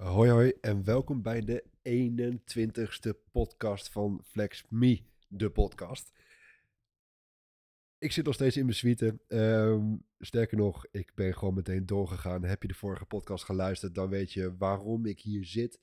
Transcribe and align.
Hoi 0.00 0.30
hoi 0.30 0.52
en 0.60 0.84
welkom 0.84 1.22
bij 1.22 1.40
de 1.40 1.64
21ste 1.82 3.30
podcast 3.32 3.90
van 3.90 4.20
Flex 4.24 4.64
Me, 4.68 5.02
de 5.28 5.50
podcast. 5.50 6.12
Ik 7.98 8.12
zit 8.12 8.24
nog 8.24 8.34
steeds 8.34 8.56
in 8.56 8.64
mijn 8.64 8.76
suite. 8.76 9.18
Ehm, 9.28 9.96
sterker 10.18 10.56
nog, 10.56 10.86
ik 10.90 11.14
ben 11.14 11.34
gewoon 11.34 11.54
meteen 11.54 11.86
doorgegaan. 11.86 12.44
Heb 12.44 12.62
je 12.62 12.68
de 12.68 12.74
vorige 12.74 13.04
podcast 13.04 13.44
geluisterd, 13.44 13.94
dan 13.94 14.08
weet 14.08 14.32
je 14.32 14.56
waarom 14.56 15.06
ik 15.06 15.20
hier 15.20 15.44
zit. 15.44 15.80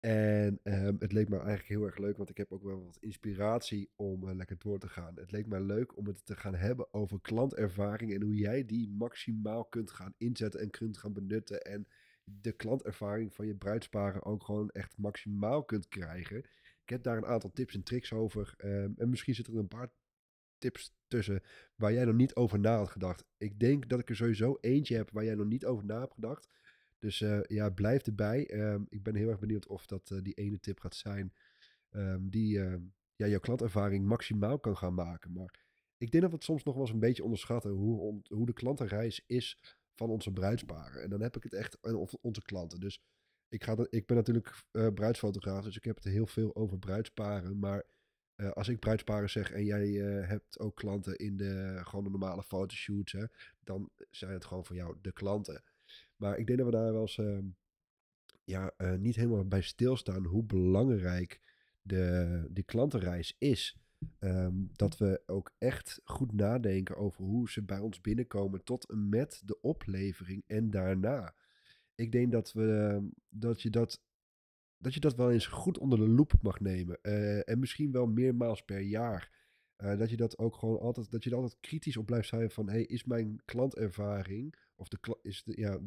En 0.00 0.60
ehm, 0.62 0.96
het 0.98 1.12
leek 1.12 1.28
me 1.28 1.36
eigenlijk 1.36 1.68
heel 1.68 1.84
erg 1.84 1.98
leuk, 1.98 2.16
want 2.16 2.30
ik 2.30 2.36
heb 2.36 2.52
ook 2.52 2.62
wel 2.62 2.84
wat 2.84 2.98
inspiratie 3.00 3.90
om 3.96 4.28
eh, 4.28 4.34
lekker 4.34 4.58
door 4.58 4.78
te 4.78 4.88
gaan. 4.88 5.16
Het 5.16 5.32
leek 5.32 5.46
mij 5.46 5.60
leuk 5.60 5.96
om 5.96 6.06
het 6.06 6.26
te 6.26 6.36
gaan 6.36 6.54
hebben 6.54 6.94
over 6.94 7.20
klantervaring 7.20 8.14
en 8.14 8.22
hoe 8.22 8.36
jij 8.36 8.64
die 8.64 8.88
maximaal 8.88 9.64
kunt 9.64 9.90
gaan 9.90 10.14
inzetten 10.16 10.60
en 10.60 10.70
kunt 10.70 10.98
gaan 10.98 11.12
benutten. 11.12 11.62
En 11.62 11.86
de 12.30 12.52
klantervaring 12.52 13.34
van 13.34 13.46
je 13.46 13.54
bruidsparen 13.54 14.24
ook 14.24 14.44
gewoon 14.44 14.70
echt 14.70 14.98
maximaal 14.98 15.64
kunt 15.64 15.88
krijgen. 15.88 16.38
Ik 16.82 16.88
heb 16.88 17.02
daar 17.02 17.16
een 17.16 17.26
aantal 17.26 17.52
tips 17.52 17.74
en 17.74 17.82
tricks 17.82 18.12
over. 18.12 18.54
Ehm, 18.56 18.92
en 18.96 19.08
misschien 19.08 19.34
zitten 19.34 19.54
er 19.54 19.60
een 19.60 19.68
paar 19.68 19.92
tips 20.58 20.94
tussen 21.08 21.42
waar 21.74 21.92
jij 21.92 22.04
nog 22.04 22.14
niet 22.14 22.34
over 22.34 22.58
na 22.58 22.76
had 22.76 22.90
gedacht. 22.90 23.24
Ik 23.36 23.60
denk 23.60 23.88
dat 23.88 23.98
ik 23.98 24.08
er 24.08 24.16
sowieso 24.16 24.58
eentje 24.60 24.96
heb 24.96 25.10
waar 25.10 25.24
jij 25.24 25.34
nog 25.34 25.46
niet 25.46 25.64
over 25.64 25.84
na 25.84 26.00
hebt 26.00 26.14
gedacht. 26.14 26.48
Dus 26.98 27.20
uh, 27.20 27.42
ja, 27.42 27.70
blijf 27.70 28.02
erbij. 28.02 28.46
Ehm, 28.50 28.82
ik 28.88 29.02
ben 29.02 29.14
heel 29.14 29.28
erg 29.28 29.38
benieuwd 29.38 29.66
of 29.66 29.86
dat 29.86 30.10
uh, 30.10 30.22
die 30.22 30.34
ene 30.34 30.60
tip 30.60 30.80
gaat 30.80 30.94
zijn 30.94 31.32
um, 31.90 32.30
die 32.30 32.58
ja, 33.16 33.26
jouw 33.26 33.40
klantervaring 33.40 34.06
maximaal 34.06 34.58
kan 34.58 34.76
gaan 34.76 34.94
maken. 34.94 35.32
Maar 35.32 35.64
ik 35.96 36.10
denk 36.10 36.22
dat 36.22 36.30
we 36.30 36.36
het 36.36 36.44
soms 36.44 36.62
nog 36.62 36.74
wel 36.74 36.82
eens 36.82 36.92
een 36.92 36.98
beetje 36.98 37.24
onderschatten 37.24 37.70
hoe, 37.70 38.22
hoe 38.28 38.46
de 38.46 38.52
klantenreis 38.52 39.22
is 39.26 39.76
van 39.96 40.10
onze 40.10 40.32
bruidsparen. 40.32 41.02
En 41.02 41.10
dan 41.10 41.20
heb 41.20 41.36
ik 41.36 41.42
het 41.42 41.52
echt 41.52 41.84
over 41.84 42.18
onze 42.22 42.42
klanten. 42.42 42.80
Dus 42.80 43.00
ik, 43.48 43.64
ga, 43.64 43.86
ik 43.90 44.06
ben 44.06 44.16
natuurlijk 44.16 44.62
uh, 44.72 44.88
bruidsfotograaf, 44.94 45.64
dus 45.64 45.76
ik 45.76 45.84
heb 45.84 45.96
het 45.96 46.04
heel 46.04 46.26
veel 46.26 46.54
over 46.54 46.78
bruidsparen. 46.78 47.58
Maar 47.58 47.84
uh, 48.36 48.50
als 48.50 48.68
ik 48.68 48.78
bruidsparen 48.78 49.30
zeg 49.30 49.52
en 49.52 49.64
jij 49.64 49.86
uh, 49.86 50.28
hebt 50.28 50.58
ook 50.58 50.76
klanten 50.76 51.16
in 51.16 51.36
de, 51.36 51.80
gewoon 51.82 52.04
de 52.04 52.10
normale 52.10 52.42
fotoshoots, 52.42 53.12
hè, 53.12 53.24
dan 53.60 53.90
zijn 54.10 54.32
het 54.32 54.44
gewoon 54.44 54.64
voor 54.64 54.76
jou 54.76 54.96
de 55.00 55.12
klanten. 55.12 55.62
Maar 56.16 56.38
ik 56.38 56.46
denk 56.46 56.58
dat 56.58 56.66
we 56.66 56.74
daar 56.74 56.92
wel 56.92 57.00
eens 57.00 57.16
uh, 57.16 57.38
ja, 58.44 58.74
niet 58.96 59.16
helemaal 59.16 59.44
bij 59.44 59.62
stilstaan 59.62 60.24
hoe 60.24 60.44
belangrijk 60.44 61.40
de, 61.82 62.46
die 62.50 62.64
klantenreis 62.64 63.34
is. 63.38 63.76
Um, 64.18 64.70
dat 64.72 64.98
we 64.98 65.22
ook 65.26 65.54
echt 65.58 66.00
goed 66.04 66.32
nadenken 66.32 66.96
over 66.96 67.24
hoe 67.24 67.50
ze 67.50 67.62
bij 67.62 67.78
ons 67.78 68.00
binnenkomen 68.00 68.64
tot 68.64 68.90
en 68.90 69.08
met 69.08 69.42
de 69.44 69.60
oplevering 69.60 70.44
en 70.46 70.70
daarna. 70.70 71.34
Ik 71.94 72.12
denk 72.12 72.32
dat, 72.32 72.52
we, 72.52 73.00
dat, 73.28 73.62
je, 73.62 73.70
dat, 73.70 74.02
dat 74.78 74.94
je 74.94 75.00
dat 75.00 75.14
wel 75.14 75.30
eens 75.30 75.46
goed 75.46 75.78
onder 75.78 75.98
de 75.98 76.08
loep 76.08 76.32
mag 76.42 76.60
nemen. 76.60 76.98
Uh, 77.02 77.48
en 77.48 77.58
misschien 77.58 77.92
wel 77.92 78.06
meermaals 78.06 78.64
per 78.64 78.80
jaar. 78.80 79.34
Uh, 79.78 79.98
dat 79.98 80.10
je 80.10 80.16
dat 80.16 80.38
ook 80.38 80.56
gewoon 80.56 80.80
altijd, 80.80 81.10
dat 81.10 81.24
je 81.24 81.30
er 81.30 81.36
altijd 81.36 81.60
kritisch 81.60 81.96
op 81.96 82.06
blijft 82.06 82.28
zijn 82.28 82.50
van, 82.50 82.68
hey, 82.68 82.82
is 82.82 83.04
mijn 83.04 83.40
klantervaring, 83.44 84.54
of 84.74 84.88
de, 84.88 85.18
is 85.22 85.42
de, 85.44 85.60
ja, 85.60 85.78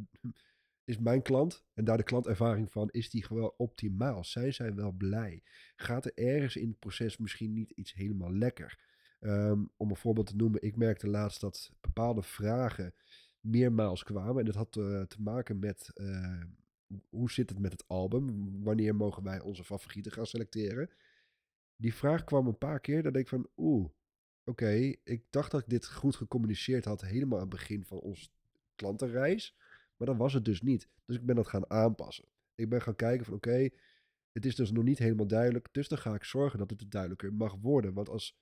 is 0.89 0.97
mijn 0.97 1.21
klant 1.21 1.63
en 1.73 1.85
daar 1.85 1.97
de 1.97 2.03
klantervaring 2.03 2.71
van, 2.71 2.89
is 2.89 3.09
die 3.09 3.23
gewoon 3.23 3.53
optimaal? 3.57 4.23
Zijn 4.23 4.53
zij 4.53 4.73
wel 4.73 4.91
blij? 4.91 5.43
Gaat 5.75 6.05
er 6.05 6.11
ergens 6.15 6.55
in 6.55 6.67
het 6.67 6.79
proces 6.79 7.17
misschien 7.17 7.53
niet 7.53 7.71
iets 7.71 7.93
helemaal 7.93 8.33
lekker? 8.33 8.79
Um, 9.19 9.71
om 9.77 9.89
een 9.89 9.95
voorbeeld 9.95 10.27
te 10.27 10.35
noemen, 10.35 10.61
ik 10.61 10.75
merkte 10.75 11.07
laatst 11.07 11.41
dat 11.41 11.71
bepaalde 11.81 12.21
vragen 12.21 12.93
meermaals 13.39 14.03
kwamen. 14.03 14.39
En 14.39 14.45
dat 14.45 14.55
had 14.55 14.75
uh, 14.75 15.01
te 15.01 15.21
maken 15.21 15.59
met 15.59 15.91
uh, 15.95 16.43
hoe 17.09 17.31
zit 17.31 17.49
het 17.49 17.59
met 17.59 17.71
het 17.71 17.87
album? 17.87 18.51
Wanneer 18.63 18.95
mogen 18.95 19.23
wij 19.23 19.39
onze 19.39 19.63
favorieten 19.63 20.11
gaan 20.11 20.25
selecteren? 20.25 20.89
Die 21.75 21.93
vraag 21.93 22.23
kwam 22.23 22.47
een 22.47 22.57
paar 22.57 22.79
keer. 22.79 23.03
Denk 23.03 23.15
ik 23.15 23.27
van, 23.27 23.47
oeh, 23.57 23.89
oké, 24.43 24.95
ik 25.03 25.23
dacht 25.29 25.51
dat 25.51 25.61
ik 25.61 25.69
dit 25.69 25.87
goed 25.87 26.15
gecommuniceerd 26.15 26.85
had 26.85 27.01
helemaal 27.01 27.37
aan 27.37 27.49
het 27.49 27.53
begin 27.53 27.85
van 27.85 27.99
onze 27.99 28.29
klantenreis. 28.75 29.57
Maar 29.99 30.07
dat 30.07 30.17
was 30.17 30.33
het 30.33 30.45
dus 30.45 30.61
niet. 30.61 30.87
Dus 31.05 31.15
ik 31.15 31.25
ben 31.25 31.35
dat 31.35 31.47
gaan 31.47 31.69
aanpassen. 31.69 32.25
Ik 32.55 32.69
ben 32.69 32.81
gaan 32.81 32.95
kijken 32.95 33.25
van 33.25 33.33
oké, 33.33 33.69
het 34.31 34.45
is 34.45 34.55
dus 34.55 34.71
nog 34.71 34.83
niet 34.83 34.97
helemaal 34.97 35.27
duidelijk. 35.27 35.67
Dus 35.71 35.87
dan 35.87 35.97
ga 35.97 36.13
ik 36.13 36.23
zorgen 36.23 36.59
dat 36.59 36.69
het 36.69 36.91
duidelijker 36.91 37.33
mag 37.33 37.55
worden. 37.55 37.93
Want 37.93 38.09
als 38.09 38.37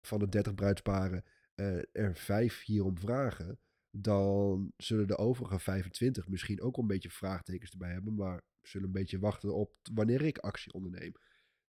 van 0.00 0.18
de 0.18 0.28
30 0.28 0.54
bruidsparen 0.54 1.24
uh, 1.54 1.82
er 1.92 2.16
vijf 2.16 2.64
hierom 2.64 2.98
vragen, 2.98 3.58
dan 3.90 4.72
zullen 4.76 5.06
de 5.06 5.16
overige 5.16 5.58
25 5.58 6.28
misschien 6.28 6.60
ook 6.60 6.76
een 6.76 6.86
beetje 6.86 7.10
vraagtekens 7.10 7.70
erbij 7.70 7.92
hebben, 7.92 8.14
maar 8.14 8.42
zullen 8.62 8.86
een 8.86 8.92
beetje 8.92 9.18
wachten 9.18 9.54
op 9.54 9.76
wanneer 9.92 10.22
ik 10.22 10.38
actie 10.38 10.72
onderneem. 10.72 11.12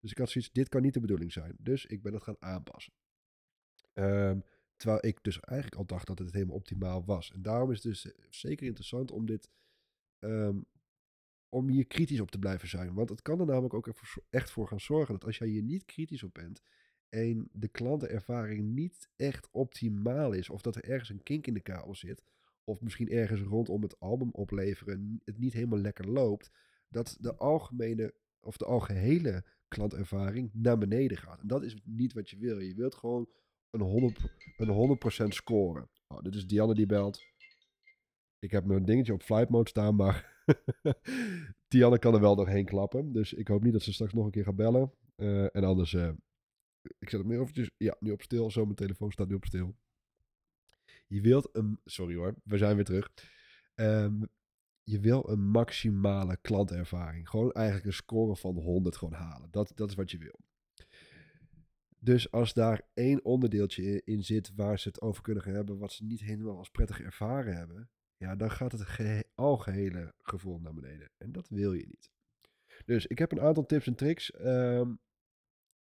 Dus 0.00 0.10
ik 0.10 0.18
had 0.18 0.30
zoiets, 0.30 0.52
dit 0.52 0.68
kan 0.68 0.82
niet 0.82 0.94
de 0.94 1.00
bedoeling 1.00 1.32
zijn. 1.32 1.56
Dus 1.58 1.86
ik 1.86 2.02
ben 2.02 2.12
dat 2.12 2.22
gaan 2.22 2.36
aanpassen. 2.38 2.92
Um, 3.94 4.44
Terwijl 4.76 5.06
ik 5.06 5.18
dus 5.22 5.40
eigenlijk 5.40 5.80
al 5.80 5.86
dacht 5.86 6.06
dat 6.06 6.18
het 6.18 6.32
helemaal 6.32 6.56
optimaal 6.56 7.04
was. 7.04 7.32
En 7.32 7.42
daarom 7.42 7.70
is 7.70 7.82
het 7.82 7.92
dus 7.92 8.06
eh, 8.06 8.12
zeker 8.30 8.66
interessant 8.66 9.10
om 9.10 9.26
dit. 9.26 9.48
Um, 10.18 10.66
om 11.54 11.68
hier 11.68 11.86
kritisch 11.86 12.20
op 12.20 12.30
te 12.30 12.38
blijven 12.38 12.68
zijn. 12.68 12.94
Want 12.94 13.08
het 13.08 13.22
kan 13.22 13.40
er 13.40 13.46
namelijk 13.46 13.74
ook 13.74 13.94
echt 14.30 14.50
voor 14.50 14.68
gaan 14.68 14.80
zorgen 14.80 15.14
dat 15.14 15.24
als 15.24 15.38
jij 15.38 15.48
hier 15.48 15.62
niet 15.62 15.84
kritisch 15.84 16.22
op 16.22 16.34
bent. 16.34 16.62
en 17.08 17.48
de 17.52 17.68
klantenervaring 17.68 18.74
niet 18.74 19.08
echt 19.16 19.48
optimaal 19.50 20.32
is. 20.32 20.50
of 20.50 20.62
dat 20.62 20.76
er 20.76 20.84
ergens 20.84 21.10
een 21.10 21.22
kink 21.22 21.46
in 21.46 21.54
de 21.54 21.60
kabel 21.60 21.94
zit. 21.94 22.22
of 22.64 22.80
misschien 22.80 23.08
ergens 23.08 23.40
rondom 23.40 23.82
het 23.82 24.00
album 24.00 24.30
opleveren. 24.30 25.20
het 25.24 25.38
niet 25.38 25.52
helemaal 25.52 25.78
lekker 25.78 26.10
loopt. 26.10 26.50
dat 26.88 27.16
de 27.20 27.36
algemene. 27.36 28.14
of 28.40 28.56
de 28.56 28.64
algehele 28.64 29.44
klantervaring 29.68 30.50
naar 30.52 30.78
beneden 30.78 31.16
gaat. 31.16 31.40
En 31.40 31.46
dat 31.46 31.62
is 31.62 31.76
niet 31.84 32.12
wat 32.12 32.30
je 32.30 32.38
wil. 32.38 32.58
Je 32.58 32.74
wilt 32.74 32.94
gewoon 32.94 33.28
een 33.74 33.80
100, 33.80 34.20
een 34.56 34.98
100% 35.24 35.28
scoren. 35.28 35.88
Oh, 36.06 36.22
dit 36.22 36.34
is 36.34 36.46
Dianne 36.46 36.74
die 36.74 36.86
belt. 36.86 37.24
Ik 38.38 38.50
heb 38.50 38.64
mijn 38.64 38.84
dingetje 38.84 39.12
op 39.12 39.22
flight 39.22 39.48
mode 39.48 39.68
staan, 39.68 39.96
maar 39.96 40.44
Dianne 41.68 41.98
kan 41.98 42.14
er 42.14 42.20
wel 42.20 42.36
doorheen 42.36 42.64
klappen. 42.64 43.12
Dus 43.12 43.32
ik 43.32 43.48
hoop 43.48 43.62
niet 43.62 43.72
dat 43.72 43.82
ze 43.82 43.92
straks 43.92 44.12
nog 44.12 44.24
een 44.24 44.30
keer 44.30 44.44
gaat 44.44 44.56
bellen. 44.56 44.92
Uh, 45.16 45.56
en 45.56 45.64
anders, 45.64 45.92
uh, 45.92 46.12
ik 46.98 47.10
zet 47.10 47.20
hem 47.20 47.28
nu 47.28 47.40
eventjes, 47.40 47.70
ja, 47.76 47.96
nu 48.00 48.10
op 48.10 48.22
stil. 48.22 48.50
Zo, 48.50 48.64
mijn 48.64 48.74
telefoon 48.74 49.12
staat 49.12 49.28
nu 49.28 49.34
op 49.34 49.44
stil. 49.44 49.76
Je 51.06 51.20
wilt 51.20 51.48
een, 51.52 51.80
sorry 51.84 52.14
hoor, 52.14 52.34
we 52.44 52.58
zijn 52.58 52.74
weer 52.74 52.84
terug. 52.84 53.10
Um, 53.74 54.28
je 54.82 55.00
wil 55.00 55.28
een 55.28 55.50
maximale 55.50 56.36
klantervaring. 56.36 57.28
Gewoon 57.28 57.52
eigenlijk 57.52 57.86
een 57.86 57.92
score 57.92 58.36
van 58.36 58.56
100 58.56 58.96
gewoon 58.96 59.14
halen. 59.14 59.50
Dat, 59.50 59.72
dat 59.74 59.88
is 59.88 59.94
wat 59.94 60.10
je 60.10 60.18
wil. 60.18 60.40
Dus 62.04 62.30
als 62.30 62.52
daar 62.52 62.82
één 62.94 63.24
onderdeeltje 63.24 64.02
in 64.04 64.24
zit 64.24 64.54
waar 64.54 64.78
ze 64.78 64.88
het 64.88 65.00
over 65.00 65.22
kunnen 65.22 65.42
gaan 65.42 65.54
hebben, 65.54 65.78
wat 65.78 65.92
ze 65.92 66.04
niet 66.04 66.20
helemaal 66.20 66.58
als 66.58 66.70
prettig 66.70 67.00
ervaren 67.00 67.56
hebben, 67.56 67.90
ja, 68.16 68.36
dan 68.36 68.50
gaat 68.50 68.72
het 68.72 68.80
ge 68.80 69.24
algehele 69.34 70.14
gevoel 70.18 70.58
naar 70.58 70.74
beneden. 70.74 71.10
En 71.18 71.32
dat 71.32 71.48
wil 71.48 71.72
je 71.72 71.86
niet. 71.86 72.10
Dus 72.84 73.06
ik 73.06 73.18
heb 73.18 73.32
een 73.32 73.40
aantal 73.40 73.66
tips 73.66 73.86
en 73.86 73.94
tricks. 73.94 74.32
Um, 74.40 74.98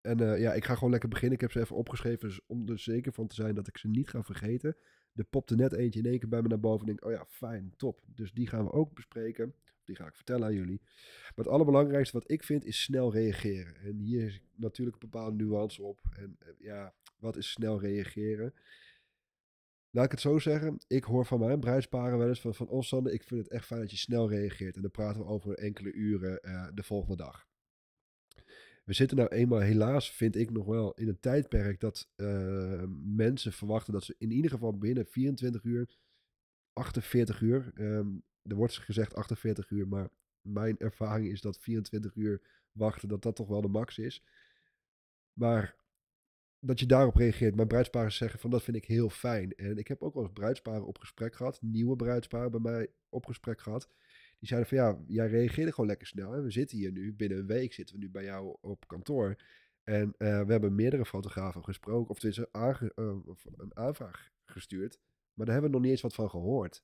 en 0.02 0.22
uh, 0.22 0.40
ja, 0.40 0.54
ik 0.54 0.66
ga 0.66 0.74
gewoon 0.74 0.92
lekker 0.92 1.10
beginnen. 1.10 1.36
Ik 1.36 1.42
heb 1.42 1.52
ze 1.52 1.60
even 1.60 1.76
opgeschreven 1.76 2.28
dus 2.28 2.46
om 2.48 2.70
er 2.70 2.80
zeker 2.80 3.14
van 3.14 3.28
te 3.28 3.36
zijn 3.36 3.56
dat 3.56 3.68
ik 3.68 3.78
ze 3.78 3.88
niet 3.88 4.10
ga 4.10 4.24
vergeten. 4.24 4.76
Er 5.14 5.24
popte 5.24 5.56
net 5.56 5.74
eentje 5.74 6.00
in 6.00 6.06
één 6.06 6.20
keer 6.20 6.30
bij 6.30 6.42
me 6.42 6.48
naar 6.48 6.60
boven. 6.60 6.80
En 6.80 6.86
denk, 6.86 7.06
oh 7.06 7.12
ja, 7.12 7.26
fijn, 7.28 7.74
top. 7.76 8.04
Dus 8.06 8.32
die 8.32 8.48
gaan 8.48 8.64
we 8.64 8.72
ook 8.72 8.94
bespreken. 8.94 9.56
Die 9.86 9.96
ga 9.96 10.08
ik 10.08 10.16
vertellen 10.16 10.48
aan 10.48 10.54
jullie. 10.54 10.82
Maar 10.82 11.46
het 11.46 11.48
allerbelangrijkste 11.48 12.18
wat 12.18 12.32
ik 12.32 12.44
vind 12.44 12.66
is 12.66 12.82
snel 12.82 13.14
reageren. 13.14 13.76
En 13.76 13.98
hier 13.98 14.26
is 14.26 14.42
natuurlijk 14.56 14.96
een 15.02 15.10
bepaalde 15.10 15.44
nuance 15.44 15.84
op. 15.84 16.00
En 16.12 16.38
uh, 16.40 16.50
ja, 16.58 16.94
wat 17.18 17.38
is 17.38 17.52
snel 17.52 17.80
reageren? 17.80 18.54
Laat 19.90 20.06
ik 20.06 20.12
het 20.12 20.22
zo 20.22 20.40
zeggen. 20.40 20.78
Ik 20.88 21.04
hoor 21.04 21.26
van 21.26 21.40
mijn 21.40 21.60
bruidsparen 21.60 22.18
wel 22.18 22.28
eens 22.28 22.42
van, 22.42 22.56
van 22.56 22.68
ons, 22.68 22.88
Sander, 22.88 23.14
ik 23.14 23.24
vind 23.24 23.44
het 23.44 23.50
echt 23.50 23.66
fijn 23.66 23.80
dat 23.80 23.92
je 23.92 23.98
snel 23.98 24.30
reageert. 24.30 24.76
En 24.76 24.82
dan 24.82 24.92
praten 24.92 25.22
we 25.22 25.28
over 25.28 25.58
enkele 25.58 25.92
uren 25.92 26.40
uh, 26.42 26.68
de 26.74 26.84
volgende 26.84 27.16
dag. 27.16 27.48
We 28.84 28.94
zitten 28.94 29.18
nou 29.18 29.30
eenmaal 29.30 29.60
helaas, 29.60 30.12
vind 30.12 30.36
ik 30.36 30.52
nog 30.52 30.66
wel, 30.66 30.94
in 30.94 31.08
een 31.08 31.20
tijdperk 31.20 31.80
dat 31.80 32.10
uh, 32.16 32.84
mensen 33.04 33.54
verwachten 33.54 33.94
dat 33.94 34.04
ze 34.04 34.16
in 34.18 34.32
ieder 34.32 34.52
geval 34.52 34.78
binnen 34.78 35.06
24 35.06 35.64
uur, 35.64 35.98
48 36.74 37.42
uur, 37.42 37.72
um, 37.76 38.24
er 38.44 38.56
wordt 38.56 38.78
gezegd 38.78 39.16
48 39.16 39.70
uur, 39.70 39.88
maar 39.88 40.10
mijn 40.42 40.78
ervaring 40.78 41.32
is 41.32 41.42
dat 41.42 41.60
24 41.60 42.16
uur 42.16 42.42
wachten, 42.72 43.10
dat 43.10 43.22
dat 43.22 43.36
toch 43.36 43.48
wel 43.48 43.62
de 43.62 43.68
max 43.68 43.98
is. 43.98 44.24
Maar 45.34 45.76
dat 46.60 46.80
je 46.80 46.86
daarop 46.86 47.16
reageert. 47.16 47.56
Mijn 47.56 47.68
bruidsparen 47.68 48.12
zeggen 48.12 48.40
van 48.40 48.50
dat 48.50 48.64
vind 48.64 48.78
ik 48.78 48.86
heel 48.86 49.10
fijn. 49.10 49.54
En 49.54 49.78
ik 49.78 49.88
heb 49.88 50.02
ook 50.02 50.14
wel 50.14 50.24
eens 50.24 50.34
bruidsparen 50.34 50.86
op 50.86 50.98
gesprek 51.00 51.36
gehad, 51.36 51.62
nieuwe 51.62 51.96
bruidsparen 51.96 52.52
bij 52.52 52.60
mij 52.60 52.88
op 53.10 53.26
gesprek 53.26 53.62
gehad. 53.62 53.88
Die 54.40 54.48
zeiden 54.48 54.70
van 54.70 54.78
ja, 54.78 54.98
jij 55.08 55.28
reageerde 55.28 55.72
gewoon 55.72 55.90
lekker 55.90 56.08
snel. 56.08 56.32
Hè? 56.32 56.42
We 56.42 56.52
zitten 56.52 56.78
hier 56.78 56.92
nu, 56.92 57.14
binnen 57.14 57.38
een 57.38 57.48
week 57.48 57.74
zitten 57.74 57.96
we 57.96 58.02
nu 58.02 58.10
bij 58.10 58.24
jou 58.24 58.58
op 58.62 58.88
kantoor. 58.88 59.36
En 59.84 60.08
uh, 60.08 60.42
we 60.42 60.52
hebben 60.52 60.76
meerdere 60.76 61.06
fotografen 61.06 61.64
gesproken, 61.64 62.10
of 62.10 62.24
is 62.24 62.38
een, 62.38 62.48
uh, 62.96 63.22
een 63.58 63.78
aanvraag 63.78 64.32
gestuurd. 64.46 65.00
Maar 65.34 65.46
daar 65.46 65.56
hebben 65.56 65.72
we 65.72 65.78
nog 65.78 65.86
niet 65.86 65.92
eens 65.92 66.02
wat 66.02 66.14
van 66.14 66.30
gehoord. 66.30 66.84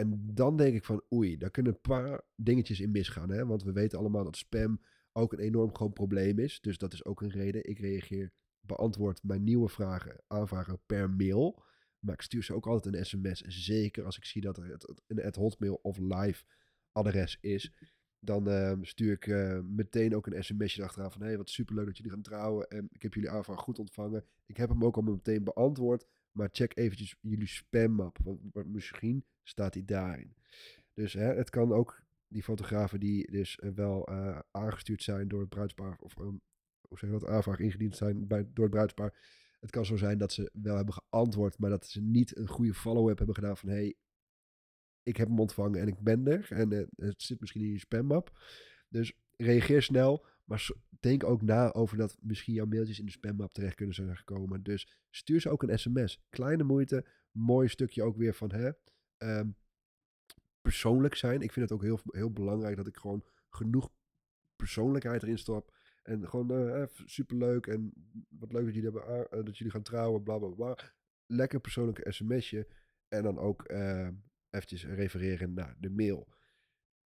En 0.00 0.34
dan 0.34 0.56
denk 0.56 0.74
ik 0.74 0.84
van, 0.84 1.02
oei, 1.12 1.36
daar 1.36 1.50
kunnen 1.50 1.72
een 1.72 1.80
paar 1.80 2.22
dingetjes 2.36 2.80
in 2.80 2.90
misgaan. 2.90 3.30
Hè? 3.30 3.46
Want 3.46 3.62
we 3.62 3.72
weten 3.72 3.98
allemaal 3.98 4.24
dat 4.24 4.36
spam 4.36 4.80
ook 5.12 5.32
een 5.32 5.38
enorm 5.38 5.74
groot 5.74 5.94
probleem 5.94 6.38
is. 6.38 6.60
Dus 6.60 6.78
dat 6.78 6.92
is 6.92 7.04
ook 7.04 7.22
een 7.22 7.30
reden. 7.30 7.68
Ik 7.68 7.78
reageer, 7.78 8.32
beantwoord 8.60 9.22
mijn 9.22 9.44
nieuwe 9.44 9.68
vragen, 9.68 10.22
aanvragen 10.26 10.80
per 10.86 11.10
mail. 11.10 11.62
Maar 11.98 12.14
ik 12.14 12.22
stuur 12.22 12.42
ze 12.42 12.54
ook 12.54 12.66
altijd 12.66 12.94
een 12.94 13.04
sms. 13.04 13.40
Zeker 13.40 14.04
als 14.04 14.16
ik 14.16 14.24
zie 14.24 14.40
dat 14.40 14.56
er 14.56 14.66
het, 14.66 15.02
een 15.06 15.20
het 15.20 15.36
hotmail 15.36 15.74
of 15.74 15.98
live 15.98 16.44
adres 16.92 17.38
is. 17.40 17.72
Dan 18.18 18.48
ehm, 18.48 18.82
stuur 18.82 19.12
ik 19.12 19.26
uh, 19.26 19.60
meteen 19.60 20.16
ook 20.16 20.26
een 20.26 20.44
sms'je 20.44 20.82
achteraan 20.82 21.12
van... 21.12 21.20
hé, 21.20 21.26
hey, 21.26 21.36
wat 21.36 21.50
superleuk 21.50 21.86
dat 21.86 21.96
jullie 21.96 22.12
gaan 22.12 22.22
trouwen. 22.22 22.68
En 22.68 22.88
ik 22.92 23.02
heb 23.02 23.14
jullie 23.14 23.30
aanvraag 23.30 23.60
goed 23.60 23.78
ontvangen. 23.78 24.24
Ik 24.46 24.56
heb 24.56 24.68
hem 24.68 24.84
ook 24.84 24.96
al 24.96 25.02
meteen 25.02 25.44
beantwoord. 25.44 26.06
Maar 26.32 26.48
check 26.52 26.76
eventjes 26.76 27.16
jullie 27.20 27.46
spammap. 27.46 28.18
Want 28.22 28.66
misschien 28.66 29.24
staat 29.42 29.74
hij 29.74 29.84
daarin. 29.84 30.34
Dus 30.94 31.12
hè, 31.12 31.34
het 31.34 31.50
kan 31.50 31.72
ook 31.72 32.02
die 32.28 32.42
fotografen 32.42 33.00
die 33.00 33.30
dus 33.30 33.58
eh, 33.58 33.70
wel 33.70 34.10
uh, 34.10 34.38
aangestuurd 34.50 35.02
zijn 35.02 35.28
door 35.28 35.40
het 35.40 35.48
bruidspaar... 35.48 35.96
of 35.98 36.16
um, 36.18 36.40
hoe 36.88 36.98
zeg 36.98 37.10
je 37.10 37.18
dat, 37.18 37.28
aanvraag 37.28 37.58
ingediend 37.58 37.96
zijn 37.96 38.26
bij, 38.26 38.48
door 38.52 38.64
het 38.64 38.74
bruidspaar... 38.74 39.38
Het 39.60 39.70
kan 39.70 39.84
zo 39.84 39.96
zijn 39.96 40.18
dat 40.18 40.32
ze 40.32 40.50
wel 40.52 40.76
hebben 40.76 40.94
geantwoord, 40.94 41.58
maar 41.58 41.70
dat 41.70 41.86
ze 41.86 42.00
niet 42.00 42.36
een 42.36 42.46
goede 42.46 42.74
follow-up 42.74 43.18
hebben 43.18 43.34
gedaan 43.34 43.56
van 43.56 43.68
hey, 43.68 43.94
ik 45.02 45.16
heb 45.16 45.28
hem 45.28 45.40
ontvangen 45.40 45.80
en 45.80 45.88
ik 45.88 46.00
ben 46.00 46.26
er. 46.26 46.46
En 46.50 46.72
uh, 46.72 46.86
het 46.96 47.22
zit 47.22 47.40
misschien 47.40 47.62
in 47.62 47.70
je 47.70 47.78
spammap. 47.78 48.40
Dus 48.88 49.12
reageer 49.36 49.82
snel, 49.82 50.26
maar 50.50 50.70
denk 51.00 51.24
ook 51.24 51.42
na 51.42 51.72
over 51.72 51.96
dat 51.96 52.16
misschien 52.20 52.54
jouw 52.54 52.66
mailtjes 52.66 52.98
in 52.98 53.04
de 53.04 53.10
spammap 53.10 53.52
terecht 53.52 53.74
kunnen 53.74 53.94
zijn 53.94 54.16
gekomen. 54.16 54.62
Dus 54.62 54.88
stuur 55.10 55.40
ze 55.40 55.48
ook 55.48 55.62
een 55.62 55.78
sms. 55.78 56.24
Kleine 56.28 56.62
moeite, 56.62 57.04
mooi 57.30 57.68
stukje 57.68 58.02
ook 58.02 58.16
weer 58.16 58.34
van 58.34 58.52
hè, 58.52 58.70
um, 59.18 59.56
persoonlijk 60.60 61.14
zijn. 61.14 61.40
Ik 61.40 61.52
vind 61.52 61.68
het 61.68 61.78
ook 61.78 61.84
heel, 61.84 62.00
heel 62.04 62.32
belangrijk 62.32 62.76
dat 62.76 62.86
ik 62.86 62.96
gewoon 62.96 63.24
genoeg 63.48 63.90
persoonlijkheid 64.56 65.22
erin 65.22 65.38
stop. 65.38 65.76
En 66.02 66.28
gewoon 66.28 66.52
uh, 66.52 66.84
superleuk 67.04 67.66
en 67.66 67.92
wat 68.28 68.52
leuk 68.52 68.64
dat 68.64 68.74
jullie, 68.74 68.92
uh, 68.92 69.22
dat 69.30 69.58
jullie 69.58 69.72
gaan 69.72 69.82
trouwen, 69.82 70.22
bla 70.22 70.38
bla 70.38 70.48
bla. 70.48 70.78
Lekker 71.26 71.60
persoonlijke 71.60 72.12
sms'je. 72.12 72.68
En 73.08 73.22
dan 73.22 73.38
ook 73.38 73.70
uh, 73.70 74.08
eventjes 74.50 74.84
refereren 74.84 75.54
naar 75.54 75.76
de 75.78 75.90
mail. 75.90 76.28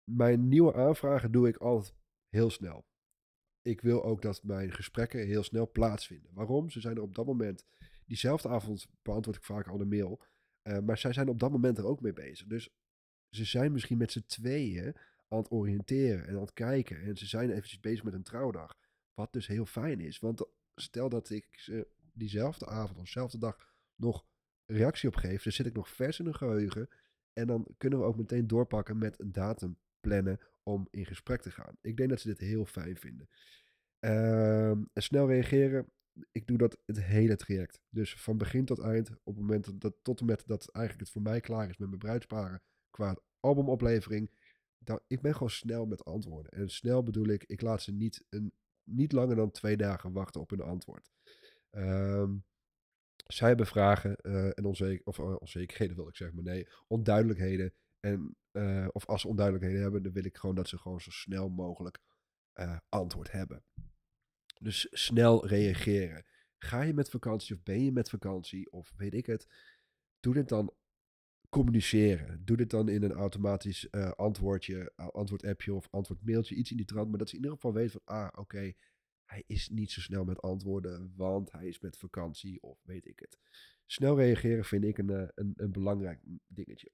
Mijn 0.04 0.48
nieuwe 0.48 0.74
aanvragen 0.74 1.32
doe 1.32 1.48
ik 1.48 1.56
altijd 1.56 1.94
heel 2.28 2.50
snel. 2.50 2.86
Ik 3.66 3.80
wil 3.80 4.04
ook 4.04 4.22
dat 4.22 4.42
mijn 4.42 4.72
gesprekken 4.72 5.26
heel 5.26 5.42
snel 5.42 5.70
plaatsvinden. 5.70 6.30
Waarom? 6.34 6.70
Ze 6.70 6.80
zijn 6.80 6.96
er 6.96 7.02
op 7.02 7.14
dat 7.14 7.26
moment. 7.26 7.64
Diezelfde 8.04 8.48
avond 8.48 8.86
beantwoord 9.02 9.36
ik 9.36 9.44
vaak 9.44 9.68
al 9.68 9.78
de 9.78 9.84
mail. 9.84 10.22
Uh, 10.62 10.78
maar 10.78 10.98
zij 10.98 11.12
zijn 11.12 11.28
op 11.28 11.38
dat 11.38 11.50
moment 11.50 11.78
er 11.78 11.86
ook 11.86 12.00
mee 12.00 12.12
bezig. 12.12 12.46
Dus 12.46 12.70
ze 13.30 13.44
zijn 13.44 13.72
misschien 13.72 13.98
met 13.98 14.12
z'n 14.12 14.24
tweeën 14.26 14.96
aan 15.28 15.38
het 15.38 15.50
oriënteren 15.50 16.26
en 16.26 16.34
aan 16.34 16.40
het 16.40 16.52
kijken. 16.52 17.00
En 17.00 17.16
ze 17.16 17.26
zijn 17.26 17.50
eventjes 17.50 17.80
bezig 17.80 18.04
met 18.04 18.14
een 18.14 18.22
trouwdag. 18.22 18.78
Wat 19.14 19.32
dus 19.32 19.46
heel 19.46 19.66
fijn 19.66 20.00
is. 20.00 20.18
Want 20.18 20.46
stel 20.74 21.08
dat 21.08 21.30
ik 21.30 21.46
ze 21.50 21.88
diezelfde 22.12 22.66
avond 22.66 22.98
of 22.98 23.04
dezelfde 23.04 23.38
dag 23.38 23.74
nog 23.94 24.26
reactie 24.66 25.08
op 25.08 25.14
geef. 25.14 25.42
Dan 25.42 25.52
zit 25.52 25.66
ik 25.66 25.74
nog 25.74 25.88
vers 25.88 26.18
in 26.18 26.24
hun 26.24 26.34
geheugen. 26.34 26.88
En 27.32 27.46
dan 27.46 27.66
kunnen 27.76 27.98
we 27.98 28.04
ook 28.04 28.16
meteen 28.16 28.46
doorpakken 28.46 28.98
met 28.98 29.20
een 29.20 29.32
datum 29.32 29.78
plannen 30.00 30.40
om 30.66 30.88
in 30.90 31.06
gesprek 31.06 31.42
te 31.42 31.50
gaan. 31.50 31.76
Ik 31.80 31.96
denk 31.96 32.08
dat 32.10 32.20
ze 32.20 32.28
dit 32.28 32.38
heel 32.38 32.66
fijn 32.66 32.96
vinden. 32.96 33.28
Uh, 34.00 34.72
snel 34.94 35.28
reageren. 35.28 35.90
Ik 36.32 36.46
doe 36.46 36.58
dat 36.58 36.78
het 36.84 37.02
hele 37.02 37.36
traject. 37.36 37.80
Dus 37.88 38.14
van 38.14 38.38
begin 38.38 38.64
tot 38.64 38.78
eind. 38.78 39.10
Op 39.10 39.34
het 39.34 39.36
moment 39.36 39.80
dat 39.80 39.94
tot 40.02 40.20
en 40.20 40.26
met 40.26 40.42
dat 40.46 40.70
eigenlijk 40.70 41.04
het 41.04 41.14
voor 41.14 41.22
mij 41.22 41.40
klaar 41.40 41.68
is 41.68 41.76
met 41.76 41.88
mijn 41.88 42.00
bruidsparen. 42.00 42.62
Qua 42.90 43.18
albumoplevering. 43.40 44.30
Dan, 44.78 45.00
ik 45.06 45.20
ben 45.20 45.32
gewoon 45.32 45.50
snel 45.50 45.86
met 45.86 46.04
antwoorden. 46.04 46.52
En 46.52 46.68
snel 46.68 47.02
bedoel 47.02 47.26
ik, 47.26 47.44
ik 47.44 47.60
laat 47.60 47.82
ze 47.82 47.92
niet, 47.92 48.24
een, 48.28 48.52
niet 48.82 49.12
langer 49.12 49.36
dan 49.36 49.50
twee 49.50 49.76
dagen 49.76 50.12
wachten 50.12 50.40
op 50.40 50.50
hun 50.50 50.60
antwoord. 50.60 51.10
Um, 51.70 52.44
zij 53.26 53.48
hebben 53.48 53.66
vragen 53.66 54.18
uh, 54.22 54.58
en 54.58 54.64
onzeker, 54.64 55.06
of, 55.06 55.18
uh, 55.18 55.36
onzekerheden 55.38 55.96
wil 55.96 56.08
ik 56.08 56.16
zeggen, 56.16 56.36
maar 56.36 56.54
nee, 56.54 56.68
onduidelijkheden. 56.86 57.72
En, 58.06 58.36
uh, 58.52 58.88
of 58.92 59.06
als 59.06 59.20
ze 59.20 59.28
onduidelijkheden 59.28 59.82
hebben, 59.82 60.02
dan 60.02 60.12
wil 60.12 60.24
ik 60.24 60.36
gewoon 60.36 60.54
dat 60.54 60.68
ze 60.68 60.78
gewoon 60.78 61.00
zo 61.00 61.10
snel 61.10 61.48
mogelijk 61.48 61.98
antwoord 62.88 63.32
hebben. 63.32 63.64
Dus 64.60 64.86
snel 64.90 65.46
reageren. 65.46 66.24
Ga 66.58 66.82
je 66.82 66.94
met 66.94 67.10
vakantie 67.10 67.54
of 67.54 67.62
ben 67.62 67.84
je 67.84 67.92
met 67.92 68.10
vakantie 68.10 68.72
of 68.72 68.92
weet 68.96 69.14
ik 69.14 69.26
het, 69.26 69.46
doe 70.20 70.34
dit 70.34 70.48
dan 70.48 70.74
communiceren. 71.48 72.44
Doe 72.44 72.56
dit 72.56 72.70
dan 72.70 72.88
in 72.88 73.02
een 73.02 73.12
automatisch 73.12 73.90
antwoordje, 74.16 74.92
antwoord-appje 74.96 75.74
of 75.74 75.88
antwoord-mailtje, 75.90 76.54
iets 76.54 76.70
in 76.70 76.76
die 76.76 76.86
trant. 76.86 77.08
Maar 77.08 77.18
dat 77.18 77.28
ze 77.28 77.36
in 77.36 77.40
ieder 77.42 77.56
geval 77.56 77.72
weten 77.72 78.00
van, 78.04 78.16
ah, 78.16 78.28
oké, 78.38 78.72
hij 79.24 79.44
is 79.46 79.68
niet 79.68 79.90
zo 79.90 80.00
snel 80.00 80.24
met 80.24 80.42
antwoorden, 80.42 81.12
want 81.16 81.52
hij 81.52 81.66
is 81.66 81.80
met 81.80 81.98
vakantie 81.98 82.62
of 82.62 82.82
weet 82.82 83.06
ik 83.06 83.18
het. 83.18 83.38
Snel 83.86 84.16
reageren 84.16 84.64
vind 84.64 84.84
ik 84.84 84.98
een, 84.98 85.10
eh, 85.10 85.28
een, 85.34 85.52
een 85.56 85.72
belangrijk 85.72 86.20
dingetje. 86.46 86.90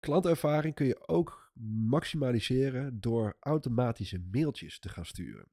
Klantervaring 0.00 0.74
kun 0.74 0.86
je 0.86 1.08
ook 1.08 1.52
maximaliseren 1.88 3.00
door 3.00 3.36
automatische 3.40 4.18
mailtjes 4.30 4.78
te 4.78 4.88
gaan 4.88 5.06
sturen. 5.06 5.50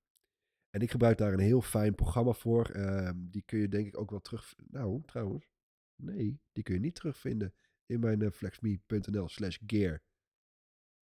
En 0.70 0.82
ik 0.82 0.92
gebruik 0.92 1.18
daar 1.18 1.34
een 1.34 1.40
heel 1.40 1.62
fijn 1.62 1.96
programma 1.96 2.34
voor. 2.34 2.76
Uh, 2.76 3.10
die 3.16 3.42
kun 3.42 3.60
je 3.60 3.68
denk 3.68 3.88
ik 3.88 3.98
ook 3.98 4.10
wel 4.10 4.22
terug... 4.22 4.56
Nou, 4.68 5.02
trouwens. 5.06 5.50
Nee, 5.96 6.40
die 6.52 6.64
kun 6.64 6.74
je 6.74 6.80
niet 6.80 6.96
terugvinden 6.96 7.54
in 7.86 8.00
mijn 8.00 8.22
uh, 8.22 8.32
flexme.nl 8.32 9.28
slash 9.28 9.58
gear. 9.66 10.02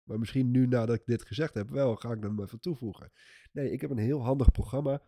Maar 0.04 0.20
misschien 0.20 0.52
nu 0.52 0.68
nadat 0.68 0.96
ik 0.96 1.06
dit 1.06 1.26
gezegd 1.26 1.54
heb, 1.54 1.70
wel 1.70 1.96
ga 1.96 2.12
ik 2.12 2.22
dan 2.22 2.42
even 2.42 2.60
toevoegen. 2.60 3.12
Nee, 3.52 3.72
ik 3.72 3.82
heb 3.82 3.90
een 3.90 3.98
heel 3.98 4.24
handig 4.24 4.52
programma. 4.52 5.02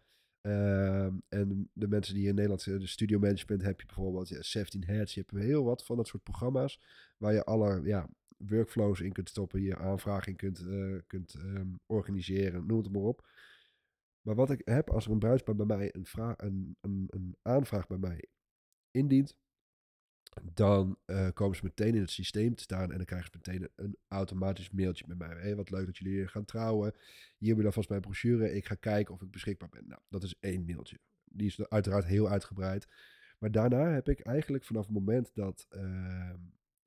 Uh, 0.47 1.05
en 1.29 1.69
de 1.73 1.87
mensen 1.87 2.13
die 2.13 2.27
in 2.27 2.35
Nederland 2.35 2.63
de 2.63 2.87
studio 2.87 3.19
management 3.19 3.61
heb 3.61 3.79
je 3.79 3.85
bijvoorbeeld 3.85 4.29
ja, 4.29 4.41
17 4.41 4.83
Heads. 4.83 5.13
Je 5.13 5.19
hebt 5.19 5.43
heel 5.43 5.63
wat 5.63 5.85
van 5.85 5.97
dat 5.97 6.07
soort 6.07 6.23
programma's 6.23 6.81
waar 7.17 7.33
je 7.33 7.43
alle 7.43 7.81
ja, 7.83 8.09
workflows 8.37 9.01
in 9.01 9.11
kunt 9.11 9.29
stoppen, 9.29 9.61
je 9.61 9.77
aanvragen 9.77 10.27
in 10.31 10.35
kunt, 10.35 10.61
uh, 10.61 10.99
kunt 11.07 11.33
um, 11.33 11.79
organiseren, 11.85 12.65
noem 12.65 12.77
het 12.77 12.91
maar 12.91 13.01
op. 13.01 13.27
Maar 14.21 14.35
wat 14.35 14.49
ik 14.49 14.61
heb 14.65 14.89
als 14.89 15.05
er 15.05 15.11
een 15.11 15.19
bruidspaar 15.19 15.55
bij 15.55 15.65
mij 15.65 15.93
een, 15.93 16.77
een, 16.81 17.07
een 17.09 17.35
aanvraag 17.41 17.87
bij 17.87 17.97
mij 17.97 18.27
indient, 18.91 19.37
dan 20.53 20.97
uh, 21.05 21.27
komen 21.33 21.55
ze 21.55 21.63
meteen 21.63 21.95
in 21.95 22.01
het 22.01 22.11
systeem 22.11 22.55
te 22.55 22.63
staan 22.63 22.91
en 22.91 22.97
dan 22.97 23.05
krijgen 23.05 23.29
ze 23.31 23.37
meteen 23.37 23.69
een, 23.75 23.97
automatisch 24.07 24.69
mailtje 24.69 25.05
met 25.07 25.17
mij. 25.17 25.35
Hey, 25.35 25.55
wat 25.55 25.69
leuk 25.69 25.85
dat 25.85 25.97
jullie 25.97 26.13
hier 26.13 26.29
gaan 26.29 26.45
trouwen. 26.45 26.93
Hier 27.37 27.47
heb 27.47 27.57
je 27.57 27.63
dan 27.63 27.73
vast 27.73 27.89
mijn 27.89 28.01
brochure. 28.01 28.53
Ik 28.53 28.65
ga 28.65 28.75
kijken 28.75 29.13
of 29.13 29.21
ik 29.21 29.31
beschikbaar 29.31 29.69
ben. 29.69 29.87
Nou, 29.87 30.01
dat 30.09 30.23
is 30.23 30.35
één 30.39 30.65
mailtje. 30.65 30.99
Die 31.23 31.47
is 31.47 31.69
uiteraard 31.69 32.05
heel 32.05 32.29
uitgebreid. 32.29 32.87
Maar 33.39 33.51
daarna 33.51 33.91
heb 33.91 34.09
ik 34.09 34.19
eigenlijk 34.19 34.63
vanaf 34.63 34.85
het 34.85 34.93
moment 34.93 35.31
dat 35.33 35.67
uh, 35.69 36.33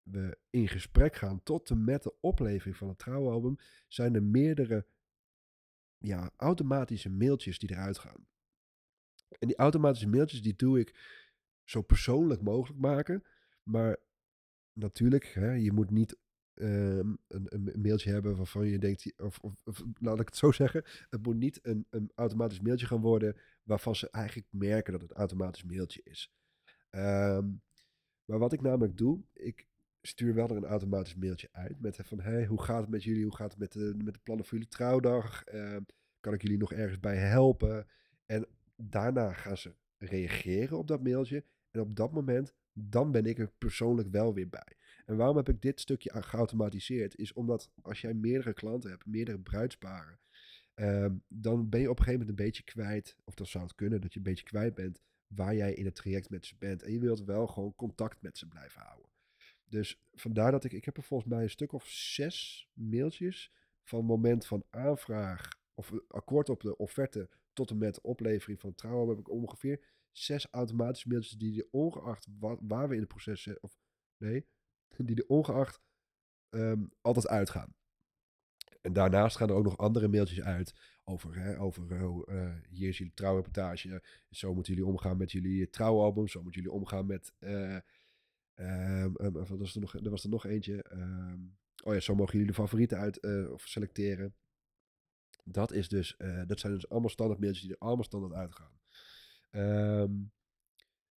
we 0.02 0.38
in 0.50 0.68
gesprek 0.68 1.16
gaan 1.16 1.42
tot 1.42 1.70
en 1.70 1.84
met 1.84 2.02
de 2.02 2.14
oplevering 2.20 2.76
van 2.76 2.88
het 2.88 2.98
trouwalbum, 2.98 3.56
zijn 3.88 4.14
er 4.14 4.22
meerdere 4.22 4.86
ja, 5.98 6.30
automatische 6.36 7.10
mailtjes 7.10 7.58
die 7.58 7.70
eruit 7.70 7.98
gaan. 7.98 8.26
En 9.38 9.48
die 9.48 9.56
automatische 9.56 10.08
mailtjes 10.08 10.42
die 10.42 10.56
doe 10.56 10.80
ik 10.80 10.94
zo 11.64 11.82
persoonlijk 11.82 12.42
mogelijk 12.42 12.80
maken. 12.80 13.24
Maar 13.68 13.96
natuurlijk, 14.72 15.24
hè, 15.24 15.52
je 15.52 15.72
moet 15.72 15.90
niet 15.90 16.18
um, 16.54 17.18
een, 17.28 17.46
een, 17.54 17.80
mailtje 17.80 18.10
hebben 18.10 18.36
waarvan 18.36 18.66
je 18.66 18.78
denkt, 18.78 19.20
of, 19.20 19.38
of, 19.64 19.82
laat 20.00 20.20
ik 20.20 20.26
het 20.26 20.36
zo 20.36 20.52
zeggen, 20.52 20.84
het 21.10 21.22
moet 21.22 21.36
niet 21.36 21.58
een, 21.62 21.86
een 21.90 22.10
automatisch 22.14 22.60
mailtje 22.60 22.86
gaan 22.86 23.00
worden 23.00 23.36
waarvan 23.62 23.96
ze 23.96 24.10
eigenlijk 24.10 24.48
merken 24.50 24.92
dat 24.92 25.02
het 25.02 25.10
een 25.10 25.16
automatisch 25.16 25.64
mailtje 25.64 26.00
is. 26.04 26.32
Um, 26.90 27.62
maar 28.24 28.38
wat 28.38 28.52
ik 28.52 28.60
namelijk 28.60 28.96
doe, 28.96 29.24
ik 29.32 29.66
stuur 30.02 30.34
wel 30.34 30.48
er 30.48 30.56
een 30.56 30.64
automatisch 30.64 31.14
mailtje 31.14 31.48
uit 31.52 31.80
met 31.80 31.98
van, 32.02 32.20
hey, 32.20 32.46
hoe 32.46 32.62
gaat 32.62 32.80
het 32.80 32.90
met 32.90 33.04
jullie? 33.04 33.24
Hoe 33.24 33.36
gaat 33.36 33.50
het 33.50 33.58
met 33.58 33.72
de, 33.72 33.94
met 34.04 34.14
de 34.14 34.20
plannen 34.22 34.44
voor 34.44 34.54
jullie 34.54 34.72
trouwdag? 34.72 35.48
Uh, 35.54 35.76
kan 36.20 36.34
ik 36.34 36.42
jullie 36.42 36.58
nog 36.58 36.72
ergens 36.72 37.00
bij 37.00 37.16
helpen? 37.16 37.86
En 38.26 38.46
daarna 38.76 39.32
gaan 39.32 39.56
ze 39.56 39.74
reageren 39.98 40.78
op 40.78 40.88
dat 40.88 41.02
mailtje. 41.02 41.44
En 41.70 41.80
op 41.80 41.96
dat 41.96 42.12
moment 42.12 42.54
dan 42.78 43.12
ben 43.12 43.26
ik 43.26 43.38
er 43.38 43.52
persoonlijk 43.58 44.08
wel 44.10 44.34
weer 44.34 44.48
bij. 44.48 44.76
En 45.06 45.16
waarom 45.16 45.36
heb 45.36 45.48
ik 45.48 45.62
dit 45.62 45.80
stukje 45.80 46.22
geautomatiseerd? 46.22 47.16
Is 47.16 47.32
omdat 47.32 47.70
als 47.82 48.00
jij 48.00 48.14
meerdere 48.14 48.52
klanten 48.52 48.90
hebt, 48.90 49.06
meerdere 49.06 49.38
bruidsparen, 49.38 50.18
um, 50.74 51.22
dan 51.28 51.68
ben 51.68 51.80
je 51.80 51.90
op 51.90 51.98
een 51.98 52.04
gegeven 52.04 52.20
moment 52.20 52.38
een 52.38 52.44
beetje 52.44 52.62
kwijt, 52.62 53.16
of 53.24 53.34
dat 53.34 53.46
zou 53.48 53.64
het 53.64 53.74
kunnen, 53.74 54.00
dat 54.00 54.12
je 54.12 54.18
een 54.18 54.24
beetje 54.24 54.44
kwijt 54.44 54.74
bent 54.74 55.00
waar 55.26 55.54
jij 55.54 55.74
in 55.74 55.84
het 55.84 55.94
traject 55.94 56.30
met 56.30 56.46
ze 56.46 56.56
bent. 56.58 56.82
En 56.82 56.92
je 56.92 56.98
wilt 56.98 57.24
wel 57.24 57.46
gewoon 57.46 57.74
contact 57.74 58.22
met 58.22 58.38
ze 58.38 58.48
blijven 58.48 58.80
houden. 58.80 59.10
Dus 59.68 60.00
vandaar 60.14 60.50
dat 60.50 60.64
ik, 60.64 60.72
ik 60.72 60.84
heb 60.84 60.96
er 60.96 61.02
volgens 61.02 61.30
mij 61.30 61.42
een 61.42 61.50
stuk 61.50 61.72
of 61.72 61.86
zes 61.86 62.68
mailtjes 62.72 63.52
van 63.82 64.04
moment 64.04 64.46
van 64.46 64.64
aanvraag 64.70 65.48
of 65.74 65.92
akkoord 66.08 66.48
op 66.48 66.60
de 66.60 66.76
offerte 66.76 67.28
tot 67.52 67.70
en 67.70 67.78
met 67.78 68.00
oplevering 68.00 68.60
van 68.60 68.74
trouwen 68.74 69.08
heb 69.08 69.18
ik 69.18 69.30
ongeveer 69.30 69.80
zes 70.18 70.46
automatische 70.50 71.08
mailtjes 71.08 71.38
die 71.38 71.54
je 71.54 71.68
ongeacht 71.70 72.26
waar 72.60 72.88
we 72.88 72.94
in 72.94 73.00
het 73.00 73.08
proces 73.08 73.42
zitten, 73.42 73.62
of 73.62 73.78
nee, 74.16 74.46
die 75.06 75.16
er 75.16 75.26
ongeacht 75.26 75.80
ehm, 76.48 76.84
altijd 77.00 77.28
uitgaan. 77.28 77.74
En 78.80 78.92
daarnaast 78.92 79.36
gaan 79.36 79.48
er 79.48 79.54
ook 79.54 79.64
nog 79.64 79.78
andere 79.78 80.08
mailtjes 80.08 80.40
uit 80.42 80.74
over, 81.04 81.34
hè, 81.34 81.60
over 81.60 81.90
uh, 81.90 82.54
hier 82.68 82.88
is 82.88 82.98
jullie 82.98 83.14
trouwreportage, 83.14 84.02
zo 84.30 84.54
moeten 84.54 84.74
jullie 84.74 84.88
omgaan 84.88 85.16
met 85.16 85.32
jullie 85.32 85.70
trouwalbum, 85.70 86.28
zo 86.28 86.42
moeten 86.42 86.62
jullie 86.62 86.76
omgaan 86.76 87.06
met, 87.06 87.32
uh, 87.38 87.78
um, 88.54 89.12
wat 89.32 89.48
was 89.48 89.74
er, 89.74 89.80
nog, 89.80 89.94
er 89.94 90.10
was 90.10 90.24
er 90.24 90.30
nog 90.30 90.46
eentje, 90.46 90.84
oh 91.84 91.94
ja, 91.94 92.00
zo 92.00 92.14
mogen 92.14 92.32
jullie 92.32 92.46
de 92.46 92.54
favorieten 92.54 92.98
uit 92.98 93.48
of 93.50 93.66
selecteren. 93.66 94.34
Dat, 95.44 95.72
is 95.72 95.88
dus, 95.88 96.16
dat 96.46 96.60
zijn 96.60 96.72
dus 96.72 96.88
allemaal 96.88 97.10
standaard 97.10 97.40
mailtjes 97.40 97.62
die 97.62 97.72
er 97.72 97.78
allemaal 97.78 98.04
standaard 98.04 98.34
uitgaan. 98.34 98.80
Um, 99.56 100.32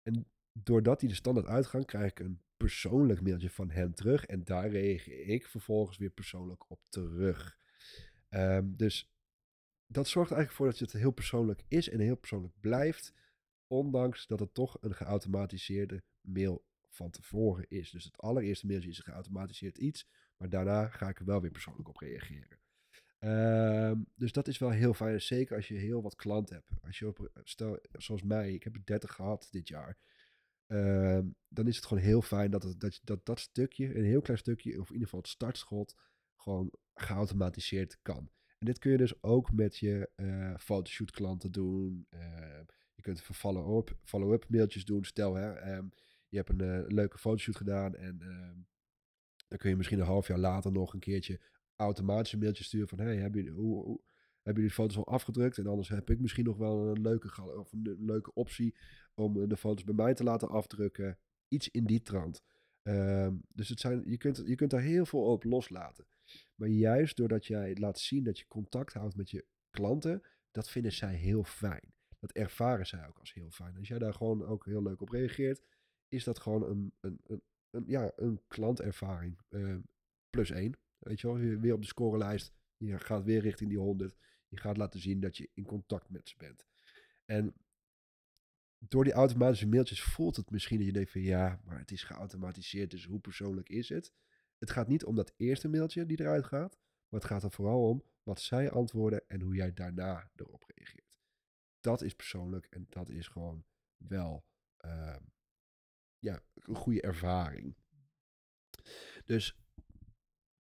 en 0.02 0.26
doordat 0.52 1.00
die 1.00 1.10
er 1.10 1.16
standaard 1.16 1.48
uitgaan, 1.48 1.86
krijg 1.86 2.12
ik 2.12 2.20
een 2.20 2.42
persoonlijk 2.58 3.22
mailtje 3.22 3.50
van 3.50 3.70
hen 3.70 3.94
terug. 3.94 4.26
En 4.26 4.44
daar 4.44 4.70
reageer 4.70 5.28
ik 5.28 5.48
vervolgens 5.48 5.98
weer 5.98 6.10
persoonlijk 6.10 6.70
op 6.70 6.82
terug. 6.90 7.58
Um, 8.30 8.76
dus 8.78 9.14
dat 9.88 10.08
zorgt 10.08 10.32
eigenlijk 10.32 10.62
voor 10.62 10.70
dat 10.70 10.92
het 10.92 11.02
heel 11.02 11.12
persoonlijk 11.12 11.64
is 11.68 11.90
en 11.90 12.00
heel 12.00 12.18
persoonlijk 12.18 12.54
blijft. 12.60 13.14
Ondanks 13.68 14.28
dat 14.28 14.40
het 14.40 14.54
toch 14.54 14.78
een 14.82 14.96
geautomatiseerde 14.96 16.04
mail 16.22 16.66
van 16.90 17.10
tevoren 17.10 17.66
is. 17.70 17.90
Dus 17.90 18.04
het 18.04 18.18
allereerste 18.18 18.66
mailtje 18.66 18.90
is 18.90 18.98
een 18.98 19.04
geautomatiseerd 19.04 19.78
iets. 19.78 20.08
Maar 20.38 20.50
daarna 20.50 20.88
ga 20.88 21.10
ik 21.10 21.20
er 21.20 21.26
wel 21.26 21.42
weer 21.42 21.52
persoonlijk 21.52 21.90
op 21.90 21.98
reageren. 21.98 22.60
Um, 23.20 24.08
dus 24.16 24.32
dat 24.32 24.48
is 24.48 24.58
wel 24.58 24.70
heel 24.70 24.94
fijn. 24.94 25.22
Zeker 25.22 25.56
als 25.56 25.68
je 25.68 25.74
heel 25.74 26.02
wat 26.02 26.16
klanten 26.16 26.56
hebt. 26.56 26.70
Als 26.86 27.00
je 27.00 27.08
op, 27.08 27.32
stel, 27.44 27.80
zoals 27.92 28.24
mij, 28.24 28.54
ik 28.54 28.64
heb 28.64 28.76
er 28.76 28.86
30 28.86 29.14
gehad 29.14 29.48
dit 29.52 29.68
jaar. 29.68 29.98
Uh, 30.68 31.20
dan 31.48 31.68
is 31.68 31.76
het 31.76 31.86
gewoon 31.86 32.04
heel 32.04 32.22
fijn 32.22 32.52
dat, 32.52 32.76
dat, 32.78 33.00
dat 33.04 33.26
dat 33.26 33.40
stukje, 33.40 33.96
een 33.98 34.04
heel 34.04 34.22
klein 34.22 34.40
stukje, 34.40 34.80
of 34.80 34.88
in 34.88 34.94
ieder 34.94 35.04
geval 35.04 35.20
het 35.20 35.30
startschot, 35.30 35.96
gewoon 36.36 36.74
geautomatiseerd 36.94 37.98
kan. 38.02 38.30
En 38.58 38.66
dit 38.66 38.80
kun 38.80 38.92
je 38.92 38.98
dus 38.98 39.24
ook 39.24 39.52
met 39.52 39.78
je 39.78 40.10
uh, 40.16 40.58
fotoshoot 40.58 41.12
klanten 41.12 41.52
doen. 41.52 42.08
Uh, 42.10 42.20
je 42.96 43.02
kunt 43.02 43.22
follow-up 43.22 43.98
follow 44.04 44.42
mailtjes 44.48 44.86
doen. 44.86 45.04
Stel, 45.04 45.34
hè, 45.36 45.76
je 46.28 46.38
hebt 46.38 46.50
een 46.50 46.64
uh, 46.64 46.88
leuke 46.88 47.18
fotoshoot 47.18 47.56
gedaan 47.56 47.96
en 47.96 48.22
ehm, 48.22 48.58
dan 49.48 49.58
kun 49.58 49.70
je 49.70 49.76
misschien 49.76 50.00
een 50.00 50.06
half 50.06 50.28
jaar 50.28 50.38
later 50.38 50.72
nog 50.72 50.94
een 50.94 51.00
keertje 51.00 51.40
automatisch 51.80 52.34
een 52.34 52.40
mailtje 52.40 52.64
sturen 52.64 52.88
van... 52.88 53.00
Hey, 53.00 53.18
hebben 53.18 53.44
jullie, 53.44 53.58
hoe, 53.58 54.02
hebben 54.42 54.64
jullie 54.64 54.78
foto's 54.78 54.98
al 54.98 55.08
afgedrukt? 55.08 55.58
En 55.58 55.68
anders 55.68 55.90
heb 55.90 56.10
ik 56.10 56.20
misschien 56.20 56.46
nog 56.46 56.58
wel 56.58 56.88
een 56.88 57.02
leuke, 57.02 57.58
of 57.58 57.72
een 57.72 57.98
leuke 58.00 58.34
optie 58.34 58.76
om 59.14 59.48
de 59.48 59.58
foto's 59.58 59.84
bij 59.84 59.94
mij 59.94 60.14
te 60.14 60.24
laten 60.24 60.50
afdrukken. 60.50 61.20
Iets 61.48 61.70
in 61.70 61.86
die 61.86 62.02
trant. 62.02 62.42
Um, 62.84 63.42
dus 63.50 63.70
het 63.70 63.80
zijn, 63.80 64.04
je, 64.06 64.18
kunt, 64.18 64.42
je 64.46 64.56
kunt 64.56 64.72
daar 64.72 64.82
heel 64.82 65.06
veel 65.06 65.24
op 65.24 65.44
loslaten. 65.44 66.08
Maar 66.56 66.68
juist 66.68 67.18
doordat 67.18 67.46
jij 67.46 67.76
laat 67.76 68.00
zien 68.00 68.24
dat 68.24 68.40
je 68.40 68.48
contact 68.48 68.94
houdt 68.94 69.16
met 69.16 69.30
je 69.30 69.46
klanten, 69.70 70.22
dat 70.52 70.70
vinden 70.70 70.92
zij 70.92 71.16
heel 71.16 71.44
fijn. 71.44 71.94
Dat 72.20 72.32
ervaren 72.32 72.88
zij 72.88 73.08
ook 73.08 73.20
als 73.20 73.34
heel 73.34 73.50
fijn. 73.50 73.78
Als 73.78 73.88
jij 73.88 74.00
daar 74.00 74.14
gewoon 74.14 74.46
ook 74.46 74.66
heel 74.66 74.84
leuk 74.84 75.02
op 75.02 75.10
reageert, 75.10 75.62
is 76.08 76.24
dat 76.24 76.40
gewoon 76.40 76.70
een, 76.70 76.94
een, 77.00 77.42
een, 77.70 77.84
ja, 77.88 78.12
een 78.16 78.42
klantervaring. 78.48 79.40
Uh, 79.50 79.76
plus 80.30 80.52
één. 80.52 80.78
Weet 81.00 81.22
je 81.22 81.28
wel, 81.28 81.38
je 81.38 81.60
weer 81.60 81.74
op 81.74 81.82
de 81.82 81.88
scorelijst. 81.88 82.54
Je 82.78 83.00
gaat 83.00 83.24
weer 83.24 83.42
richting 83.42 83.70
die 83.70 83.80
100. 83.80 84.16
Je 84.48 84.58
gaat 84.58 84.78
laten 84.78 85.00
zien 85.00 85.20
dat 85.20 85.38
je 85.38 85.50
in 85.54 85.66
contact 85.66 86.10
met 86.10 86.30
ze 86.30 86.38
bent. 86.38 86.66
En 87.26 87.54
door 88.80 89.04
die 89.04 89.14
automatische 89.14 89.68
mailtjes 89.68 90.04
voelt 90.04 90.36
het 90.36 90.52
misschien 90.52 90.78
dat 90.78 90.86
je 90.86 90.94
denkt 90.94 91.12
van 91.12 91.22
ja, 91.22 91.62
maar 91.66 91.80
het 91.80 91.92
is 91.92 92.04
geautomatiseerd, 92.04 92.92
dus 92.92 93.06
hoe 93.06 93.20
persoonlijk 93.20 93.70
is 93.70 93.90
het? 93.90 94.14
Het 94.58 94.72
gaat 94.72 94.88
niet 94.88 95.06
om 95.06 95.16
dat 95.16 95.34
eerste 95.38 95.68
mailtje 95.68 96.06
die 96.06 96.20
eruit 96.20 96.46
gaat, 96.46 96.80
maar 97.10 97.20
het 97.20 97.30
gaat 97.30 97.44
er 97.44 97.52
vooral 97.52 97.90
om 97.90 98.04
wat 98.24 98.42
zij 98.42 98.72
antwoorden 98.72 99.28
en 99.28 99.42
hoe 99.42 99.56
jij 99.56 99.74
daarna 99.74 100.32
erop 100.36 100.64
reageert. 100.68 101.20
Dat 101.80 102.02
is 102.02 102.16
persoonlijk 102.16 102.66
en 102.66 102.86
dat 102.90 103.10
is 103.10 103.28
gewoon 103.28 103.66
wel 103.98 104.46
uh, 104.86 105.16
ja, 106.20 106.42
een 106.54 106.76
goede 106.76 107.02
ervaring. 107.02 107.76
Dus 109.26 109.58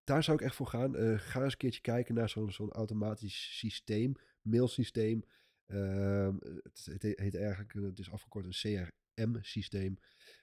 daar 0.09 0.23
zou 0.23 0.37
ik 0.37 0.43
echt 0.43 0.55
voor 0.55 0.67
gaan. 0.67 0.95
Uh, 0.95 1.19
ga 1.19 1.43
eens 1.43 1.51
een 1.51 1.57
keertje 1.57 1.81
kijken 1.81 2.15
naar 2.15 2.29
zo'n 2.29 2.51
zo'n 2.51 2.71
automatisch 2.71 3.57
systeem, 3.57 4.13
mailsysteem. 4.41 5.23
Uh, 5.67 6.29
het, 6.63 7.01
heet 7.01 7.35
eigenlijk, 7.35 7.73
het 7.73 7.99
is 7.99 8.11
afgekort 8.11 8.45
een 8.45 8.91
CRM-systeem. 9.15 9.97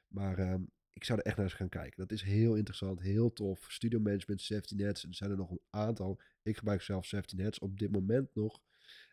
Maar 0.09 0.39
uh, 0.39 0.55
ik 0.93 1.05
zou 1.05 1.19
er 1.19 1.25
echt 1.25 1.37
naar 1.37 1.45
eens 1.45 1.55
gaan 1.55 1.69
kijken. 1.69 1.99
Dat 1.99 2.13
is 2.13 2.23
heel 2.23 2.55
interessant, 2.55 3.01
heel 3.01 3.33
tof. 3.33 3.67
Studio 3.69 4.01
Management, 4.01 4.41
Safety 4.41 4.75
Nets. 4.75 5.05
Er 5.05 5.15
zijn 5.15 5.31
er 5.31 5.37
nog 5.37 5.51
een 5.51 5.63
aantal. 5.71 6.21
Ik 6.43 6.57
gebruik 6.57 6.83
zelf 6.83 7.05
Safety 7.05 7.37
Nets 7.37 7.59
op 7.59 7.79
dit 7.79 7.91
moment 7.91 8.35
nog. 8.35 8.61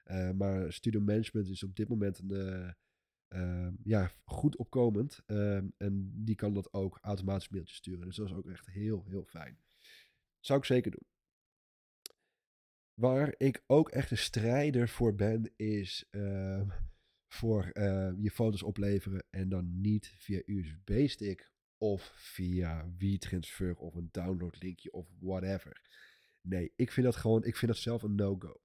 Uh, 0.05 0.31
maar 0.31 0.74
Studio 0.74 1.01
Management 1.01 1.48
is 1.48 1.63
op 1.63 1.75
dit 1.75 1.89
moment 1.89 2.19
een, 2.19 2.75
uh, 3.29 3.67
ja, 3.83 4.12
goed 4.24 4.57
opkomend. 4.57 5.22
Ehm, 5.25 5.67
en 5.77 6.12
die 6.25 6.36
kan 6.36 6.53
dat 6.53 6.74
ook 6.74 6.98
automatisch 7.01 7.50
mailtjes 7.50 7.77
sturen. 7.77 8.05
Dus 8.05 8.15
dat 8.15 8.25
is 8.27 8.33
ook 8.33 8.50
echt 8.50 8.65
heel, 8.65 9.05
heel 9.07 9.25
fijn. 9.25 9.57
Zou 10.46 10.60
ik 10.60 10.66
zeker 10.66 10.92
doen. 10.92 11.08
Waar 12.94 13.34
ik 13.38 13.64
ook 13.68 13.90
echt 13.90 14.12
een 14.12 14.18
strijder 14.18 14.90
voor 14.90 15.16
ben, 15.16 15.52
is 15.56 16.08
uh, 16.12 16.62
voor 17.28 17.70
uh, 17.74 18.12
je 18.18 18.32
foto's 18.32 18.64
opleveren 18.64 19.26
en 19.30 19.50
dan 19.50 19.82
niet 19.82 20.14
via 20.18 20.42
USB-stick 20.46 21.52
of 21.78 22.14
via 22.16 22.90
WeTransfer 22.98 23.76
of 23.76 23.96
een 23.96 24.10
downloadlinkje 24.12 24.92
of 24.92 25.08
whatever. 25.20 25.82
Nee, 26.42 26.72
ik 26.76 26.92
vind 26.92 27.06
dat 27.06 27.16
gewoon, 27.16 27.44
ik 27.44 27.56
vind 27.56 27.72
dat 27.72 27.82
zelf 27.82 28.04
een 28.04 28.16
no-go. 28.16 28.62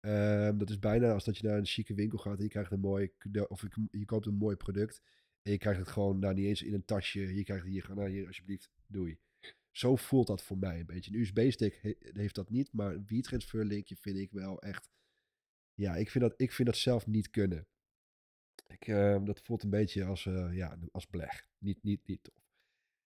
Um, 0.00 0.58
dat 0.58 0.70
is 0.70 0.78
bijna 0.78 1.12
als 1.12 1.24
dat 1.24 1.38
je 1.38 1.46
naar 1.46 1.58
een 1.58 1.66
chique 1.66 1.94
winkel 1.94 2.18
gaat 2.18 2.36
en 2.36 2.42
je 2.42 2.48
krijgt 2.48 2.72
een 2.72 2.80
mooi, 2.80 3.12
of 3.48 3.64
je, 3.90 4.04
koopt 4.04 4.26
een 4.26 4.34
mooi 4.34 4.56
product 4.56 5.02
en 5.42 5.52
je 5.52 5.58
krijgt 5.58 5.80
het 5.80 5.88
gewoon 5.88 6.18
nou, 6.18 6.34
niet 6.34 6.46
eens 6.46 6.62
in 6.62 6.74
een 6.74 6.84
tasje. 6.84 7.34
Je 7.34 7.44
krijgt 7.44 7.66
hier, 7.66 7.90
nou 7.94 8.10
hier 8.10 8.26
alsjeblieft, 8.26 8.70
doei. 8.86 9.18
Zo 9.76 9.96
voelt 9.96 10.26
dat 10.26 10.42
voor 10.42 10.58
mij 10.58 10.80
een 10.80 10.86
beetje. 10.86 11.10
Een 11.10 11.20
USB-stick 11.20 11.96
heeft 11.98 12.34
dat 12.34 12.50
niet, 12.50 12.72
maar 12.72 12.94
een 12.94 13.04
WeTransfer 13.06 13.64
linkje 13.64 13.96
vind 13.96 14.16
ik 14.16 14.30
wel 14.30 14.62
echt... 14.62 14.90
Ja, 15.74 15.96
ik 15.96 16.10
vind 16.10 16.24
dat, 16.24 16.34
ik 16.36 16.52
vind 16.52 16.68
dat 16.68 16.76
zelf 16.76 17.06
niet 17.06 17.30
kunnen. 17.30 17.66
Ik, 18.66 18.86
uh, 18.86 19.24
dat 19.24 19.40
voelt 19.40 19.62
een 19.62 19.70
beetje 19.70 20.04
als, 20.04 20.24
uh, 20.24 20.56
ja, 20.56 20.78
als 20.92 21.06
bleg. 21.06 21.48
Niet, 21.58 21.82
niet, 21.82 22.06
niet 22.06 22.24
tof. 22.24 22.44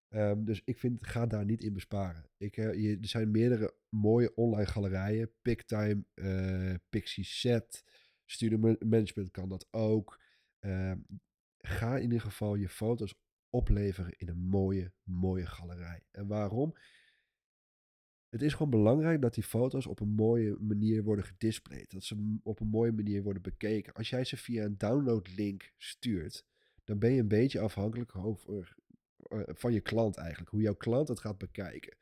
Um, 0.09 0.45
dus 0.45 0.63
ik 0.65 0.79
vind, 0.79 1.07
ga 1.07 1.27
daar 1.27 1.45
niet 1.45 1.63
in 1.63 1.73
besparen. 1.73 2.31
Ik, 2.37 2.55
je, 2.55 2.99
er 3.01 3.09
zijn 3.09 3.31
meerdere 3.31 3.75
mooie 3.89 4.35
online 4.35 4.67
galerijen. 4.67 5.33
Picktime, 5.43 6.05
uh, 6.15 6.75
Pixie 6.89 7.25
Set, 7.25 7.85
Studio 8.25 8.77
Management 8.79 9.31
kan 9.31 9.49
dat 9.49 9.67
ook. 9.71 10.21
Ehm, 10.59 10.99
ga 11.59 11.97
in 11.97 12.03
ieder 12.03 12.21
geval 12.21 12.55
je 12.55 12.69
foto's 12.69 13.15
opleveren 13.51 14.15
in 14.17 14.29
een 14.29 14.49
mooie, 14.49 14.93
mooie 15.03 15.47
galerij. 15.47 16.03
En 16.11 16.27
waarom? 16.27 16.75
Het 18.29 18.43
is 18.43 18.53
gewoon 18.53 18.71
belangrijk 18.71 19.23
dat 19.23 19.35
die 19.35 19.43
foto's 19.43 19.87
op 19.87 20.01
een 20.01 20.15
mooie 20.15 20.57
manier 20.61 21.03
worden 21.03 21.25
gedisplayed. 21.25 21.91
Dat 21.91 22.05
ze 22.05 22.39
op 22.43 22.61
een 22.61 22.69
mooie 22.69 22.93
manier 22.93 23.23
worden 23.23 23.43
bekeken. 23.43 23.93
Als 23.93 24.11
jij 24.11 24.25
ze 24.25 24.37
via 24.37 24.65
een 24.65 24.79
downloadlink 24.79 25.73
stuurt, 25.77 26.47
dan 26.85 26.99
ben 26.99 27.13
je 27.13 27.21
een 27.21 27.29
beetje 27.29 27.61
afhankelijk 27.61 28.15
uh, 28.15 28.33
van 29.47 29.73
je 29.73 29.81
klant 29.81 30.17
eigenlijk. 30.17 30.51
Hoe 30.51 30.61
jouw 30.61 30.75
klant 30.75 31.09
het 31.09 31.21
gaat 31.21 31.39
bekijken. 31.39 31.97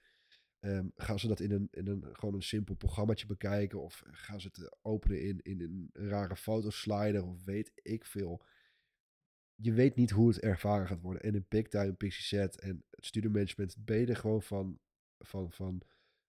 Um, 0.60 0.92
gaan 0.94 1.18
ze 1.18 1.28
dat 1.28 1.40
in 1.40 1.50
een, 1.50 1.68
in 1.70 1.86
een 1.86 2.04
gewoon 2.12 2.34
een 2.34 2.42
simpel 2.42 2.74
programmaatje 2.74 3.26
bekijken? 3.26 3.82
Of 3.82 4.02
gaan 4.06 4.40
ze 4.40 4.48
het 4.52 4.76
openen 4.82 5.22
in, 5.22 5.40
in 5.42 5.60
een 5.60 6.08
rare 6.08 6.36
fotoslider? 6.36 7.24
Of 7.24 7.44
weet 7.44 7.70
ik 7.74 8.06
veel 8.06 8.44
je 9.56 9.72
weet 9.72 9.96
niet 9.96 10.10
hoe 10.10 10.28
het 10.28 10.40
ervaren 10.40 10.86
gaat 10.86 11.00
worden. 11.00 11.22
En 11.22 11.34
in 11.34 11.96
Pixie 11.96 12.24
Set 12.24 12.60
en 12.60 12.84
het 12.90 13.06
studio 13.06 13.30
management 13.30 13.76
ben 13.84 13.98
je 13.98 14.14
gewoon 14.14 14.42
van, 14.42 14.78
van, 15.18 15.52
van 15.52 15.82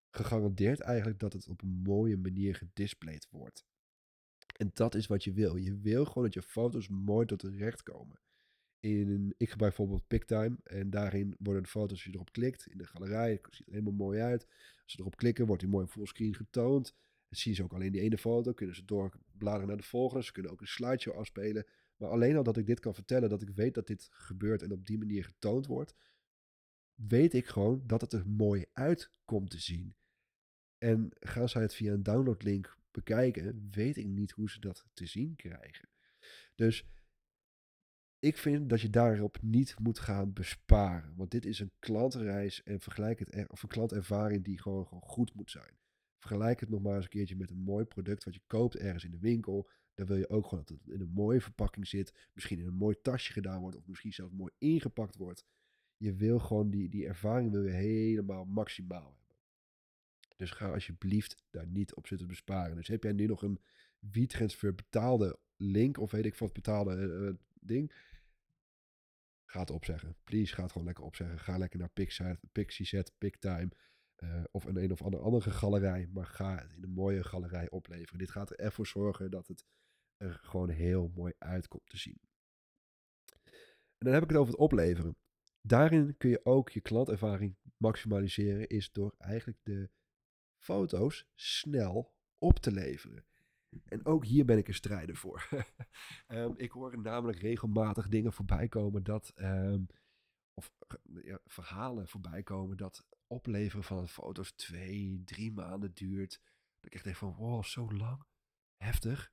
gegarandeerd 0.10 0.80
eigenlijk 0.80 1.20
dat 1.20 1.34
het 1.34 1.48
op 1.48 1.62
een 1.62 1.82
mooie 1.84 2.18
manier 2.18 2.56
gedisplayed 2.56 3.28
wordt. 3.30 3.66
En 4.58 4.72
dat 4.74 4.96
is 4.96 5.08
wat 5.08 5.24
je 5.24 5.34
wil. 5.34 5.56
Je 5.56 5.78
wil 5.78 6.06
gewoon 6.06 6.24
dat 6.24 6.34
je 6.34 6.42
foto's 6.42 6.88
mooi 6.88 7.26
tot 7.26 7.44
recht 7.44 7.84
komen. 7.84 8.20
In, 8.80 9.34
ik 9.38 9.50
gebruik 9.50 9.76
bijvoorbeeld 9.76 10.08
PickTime 10.08 10.58
en 10.64 10.90
daarin 10.90 11.36
worden 11.40 11.64
de 11.64 11.70
foto's, 11.70 11.92
als 11.92 12.04
je 12.04 12.12
erop 12.14 12.32
klikt, 12.32 12.68
in 12.68 12.78
de 12.78 12.86
galerij, 12.86 13.32
het 13.32 13.56
ziet 13.56 13.68
er 13.68 13.74
helemaal 13.74 13.94
mooi 13.94 14.20
uit. 14.20 14.46
Als 14.84 14.92
ze 14.92 15.00
erop 15.00 15.16
klikken, 15.16 15.46
wordt 15.46 15.62
die 15.62 15.72
mooi 15.72 15.88
fullscreen 15.88 16.36
getoond. 16.36 16.96
Dan 17.30 17.40
zien 17.40 17.56
ze 17.56 17.64
ook 17.64 17.74
alleen 17.74 17.92
die 17.92 18.02
ene 18.02 18.18
foto, 18.18 18.54
kunnen 18.54 18.76
ze 18.76 18.86
doorbladeren 18.86 19.68
naar 19.68 19.78
de 19.78 19.84
volgende. 19.84 20.24
Ze 20.24 20.32
kunnen 20.32 20.52
ook 20.52 20.62
een 20.62 20.68
slideshow 20.68 21.16
afspelen. 21.16 21.66
Maar 21.98 22.10
alleen 22.10 22.38
al 22.38 22.44
dat 22.44 22.58
ik 22.58 22.66
dit 22.66 22.80
kan 22.80 22.94
vertellen, 22.94 23.30
dat 23.30 23.42
ik 23.42 23.50
weet 23.50 23.74
dat 23.74 23.88
dit 23.88 24.08
gebeurt 24.12 24.62
en 24.62 24.72
op 24.72 24.86
die 24.86 24.98
manier 24.98 25.24
getoond 25.24 25.66
wordt, 25.66 25.96
weet 26.94 27.34
ik 27.34 27.46
gewoon 27.46 27.84
dat 27.86 28.02
het 28.02 28.14
er 28.14 28.28
mooi 28.28 28.66
uit 28.74 29.12
komt 29.26 29.50
te 29.50 29.60
zien. 29.60 29.96
En 30.78 31.10
gaan 31.20 31.50
zij 31.50 31.62
het 31.62 31.74
via 31.74 31.94
een 31.94 32.04
downloadlink 32.04 32.78
bekijken, 32.92 33.70
weet 33.72 33.98
ik 33.98 34.06
niet 34.06 34.32
hoe 34.32 34.50
ze 34.50 34.60
dat 34.60 34.86
te 34.94 35.06
zien 35.06 35.36
krijgen. 35.36 35.90
Dus 36.56 36.86
ik 38.20 38.38
vind 38.38 38.70
dat 38.70 38.82
je 38.82 38.90
daarop 38.90 39.42
niet 39.42 39.80
moet 39.80 40.00
gaan 40.00 40.34
besparen. 40.34 41.16
Want 41.16 41.32
dit 41.32 41.46
is 41.46 41.60
een 41.60 41.72
klantreis 41.80 42.64
en 42.64 42.80
vergelijk 42.80 43.20
het, 43.20 43.50
of 43.50 43.64
een 43.64 43.70
klantervaring 43.70 44.44
die 44.44 44.62
gewoon, 44.62 44.88
gewoon 44.88 45.04
goed 45.04 45.34
moet 45.34 45.52
zijn. 45.52 45.78
Vergelijk 46.18 46.60
het 46.60 46.70
nog 46.70 46.82
maar 46.82 46.96
eens 46.96 47.04
een 47.04 47.10
keertje 47.10 47.36
met 47.36 47.50
een 47.50 47.64
mooi 47.64 47.86
product 47.86 48.24
wat 48.24 48.34
je 48.34 48.42
koopt 48.48 48.76
ergens 48.76 49.04
in 49.04 49.12
de 49.12 49.20
winkel. 49.20 49.70
Dan 49.98 50.06
wil 50.08 50.18
je 50.18 50.30
ook 50.30 50.48
gewoon 50.48 50.64
dat 50.68 50.78
het 50.78 50.88
in 50.88 51.02
een 51.02 51.14
mooie 51.14 51.42
verpakking 51.42 51.88
zit. 51.88 52.30
Misschien 52.34 52.60
in 52.60 52.66
een 52.66 52.74
mooi 52.74 52.96
tasje 53.02 53.32
gedaan 53.32 53.62
wordt. 53.62 53.78
Of 53.78 53.88
misschien 53.88 54.14
zelfs 54.14 54.34
mooi 54.34 54.52
ingepakt 54.58 55.16
wordt. 55.16 55.46
Je 55.98 56.14
wil 56.14 56.40
gewoon 56.40 56.70
die, 56.70 56.90
die 56.90 57.08
ervaring 57.08 57.52
wil 57.52 57.64
je 57.64 57.72
helemaal 57.72 58.46
maximaal 58.46 59.16
hebben. 59.18 59.36
Dus 60.36 60.52
ga 60.52 60.74
alsjeblieft 60.74 61.44
daar 61.50 61.68
niet 61.68 61.96
op 61.96 62.08
zitten 62.08 62.28
besparen. 62.28 62.76
Dus 62.76 62.88
heb 62.88 63.04
jij 63.04 63.12
nu 63.12 63.26
nog 63.26 63.42
een 63.42 63.60
WeTransfer 64.00 64.76
betaalde 64.76 65.40
link 65.56 65.98
of 65.98 66.12
weet 66.12 66.26
ik 66.26 66.36
wat 66.36 66.54
betaalde 66.54 66.96
uh, 66.96 67.34
ding. 67.54 67.94
Ga 69.46 69.60
het 69.60 69.72
opzeggen. 69.72 70.16
Please, 70.24 70.54
ga 70.54 70.62
het 70.62 70.72
gewoon 70.72 70.88
lekker 70.88 71.04
opzeggen. 71.04 71.40
Ga 71.40 71.58
lekker 71.58 71.80
naar 71.80 71.90
Pixar, 71.90 72.40
Pixieset, 72.52 73.12
PickTime. 73.18 73.70
Uh, 74.24 74.44
of 74.52 74.66
een 74.66 74.78
een 74.78 74.92
of 74.92 75.02
andere 75.02 75.24
andere 75.24 75.52
galerij. 75.52 76.08
Maar 76.14 76.26
ga 76.26 76.58
het 76.58 76.74
in 76.74 76.84
een 76.84 76.94
mooie 76.94 77.24
galerij 77.24 77.70
opleveren. 77.70 78.20
Dit 78.20 78.32
gaat 78.32 78.50
er 78.50 78.60
ervoor 78.60 78.88
zorgen 78.88 79.32
dat 79.32 79.48
het 79.48 79.66
er 80.18 80.40
gewoon 80.42 80.70
heel 80.70 81.12
mooi 81.16 81.34
uitkomt 81.38 81.90
te 81.90 81.98
zien. 81.98 82.20
En 83.98 84.06
dan 84.06 84.14
heb 84.14 84.24
ik 84.24 84.30
het 84.30 84.38
over 84.38 84.52
het 84.52 84.62
opleveren. 84.62 85.18
Daarin 85.62 86.18
kun 86.18 86.30
je 86.30 86.46
ook 86.46 86.70
je 86.70 86.82
klantervaring 86.82 87.58
maximaliseren. 87.78 88.68
Is 88.68 88.92
door 88.92 89.16
eigenlijk 89.18 89.60
de 89.64 89.90
foto's 90.64 91.26
snel 91.36 92.16
op 92.38 92.60
te 92.60 92.72
leveren. 92.72 93.26
En 93.86 94.06
ook 94.06 94.26
hier 94.26 94.46
ben 94.46 94.58
ik 94.58 94.68
een 94.68 94.74
strijder 94.74 95.16
voor. 95.16 95.50
um, 96.28 96.54
ik 96.66 96.72
hoor 96.72 97.02
namelijk 97.02 97.40
regelmatig 97.40 98.08
dingen 98.08 98.34
voorbij 98.34 98.68
komen 98.68 99.04
dat. 99.04 99.32
Um, 99.36 99.88
of 100.54 100.72
ja, 101.24 101.40
verhalen 101.46 102.08
voorbij 102.08 102.44
komen 102.44 102.78
dat 102.78 103.06
opleveren 103.28 103.84
van 103.84 103.98
een 103.98 104.08
foto's 104.08 104.52
twee, 104.52 105.22
drie 105.26 105.52
maanden 105.52 105.94
duurt. 105.94 106.42
Dat 106.80 106.86
ik 106.86 106.94
echt 106.94 107.04
denk 107.04 107.16
van, 107.16 107.36
wow, 107.36 107.64
zo 107.64 107.92
lang? 107.92 108.24
Heftig. 108.76 109.32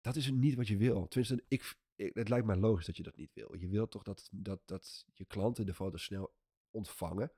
Dat 0.00 0.16
is 0.16 0.30
niet 0.30 0.54
wat 0.54 0.68
je 0.68 0.76
wil. 0.76 1.08
Tenminste, 1.08 1.44
ik, 1.48 1.76
het 1.96 2.28
lijkt 2.28 2.46
mij 2.46 2.56
logisch 2.56 2.86
dat 2.86 2.96
je 2.96 3.02
dat 3.02 3.16
niet 3.16 3.32
wil. 3.32 3.54
Je 3.54 3.68
wilt 3.68 3.90
toch 3.90 4.02
dat, 4.02 4.28
dat, 4.32 4.60
dat 4.64 5.06
je 5.14 5.24
klanten 5.24 5.66
de 5.66 5.74
foto's 5.74 6.04
snel 6.04 6.34
ontvangen. 6.70 7.32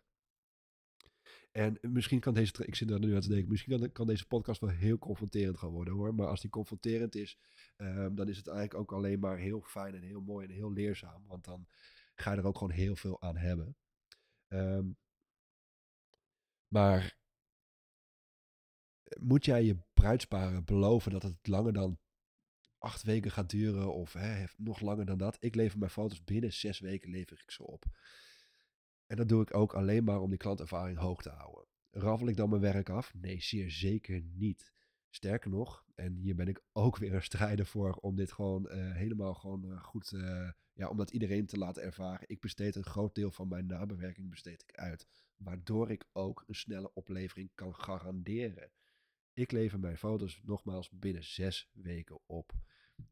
En 1.53 1.79
misschien 1.81 2.21
kan 2.21 2.35
deze, 2.35 2.67
ik 2.67 2.75
zit 2.75 2.91
er 2.91 2.99
nu 2.99 3.15
aan 3.15 3.21
te 3.21 3.29
denken, 3.29 3.49
misschien 3.49 3.93
kan, 3.93 4.07
deze 4.07 4.27
podcast 4.27 4.61
wel 4.61 4.71
heel 4.71 4.99
confronterend 4.99 5.59
gaan 5.59 5.71
worden 5.71 5.95
hoor. 5.95 6.15
Maar 6.15 6.27
als 6.27 6.41
die 6.41 6.51
confronterend 6.51 7.15
is, 7.15 7.39
um, 7.77 8.15
dan 8.15 8.29
is 8.29 8.37
het 8.37 8.47
eigenlijk 8.47 8.79
ook 8.79 8.93
alleen 8.93 9.19
maar 9.19 9.39
heel 9.39 9.61
fijn 9.61 9.95
en 9.95 10.03
heel 10.03 10.21
mooi 10.21 10.47
en 10.47 10.53
heel 10.53 10.73
leerzaam. 10.73 11.27
Want 11.27 11.45
dan 11.45 11.67
ga 12.15 12.33
je 12.33 12.39
er 12.39 12.47
ook 12.47 12.59
gewoon 12.59 12.73
heel 12.73 12.97
veel 12.97 13.23
aan 13.23 13.37
hebben. 13.37 13.77
Um, 14.49 14.97
maar 16.73 17.19
moet 19.21 19.45
jij 19.45 19.65
je 19.65 19.77
bruidsparen 19.95 20.65
beloven 20.65 21.13
dat 21.13 21.23
het 21.23 21.47
langer 21.47 21.73
dan 21.73 21.99
acht 22.79 23.03
weken 23.03 23.31
gaat 23.31 23.51
duren 23.51 23.95
of 23.95 24.13
hè, 24.13 24.45
nog 24.57 24.81
langer 24.81 25.07
dan 25.07 25.19
dat? 25.19 25.37
Ik 25.41 25.55
lever 25.55 25.79
mijn 25.79 25.91
foto's 25.91 26.25
binnen 26.25 26.53
zes 26.53 26.81
weken 26.81 27.11
lever 27.11 27.41
ik 27.43 27.51
ze 27.51 27.67
op. 27.67 27.85
En 29.07 29.17
dat 29.17 29.29
doe 29.29 29.43
ik 29.43 29.55
ook 29.55 29.75
alleen 29.75 30.05
maar 30.05 30.21
om 30.21 30.29
die 30.29 30.39
klantervaring 30.39 30.99
hoog 30.99 31.23
te 31.23 31.31
houden. 31.31 31.67
Raffel 31.91 32.29
ik 32.29 32.37
dan 32.37 32.49
mijn 32.49 32.61
werk 32.61 32.89
af? 32.89 33.15
Nee, 33.15 33.43
zeer 33.43 33.71
zeker 33.71 34.23
niet. 34.23 34.73
Sterker 35.11 35.51
nog, 35.51 35.85
en 35.95 36.15
hier 36.15 36.35
ben 36.35 36.49
ik 36.49 36.63
ook 36.73 36.97
weer 36.97 37.15
een 37.15 37.23
strijder 37.23 37.67
voor 37.67 37.93
om 37.95 38.17
dit 38.17 38.33
gewoon 38.33 38.69
uh, 38.71 38.95
helemaal 38.95 39.35
gewoon 39.35 39.65
uh, 39.65 39.83
goed, 39.83 40.13
uh, 40.13 40.51
ja, 40.73 40.89
om 40.89 40.97
dat 40.97 41.11
iedereen 41.11 41.47
te 41.47 41.59
laten 41.59 41.83
ervaren. 41.83 42.29
Ik 42.29 42.41
besteed 42.41 42.77
een 42.77 42.85
groot 42.85 43.15
deel 43.15 43.31
van 43.31 43.49
mijn 43.49 43.67
nabewerking 43.67 44.31
besteed 44.31 44.63
ik 44.63 44.77
uit, 44.77 45.07
waardoor 45.43 45.91
ik 45.91 46.05
ook 46.13 46.45
een 46.47 46.55
snelle 46.55 46.95
oplevering 46.95 47.51
kan 47.55 47.75
garanderen. 47.75 48.71
Ik 49.33 49.53
lever 49.53 49.79
mijn 49.79 49.99
foto's 49.99 50.41
nogmaals 50.43 50.91
binnen 50.91 51.25
zes 51.25 51.71
weken 51.73 52.21
op. 52.27 52.53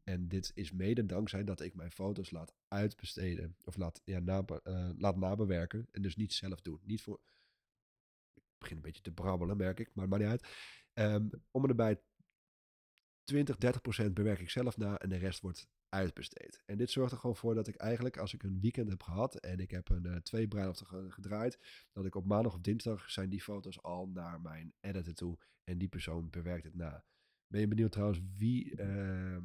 En 0.03 0.27
dit 0.27 0.51
is 0.53 0.71
mede 0.71 1.05
dankzij 1.05 1.43
dat 1.43 1.61
ik 1.61 1.75
mijn 1.75 1.91
foto's 1.91 2.31
laat 2.31 2.55
uitbesteden. 2.67 3.55
Of 3.63 3.75
laat, 3.75 4.01
ja, 4.03 4.19
uh, 4.19 4.89
laat 4.97 5.17
nabewerken. 5.17 5.87
En 5.91 6.01
dus 6.01 6.15
niet 6.15 6.33
zelf 6.33 6.61
doen. 6.61 6.79
Niet 6.83 7.01
voor. 7.01 7.19
Ik 8.33 8.43
begin 8.57 8.75
een 8.75 8.81
beetje 8.81 9.01
te 9.01 9.11
brabbelen, 9.11 9.57
merk 9.57 9.79
ik. 9.79 9.89
Maar 9.93 10.07
maakt 10.07 10.21
niet 10.21 10.31
uit. 10.31 10.47
Um, 10.93 11.29
om 11.51 11.65
erbij 11.65 12.01
20, 13.23 13.57
30 13.57 13.81
procent 13.81 14.13
bewerk 14.13 14.39
ik 14.39 14.49
zelf 14.49 14.77
na. 14.77 14.97
En 14.97 15.09
de 15.09 15.17
rest 15.17 15.39
wordt 15.41 15.67
uitbesteed. 15.91 16.61
En 16.65 16.77
dit 16.77 16.91
zorgt 16.91 17.11
er 17.11 17.17
gewoon 17.17 17.35
voor 17.35 17.55
dat 17.55 17.67
ik 17.67 17.75
eigenlijk, 17.75 18.17
als 18.17 18.33
ik 18.33 18.43
een 18.43 18.59
weekend 18.59 18.89
heb 18.89 19.03
gehad 19.03 19.35
en 19.35 19.59
ik 19.59 19.71
heb 19.71 19.89
een 19.89 20.07
uh, 20.07 20.15
twee 20.15 20.47
bruiloften 20.47 21.11
gedraaid, 21.11 21.59
dat 21.91 22.05
ik 22.05 22.15
op 22.15 22.25
maandag 22.25 22.53
of 22.53 22.61
dinsdag 22.61 23.09
zijn 23.09 23.29
die 23.29 23.41
foto's 23.41 23.81
al 23.81 24.07
naar 24.07 24.41
mijn 24.41 24.73
editor 24.79 25.13
toe 25.13 25.37
en 25.63 25.77
die 25.77 25.87
persoon 25.87 26.29
bewerkt 26.29 26.63
het 26.63 26.75
na. 26.75 27.03
Ben 27.47 27.61
je 27.61 27.67
benieuwd 27.67 27.91
trouwens 27.91 28.21
wie, 28.37 28.81
uh, 28.81 29.37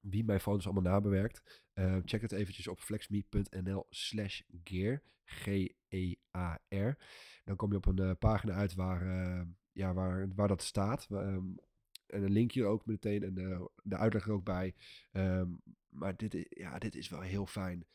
wie 0.00 0.24
mijn 0.24 0.40
foto's 0.40 0.64
allemaal 0.64 0.92
nabewerkt? 0.92 1.64
Uh, 1.74 1.96
check 2.04 2.20
het 2.20 2.32
eventjes 2.32 2.68
op 2.68 2.80
flexme.nl 2.80 3.86
slash 3.90 4.40
gear, 4.64 5.02
G-E-A-R. 5.24 6.98
Dan 7.44 7.56
kom 7.56 7.70
je 7.70 7.76
op 7.76 7.86
een 7.86 8.00
uh, 8.00 8.10
pagina 8.18 8.52
uit 8.52 8.74
waar, 8.74 9.06
uh, 9.06 9.42
ja, 9.72 9.94
waar, 9.94 10.34
waar 10.34 10.48
dat 10.48 10.62
staat. 10.62 11.06
Um, 11.10 11.56
en 12.10 12.22
een 12.22 12.32
linkje 12.32 12.64
ook 12.64 12.86
meteen 12.86 13.22
en 13.22 13.34
de, 13.34 13.70
de 13.82 13.96
uitleg 13.96 14.26
er 14.26 14.32
ook 14.32 14.44
bij. 14.44 14.74
Um, 15.12 15.60
maar 15.88 16.16
dit, 16.16 16.46
ja, 16.48 16.78
dit 16.78 16.94
is 16.94 17.08
wel 17.08 17.20
heel 17.20 17.46
fijn. 17.46 17.86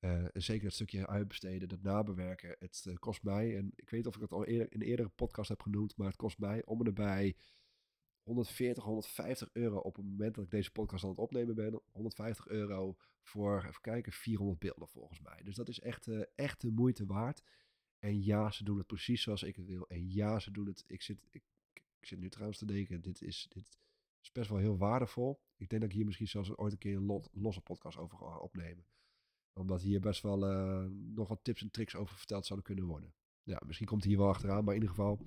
Uh, 0.00 0.24
zeker 0.32 0.64
het 0.64 0.74
stukje 0.74 1.06
uitbesteden, 1.06 1.68
dat 1.68 1.82
nabewerken. 1.82 2.56
Het 2.58 2.84
uh, 2.88 2.94
kost 2.94 3.22
mij, 3.22 3.56
en 3.56 3.72
ik 3.74 3.90
weet 3.90 4.06
of 4.06 4.14
ik 4.14 4.20
het 4.20 4.32
al 4.32 4.44
eerder, 4.44 4.72
in 4.72 4.80
een 4.80 4.86
eerdere 4.86 5.08
podcast 5.08 5.48
heb 5.48 5.62
genoemd, 5.62 5.96
maar 5.96 6.06
het 6.06 6.16
kost 6.16 6.38
mij 6.38 6.64
om 6.64 6.80
en 6.80 6.86
erbij 6.86 7.36
140, 8.22 8.84
150 8.84 9.48
euro 9.52 9.78
op 9.78 9.96
het 9.96 10.04
moment 10.04 10.34
dat 10.34 10.44
ik 10.44 10.50
deze 10.50 10.70
podcast 10.70 11.04
aan 11.04 11.10
het 11.10 11.18
opnemen 11.18 11.54
ben. 11.54 11.80
150 11.90 12.46
euro 12.46 12.96
voor, 13.22 13.64
even 13.64 13.80
kijken, 13.80 14.12
400 14.12 14.58
beelden 14.58 14.88
volgens 14.88 15.20
mij. 15.20 15.40
Dus 15.42 15.54
dat 15.54 15.68
is 15.68 15.80
echt, 15.80 16.06
uh, 16.06 16.22
echt 16.34 16.60
de 16.60 16.70
moeite 16.70 17.06
waard. 17.06 17.42
En 17.98 18.22
ja, 18.22 18.50
ze 18.50 18.64
doen 18.64 18.78
het 18.78 18.86
precies 18.86 19.22
zoals 19.22 19.42
ik 19.42 19.56
het 19.56 19.66
wil. 19.66 19.88
En 19.88 20.10
ja, 20.10 20.38
ze 20.38 20.50
doen 20.50 20.66
het. 20.66 20.84
Ik 20.86 21.02
zit, 21.02 21.28
ik 22.02 22.08
zit 22.08 22.18
nu 22.18 22.28
trouwens 22.28 22.58
te 22.58 22.66
denken, 22.66 23.00
dit 23.00 23.22
is, 23.22 23.46
dit 23.48 23.78
is 24.20 24.32
best 24.32 24.50
wel 24.50 24.58
heel 24.58 24.76
waardevol. 24.76 25.40
Ik 25.56 25.68
denk 25.68 25.82
dat 25.82 25.90
ik 25.90 25.96
hier 25.96 26.04
misschien 26.04 26.28
zelfs 26.28 26.56
ooit 26.56 26.72
een 26.72 26.78
keer 26.78 26.96
een 26.96 27.04
lot, 27.04 27.28
losse 27.32 27.60
podcast 27.60 27.98
over 27.98 28.18
ga 28.18 28.38
opnemen. 28.38 28.86
Omdat 29.52 29.82
hier 29.82 30.00
best 30.00 30.22
wel 30.22 30.50
uh, 30.52 30.86
nog 30.90 31.28
wat 31.28 31.44
tips 31.44 31.62
en 31.62 31.70
tricks 31.70 31.94
over 31.94 32.16
verteld 32.16 32.46
zouden 32.46 32.66
kunnen 32.68 32.90
worden. 32.90 33.14
Ja, 33.42 33.62
misschien 33.66 33.86
komt 33.86 34.02
hij 34.02 34.10
hier 34.10 34.20
wel 34.20 34.28
achteraan, 34.28 34.64
maar 34.64 34.74
in 34.74 34.80
ieder 34.80 34.94
geval. 34.94 35.26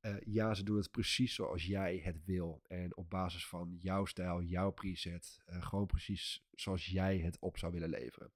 Uh, 0.00 0.16
ja, 0.20 0.54
ze 0.54 0.62
doen 0.62 0.76
het 0.76 0.90
precies 0.90 1.34
zoals 1.34 1.66
jij 1.66 1.98
het 1.98 2.24
wil. 2.24 2.62
En 2.66 2.96
op 2.96 3.10
basis 3.10 3.46
van 3.46 3.76
jouw 3.78 4.04
stijl, 4.04 4.42
jouw 4.42 4.70
preset. 4.70 5.42
Uh, 5.46 5.62
gewoon 5.62 5.86
precies 5.86 6.44
zoals 6.50 6.86
jij 6.86 7.18
het 7.18 7.38
op 7.38 7.58
zou 7.58 7.72
willen 7.72 7.88
leveren. 7.88 8.32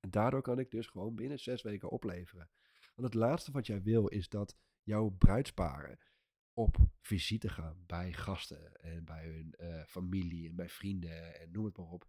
En 0.00 0.10
daardoor 0.10 0.42
kan 0.42 0.58
ik 0.58 0.70
dus 0.70 0.86
gewoon 0.86 1.14
binnen 1.14 1.38
zes 1.38 1.62
weken 1.62 1.90
opleveren. 1.90 2.50
Want 2.94 3.12
het 3.12 3.22
laatste 3.22 3.52
wat 3.52 3.66
jij 3.66 3.82
wil 3.82 4.06
is 4.06 4.28
dat 4.28 4.56
jouw 4.82 5.08
bruidsparen 5.08 5.98
op 6.58 6.76
visite 7.00 7.48
gaan 7.48 7.84
bij 7.86 8.12
gasten 8.12 8.80
en 8.80 9.04
bij 9.04 9.26
hun 9.26 9.54
uh, 9.60 9.82
familie 9.84 10.48
en 10.48 10.56
bij 10.56 10.68
vrienden 10.68 11.40
en 11.40 11.50
noem 11.50 11.64
het 11.64 11.76
maar 11.76 11.86
op. 11.86 12.08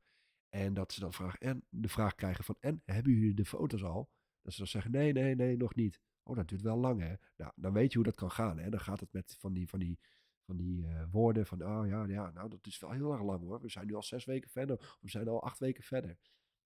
En 0.50 0.74
dat 0.74 0.94
ze 0.94 1.00
dan 1.00 1.14
vragen, 1.14 1.40
en 1.40 1.66
de 1.70 1.90
vraag 1.90 2.16
krijgen 2.16 2.44
van, 2.44 2.56
en 2.60 2.82
hebben 2.86 3.14
jullie 3.14 3.34
de 3.34 3.46
foto's 3.46 3.84
al? 3.84 4.10
Dat 4.42 4.54
ze 4.54 4.58
dan 4.60 4.68
zeggen, 4.68 4.92
nee, 4.92 5.12
nee, 5.14 5.36
nee, 5.36 5.58
nog 5.58 5.76
niet. 5.76 6.02
Oh, 6.24 6.36
dat 6.36 6.48
duurt 6.48 6.62
wel 6.62 6.78
lang, 6.78 7.02
hè? 7.02 7.14
Nou, 7.36 7.52
dan 7.56 7.74
weet 7.74 7.92
je 7.92 7.98
hoe 7.98 8.08
dat 8.08 8.16
kan 8.16 8.32
gaan, 8.32 8.60
hè? 8.60 8.70
Dan 8.70 8.80
gaat 8.80 9.00
het 9.00 9.14
met 9.14 9.36
van 9.40 9.54
die, 9.54 9.68
van 9.70 9.80
die, 9.80 10.00
van 10.46 10.58
die 10.58 10.82
uh, 10.82 11.04
woorden 11.12 11.46
van, 11.46 11.64
oh 11.64 11.88
ja, 11.88 12.06
ja, 12.06 12.32
nou, 12.32 12.50
dat 12.50 12.68
is 12.68 12.80
wel 12.80 12.92
heel 12.92 13.12
erg 13.12 13.24
lang, 13.24 13.42
hoor. 13.42 13.62
We 13.62 13.70
zijn 13.70 13.88
nu 13.88 13.94
al 13.94 14.04
zes 14.04 14.26
weken 14.26 14.50
verder, 14.50 14.98
we 15.02 15.10
zijn 15.10 15.28
al 15.28 15.44
acht 15.44 15.60
weken 15.60 15.84
verder. 15.84 16.18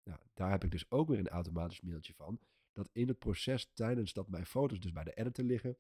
Nou, 0.02 0.20
daar 0.34 0.50
heb 0.50 0.64
ik 0.64 0.70
dus 0.70 0.90
ook 0.90 1.08
weer 1.08 1.18
een 1.18 1.28
automatisch 1.28 1.80
mailtje 1.80 2.14
van. 2.14 2.40
Dat 2.72 2.88
in 2.92 3.08
het 3.08 3.18
proces, 3.18 3.70
tijdens 3.72 4.12
dat 4.12 4.28
mijn 4.28 4.46
foto's 4.46 4.80
dus 4.80 4.92
bij 4.92 5.04
de 5.04 5.14
editor 5.14 5.44
liggen, 5.44 5.76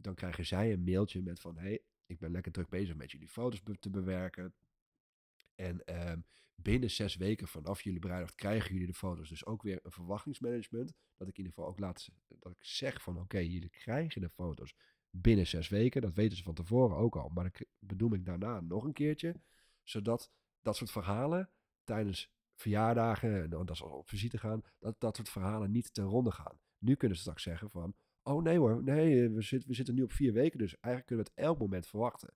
dan 0.00 0.14
krijgen 0.14 0.46
zij 0.46 0.72
een 0.72 0.84
mailtje 0.84 1.22
met 1.22 1.40
van... 1.40 1.58
hey, 1.58 1.82
ik 2.06 2.18
ben 2.18 2.30
lekker 2.30 2.52
druk 2.52 2.68
bezig 2.68 2.96
met 2.96 3.10
jullie 3.10 3.28
foto's 3.28 3.62
te 3.80 3.90
bewerken. 3.90 4.54
En 5.54 6.08
um, 6.10 6.24
binnen 6.54 6.90
zes 6.90 7.16
weken 7.16 7.48
vanaf 7.48 7.82
jullie 7.82 7.98
bruiloft 7.98 8.34
krijgen 8.34 8.72
jullie 8.72 8.86
de 8.86 8.94
foto's. 8.94 9.28
Dus 9.28 9.46
ook 9.46 9.62
weer 9.62 9.80
een 9.82 9.92
verwachtingsmanagement. 9.92 10.92
Dat 11.16 11.28
ik 11.28 11.38
in 11.38 11.44
ieder 11.44 11.52
geval 11.52 11.70
ook 11.70 11.78
laat... 11.78 12.08
Dat 12.28 12.52
ik 12.52 12.64
zeg 12.64 13.02
van 13.02 13.18
oké, 13.18 13.38
jullie 13.38 13.68
krijgen 13.70 14.20
de 14.20 14.28
foto's 14.28 14.74
binnen 15.10 15.46
zes 15.46 15.68
weken. 15.68 16.00
Dat 16.00 16.14
weten 16.14 16.36
ze 16.36 16.42
van 16.42 16.54
tevoren 16.54 16.96
ook 16.96 17.16
al. 17.16 17.28
Maar 17.28 17.44
dat 17.52 17.66
bedoel 17.78 18.14
ik 18.14 18.24
daarna 18.24 18.60
nog 18.60 18.84
een 18.84 18.92
keertje. 18.92 19.40
Zodat 19.82 20.30
dat 20.62 20.76
soort 20.76 20.90
verhalen 20.90 21.50
tijdens 21.84 22.30
verjaardagen... 22.54 23.42
en 23.42 23.66
dat 23.66 23.76
ze 23.76 23.84
op 23.84 24.08
visite 24.08 24.38
gaan... 24.38 24.62
dat 24.78 25.00
dat 25.00 25.16
soort 25.16 25.28
verhalen 25.28 25.70
niet 25.70 25.94
ten 25.94 26.04
ronde 26.04 26.30
gaan. 26.30 26.58
Nu 26.78 26.94
kunnen 26.94 27.16
ze 27.16 27.22
straks 27.22 27.42
zeggen 27.42 27.70
van... 27.70 27.94
Oh 28.28 28.42
nee 28.42 28.58
hoor, 28.58 28.82
nee, 28.82 29.28
we, 29.28 29.42
zit, 29.42 29.64
we 29.64 29.74
zitten 29.74 29.94
nu 29.94 30.02
op 30.02 30.12
vier 30.12 30.32
weken, 30.32 30.58
dus 30.58 30.80
eigenlijk 30.80 31.06
kunnen 31.06 31.24
we 31.24 31.30
het 31.30 31.46
elk 31.48 31.58
moment 31.58 31.86
verwachten. 31.86 32.34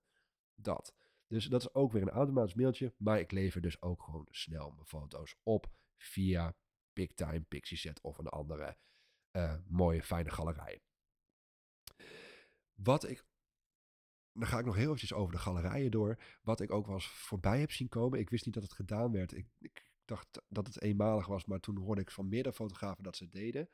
Dat. 0.55 0.95
Dus 1.27 1.45
dat 1.45 1.61
is 1.61 1.73
ook 1.73 1.91
weer 1.91 2.01
een 2.01 2.09
automatisch 2.09 2.53
mailtje. 2.53 2.93
Maar 2.97 3.19
ik 3.19 3.31
lever 3.31 3.61
dus 3.61 3.81
ook 3.81 4.03
gewoon 4.03 4.27
snel 4.29 4.71
mijn 4.71 4.85
foto's 4.85 5.35
op 5.43 5.71
via 5.97 6.55
PicTime, 6.93 7.41
Pixieset 7.41 8.01
of 8.01 8.17
een 8.17 8.27
andere 8.27 8.77
uh, 9.31 9.55
mooie, 9.67 10.03
fijne 10.03 10.29
galerij. 10.29 10.81
Wat 12.73 13.09
ik. 13.09 13.25
Dan 14.31 14.47
ga 14.47 14.59
ik 14.59 14.65
nog 14.65 14.75
heel 14.75 14.85
eventjes 14.85 15.13
over 15.13 15.33
de 15.33 15.39
galerijen 15.39 15.91
door. 15.91 16.17
Wat 16.41 16.61
ik 16.61 16.71
ook 16.71 16.85
wel 16.85 16.95
eens 16.95 17.07
voorbij 17.07 17.59
heb 17.59 17.71
zien 17.71 17.89
komen. 17.89 18.19
Ik 18.19 18.29
wist 18.29 18.45
niet 18.45 18.53
dat 18.53 18.63
het 18.63 18.73
gedaan 18.73 19.11
werd. 19.11 19.33
Ik, 19.33 19.47
ik 19.59 19.91
dacht 20.05 20.41
dat 20.47 20.67
het 20.67 20.81
eenmalig 20.81 21.27
was, 21.27 21.45
maar 21.45 21.59
toen 21.59 21.77
hoorde 21.77 22.01
ik 22.01 22.11
van 22.11 22.29
meerdere 22.29 22.55
fotografen 22.55 23.03
dat 23.03 23.15
ze 23.15 23.23
het 23.23 23.33
deden. 23.33 23.69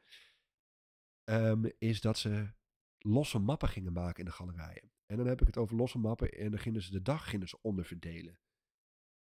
Um, 1.29 1.71
is 1.77 2.01
dat 2.01 2.17
ze 2.17 2.49
losse 2.97 3.39
mappen 3.39 3.69
gingen 3.69 3.93
maken 3.93 4.19
in 4.19 4.25
de 4.25 4.31
galerijen. 4.31 4.91
En 5.05 5.17
dan 5.17 5.27
heb 5.27 5.41
ik 5.41 5.47
het 5.47 5.57
over 5.57 5.75
losse 5.75 5.97
mappen 5.97 6.31
en 6.31 6.49
dan 6.51 6.59
gingen 6.59 6.81
ze 6.81 6.91
de 6.91 7.01
dag 7.01 7.29
gingen 7.29 7.47
ze 7.47 7.57
onderverdelen. 7.61 8.39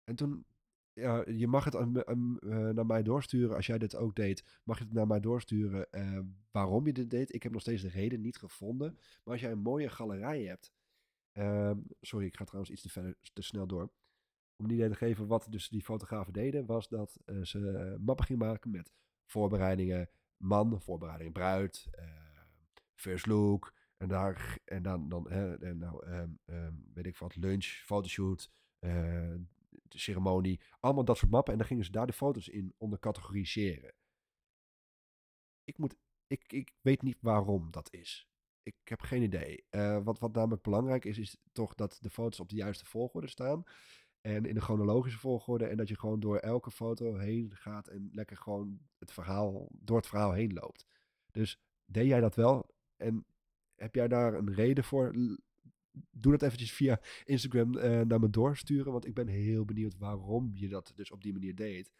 En 0.05 0.17
toen, 0.17 0.47
ja, 0.93 1.25
je 1.29 1.47
mag 1.47 1.65
het 1.65 1.77
aan, 1.77 2.07
aan, 2.07 2.37
uh, 2.41 2.69
naar 2.69 2.87
mij 2.87 3.03
doorsturen 3.03 3.57
als 3.57 3.67
jij 3.67 3.79
dit 3.79 3.97
ook 3.97 4.15
deed. 4.15 4.61
Mag 4.65 4.79
je 4.79 4.85
het 4.85 4.93
naar 4.93 5.07
mij 5.07 5.21
doorsturen 5.21 5.89
uh, 5.91 6.21
waarom 6.51 6.87
je 6.87 6.93
dit 6.93 7.11
deed? 7.11 7.35
Ik 7.35 7.43
heb 7.43 7.53
nog 7.53 7.61
steeds 7.61 7.83
de 7.83 7.89
reden 7.89 8.21
niet 8.21 8.37
gevonden. 8.37 8.93
Maar 8.95 9.33
als 9.33 9.41
jij 9.41 9.51
een 9.51 9.59
mooie 9.59 9.89
galerij 9.89 10.43
hebt. 10.43 10.73
Uh, 11.33 11.71
sorry, 12.01 12.27
ik 12.27 12.37
ga 12.37 12.45
trouwens 12.45 12.73
iets 12.73 12.83
te, 12.83 12.89
verder, 12.89 13.17
te 13.33 13.43
snel 13.43 13.67
door. 13.67 13.93
Om 14.57 14.65
een 14.65 14.71
idee 14.71 14.89
te 14.89 14.95
geven 14.95 15.27
wat 15.27 15.47
dus 15.51 15.69
die 15.69 15.83
fotografen 15.83 16.33
deden, 16.33 16.67
was 16.67 16.89
dat 16.89 17.17
uh, 17.27 17.45
ze 17.45 17.97
mappen 18.01 18.27
gingen 18.27 18.47
maken 18.47 18.71
met 18.71 18.93
voorbereidingen 19.31 20.11
man, 20.37 20.81
voorbereidingen 20.81 21.33
bruid, 21.33 21.88
first 22.94 23.27
look, 23.27 23.75
en, 23.96 24.09
daar, 24.09 24.59
en 24.64 24.83
dan, 24.83 25.09
dan 25.09 25.31
hè, 25.31 25.59
en 25.59 25.79
nou, 25.79 26.07
um, 26.07 26.38
um, 26.46 26.90
weet 26.94 27.07
ik 27.07 27.16
wat, 27.16 27.37
lunch, 27.37 27.64
fotoshoot, 27.64 28.51
uh, 28.81 29.35
ceremonie. 29.88 30.61
Allemaal 30.81 31.05
dat 31.05 31.16
soort 31.16 31.31
mappen. 31.31 31.53
En 31.53 31.59
dan 31.59 31.68
gingen 31.68 31.85
ze 31.85 31.90
daar 31.90 32.07
de 32.07 32.12
foto's 32.12 32.49
in 32.49 32.75
onder 32.77 32.99
categoriseren. 32.99 33.94
Ik, 35.64 35.79
moet, 35.79 35.96
ik, 36.27 36.53
ik 36.53 36.72
weet 36.81 37.03
niet 37.03 37.18
waarom 37.20 37.70
dat 37.70 37.92
is. 37.92 38.29
Ik 38.62 38.77
heb 38.85 39.01
geen 39.01 39.22
idee. 39.22 39.66
Uh, 39.70 40.03
wat, 40.05 40.18
wat 40.18 40.33
namelijk 40.33 40.62
belangrijk 40.62 41.05
is, 41.05 41.18
is 41.18 41.37
toch 41.53 41.75
dat 41.75 41.99
de 42.01 42.11
foto's 42.11 42.40
op 42.40 42.49
de 42.49 42.57
juiste 42.57 42.85
volgorde 42.85 43.29
staan. 43.29 43.64
En 44.27 44.45
in 44.45 44.55
de 44.55 44.61
chronologische 44.61 45.19
volgorde. 45.19 45.67
En 45.67 45.77
dat 45.77 45.89
je 45.89 45.99
gewoon 45.99 46.21
door 46.21 46.37
elke 46.37 46.71
foto 46.71 47.17
heen 47.17 47.51
gaat 47.55 47.89
en 47.89 48.09
lekker 48.12 48.37
gewoon 48.37 48.79
het 48.99 49.12
verhaal, 49.12 49.69
door 49.73 49.97
het 49.97 50.07
verhaal 50.07 50.33
heen 50.33 50.53
loopt. 50.53 50.87
Dus 51.31 51.61
deed 51.85 52.07
jij 52.07 52.21
dat 52.21 52.35
wel? 52.35 52.75
En 52.97 53.25
heb 53.75 53.95
jij 53.95 54.09
daar 54.09 54.35
een 54.35 54.55
reden 54.55 54.85
voor? 54.85 55.12
Doe 56.11 56.33
dat 56.33 56.43
eventjes 56.43 56.73
via 56.73 57.01
Instagram 57.25 57.77
uh, 57.77 58.01
naar 58.01 58.21
me 58.21 58.31
doorsturen. 58.31 58.93
Want 58.93 59.07
ik 59.07 59.15
ben 59.15 59.27
heel 59.27 59.65
benieuwd 59.65 59.99
waarom 59.99 60.51
je 60.55 60.69
dat 60.69 60.93
dus 60.95 61.11
op 61.11 61.23
die 61.23 61.33
manier 61.33 61.55
deed. 61.55 61.93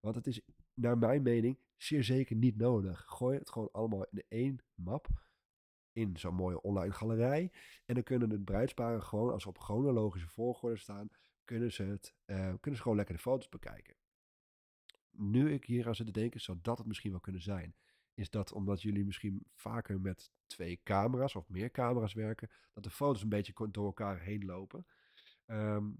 Want 0.00 0.14
het 0.14 0.26
is 0.26 0.40
naar 0.74 0.98
mijn 0.98 1.22
mening 1.22 1.58
zeer 1.76 2.04
zeker 2.04 2.36
niet 2.36 2.56
nodig. 2.56 3.04
Gooi 3.06 3.38
het 3.38 3.50
gewoon 3.50 3.70
allemaal 3.72 4.06
in 4.10 4.22
één 4.28 4.58
map. 4.74 5.08
In 5.92 6.16
zo'n 6.16 6.34
mooie 6.34 6.62
online 6.62 6.92
galerij. 6.92 7.52
En 7.84 7.94
dan 7.94 8.02
kunnen 8.02 8.28
de 8.28 8.40
bruidsparen 8.40 9.02
gewoon, 9.02 9.32
als 9.32 9.46
op 9.46 9.58
chronologische 9.58 10.28
volgorde 10.28 10.76
staan, 10.76 11.08
kunnen 11.44 11.72
ze, 11.72 11.82
het, 11.82 12.14
uh, 12.26 12.36
kunnen 12.36 12.76
ze 12.76 12.82
gewoon 12.82 12.96
lekker 12.96 13.14
de 13.14 13.20
foto's 13.20 13.48
bekijken. 13.48 13.96
Nu 15.10 15.52
ik 15.52 15.64
hier 15.64 15.86
aan 15.86 15.94
zit 15.94 16.06
te 16.06 16.12
denken, 16.12 16.40
zou 16.40 16.58
dat 16.62 16.78
het 16.78 16.86
misschien 16.86 17.10
wel 17.10 17.20
kunnen 17.20 17.42
zijn 17.42 17.74
is 18.14 18.30
dat 18.30 18.52
omdat 18.52 18.82
jullie 18.82 19.04
misschien 19.04 19.46
vaker 19.52 20.00
met 20.00 20.30
twee 20.46 20.80
camera's 20.82 21.34
of 21.34 21.48
meer 21.48 21.70
camera's 21.70 22.12
werken, 22.12 22.50
dat 22.72 22.84
de 22.84 22.90
foto's 22.90 23.22
een 23.22 23.28
beetje 23.28 23.68
door 23.70 23.86
elkaar 23.86 24.20
heen 24.20 24.44
lopen. 24.44 24.86
Ehm, 25.46 25.90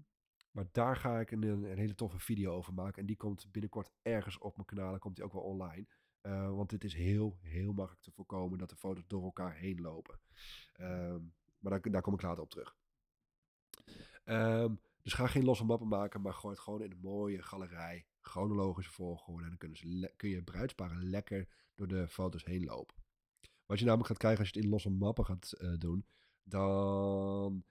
maar 0.51 0.65
daar 0.71 0.95
ga 0.95 1.19
ik 1.19 1.31
een, 1.31 1.43
een, 1.43 1.77
hele 1.77 1.95
toffe 1.95 2.19
video 2.19 2.53
over 2.53 2.73
maken. 2.73 3.01
En 3.01 3.05
die 3.05 3.17
komt 3.17 3.51
binnenkort 3.51 3.91
ergens 4.01 4.37
op 4.37 4.55
mijn 4.55 4.67
kanaal. 4.67 4.99
komt 4.99 5.15
die 5.15 5.25
ook 5.25 5.33
wel 5.33 5.41
online. 5.41 5.87
Uh, 6.21 6.49
want 6.49 6.71
het 6.71 6.83
is 6.83 6.93
heel, 6.93 7.37
heel 7.41 7.73
makkelijk 7.73 8.03
te 8.03 8.11
voorkomen 8.11 8.57
dat 8.57 8.69
de 8.69 8.75
foto's 8.75 9.07
door 9.07 9.23
elkaar 9.23 9.55
heen 9.55 9.81
lopen. 9.81 10.19
Um, 10.79 11.33
maar 11.59 11.71
daar, 11.71 11.91
daar, 11.91 12.01
kom 12.01 12.13
ik 12.13 12.21
later 12.21 12.43
op 12.43 12.49
terug. 12.49 12.75
Um, 14.25 14.79
dus 15.05 15.13
ga 15.13 15.27
geen 15.27 15.43
losse 15.43 15.65
mappen 15.65 15.87
maken, 15.87 16.21
maar 16.21 16.33
gooi 16.33 16.53
het 16.53 16.63
gewoon 16.63 16.81
in 16.81 16.91
een 16.91 16.99
mooie 17.01 17.41
galerij. 17.41 18.05
Chronologische 18.21 18.91
volgorde. 18.91 19.43
En 19.43 19.49
dan 19.49 19.57
kunnen 19.57 19.77
ze 19.77 20.13
kun 20.15 20.29
je 20.29 20.43
bruidsparen 20.43 21.09
lekker 21.09 21.47
door 21.75 21.87
de 21.87 22.07
foto's 22.07 22.45
heen 22.45 22.63
lopen. 22.63 22.95
Wat 23.65 23.79
je 23.79 23.85
namelijk 23.85 24.09
gaat 24.09 24.17
krijgen 24.17 24.39
als 24.39 24.49
je 24.49 24.55
het 24.55 24.63
in 24.63 24.71
losse 24.71 24.89
mappen 24.89 25.25
gaat 25.25 25.53
uh, 25.57 25.77
doen, 25.77 26.05
dan. 26.43 27.65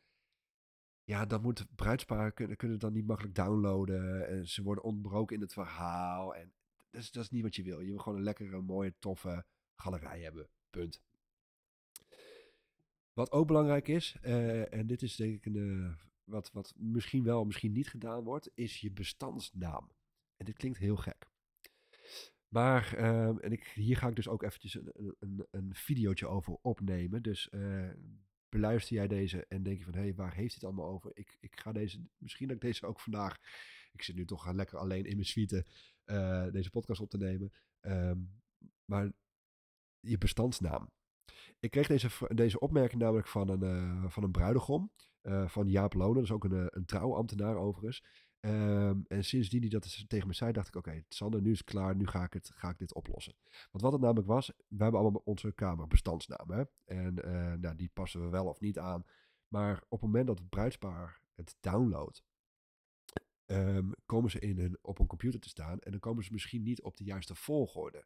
Ja, 1.04 1.26
dan 1.26 1.42
moet 1.42 1.66
bruidsparen 1.74 2.34
kunnen, 2.34 2.56
kunnen 2.56 2.76
het 2.76 2.86
dan 2.86 2.94
niet 2.94 3.06
makkelijk 3.06 3.34
downloaden. 3.34 4.28
En 4.28 4.48
ze 4.48 4.62
worden 4.62 4.84
ontbroken 4.84 5.36
in 5.36 5.42
het 5.42 5.52
verhaal. 5.52 6.34
En 6.34 6.52
dat 6.90 7.00
is, 7.02 7.10
dat 7.10 7.22
is 7.22 7.30
niet 7.30 7.42
wat 7.42 7.56
je 7.56 7.62
wil. 7.62 7.80
Je 7.80 7.90
wil 7.90 7.98
gewoon 7.98 8.18
een 8.18 8.24
lekkere, 8.24 8.60
mooie, 8.60 8.94
toffe 8.98 9.46
galerij 9.74 10.20
hebben. 10.20 10.48
Punt. 10.70 11.02
Wat 13.12 13.32
ook 13.32 13.46
belangrijk 13.46 13.88
is, 13.88 14.16
uh, 14.22 14.72
en 14.72 14.86
dit 14.86 15.02
is 15.02 15.16
denk 15.16 15.34
ik 15.34 15.46
een, 15.46 15.56
uh, 15.56 15.94
wat, 16.24 16.52
wat 16.52 16.74
misschien 16.76 17.24
wel, 17.24 17.44
misschien 17.44 17.72
niet 17.72 17.88
gedaan 17.88 18.24
wordt, 18.24 18.50
is 18.54 18.80
je 18.80 18.92
bestandsnaam. 18.92 19.92
En 20.36 20.44
dit 20.44 20.56
klinkt 20.56 20.78
heel 20.78 20.96
gek. 20.96 21.32
Maar, 22.48 22.98
uh, 22.98 23.44
en 23.44 23.52
ik, 23.52 23.64
hier 23.64 23.96
ga 23.96 24.08
ik 24.08 24.16
dus 24.16 24.28
ook 24.28 24.42
eventjes 24.42 24.74
een, 24.74 25.16
een, 25.18 25.46
een 25.50 25.74
videootje 25.74 26.26
over 26.26 26.58
opnemen. 26.62 27.22
Dus 27.22 27.48
uh, 27.50 27.90
beluister 28.48 28.96
jij 28.96 29.08
deze 29.08 29.46
en 29.46 29.62
denk 29.62 29.78
je 29.78 29.84
van, 29.84 29.94
hé, 29.94 30.00
hey, 30.00 30.14
waar 30.14 30.34
heeft 30.34 30.54
het 30.54 30.64
allemaal 30.64 30.88
over? 30.88 31.10
Ik, 31.14 31.36
ik 31.40 31.60
ga 31.60 31.72
deze, 31.72 32.06
misschien 32.18 32.46
dat 32.46 32.56
ik 32.56 32.62
deze 32.62 32.86
ook 32.86 33.00
vandaag, 33.00 33.38
ik 33.92 34.02
zit 34.02 34.16
nu 34.16 34.24
toch 34.24 34.52
lekker 34.52 34.78
alleen 34.78 35.04
in 35.04 35.14
mijn 35.14 35.26
suite, 35.26 35.66
uh, 36.04 36.50
deze 36.50 36.70
podcast 36.70 37.00
op 37.00 37.10
te 37.10 37.18
nemen. 37.18 37.52
Um, 37.80 38.42
maar 38.84 39.12
je 40.00 40.18
bestandsnaam. 40.18 40.90
Ik 41.60 41.70
kreeg 41.70 41.86
deze, 41.86 42.08
deze 42.34 42.58
opmerking 42.58 43.02
namelijk 43.02 43.28
van 43.28 43.48
een, 43.48 43.62
uh, 43.62 44.04
van 44.08 44.22
een 44.22 44.30
bruidegom, 44.30 44.90
van 45.46 45.68
Jaap 45.68 45.94
Lonen, 45.94 46.14
dat 46.14 46.24
is 46.24 46.32
ook 46.32 46.44
een, 46.44 46.68
een 46.70 46.84
trouwambtenaar 46.84 47.56
overigens. 47.56 48.04
Um, 48.40 49.04
en 49.08 49.24
sindsdien 49.24 49.60
hij 49.60 49.68
dat 49.68 50.04
tegen 50.08 50.26
me 50.26 50.34
zei, 50.34 50.52
dacht 50.52 50.68
ik: 50.68 50.76
Oké, 50.76 50.88
okay, 50.88 51.04
Sander, 51.08 51.42
nu 51.42 51.50
is 51.50 51.58
het 51.58 51.66
klaar, 51.66 51.96
nu 51.96 52.06
ga 52.06 52.24
ik, 52.24 52.32
het, 52.32 52.50
ga 52.54 52.68
ik 52.68 52.78
dit 52.78 52.94
oplossen. 52.94 53.34
Want 53.70 53.82
wat 53.82 53.92
het 53.92 54.00
namelijk 54.00 54.26
was, 54.26 54.52
we 54.68 54.82
hebben 54.82 55.00
allemaal 55.00 55.22
onze 55.24 55.52
kamerbestandsnamen. 55.52 56.68
En 56.84 57.14
nou, 57.60 57.74
die 57.76 57.90
passen 57.92 58.20
we 58.22 58.28
wel 58.28 58.46
of 58.46 58.60
niet 58.60 58.78
aan. 58.78 59.04
Maar 59.48 59.76
op 59.76 60.00
het 60.00 60.00
moment 60.00 60.26
dat 60.26 60.38
het 60.38 60.48
bruidspaar 60.48 61.20
het 61.34 61.56
downloadt, 61.60 62.24
um, 63.46 63.92
komen 64.06 64.30
ze 64.30 64.38
in 64.38 64.58
hun, 64.58 64.78
op 64.80 64.98
een 64.98 65.06
computer 65.06 65.40
te 65.40 65.48
staan. 65.48 65.78
En 65.78 65.90
dan 65.90 66.00
komen 66.00 66.24
ze 66.24 66.32
misschien 66.32 66.62
niet 66.62 66.82
op 66.82 66.96
de 66.96 67.04
juiste 67.04 67.34
volgorde. 67.34 68.04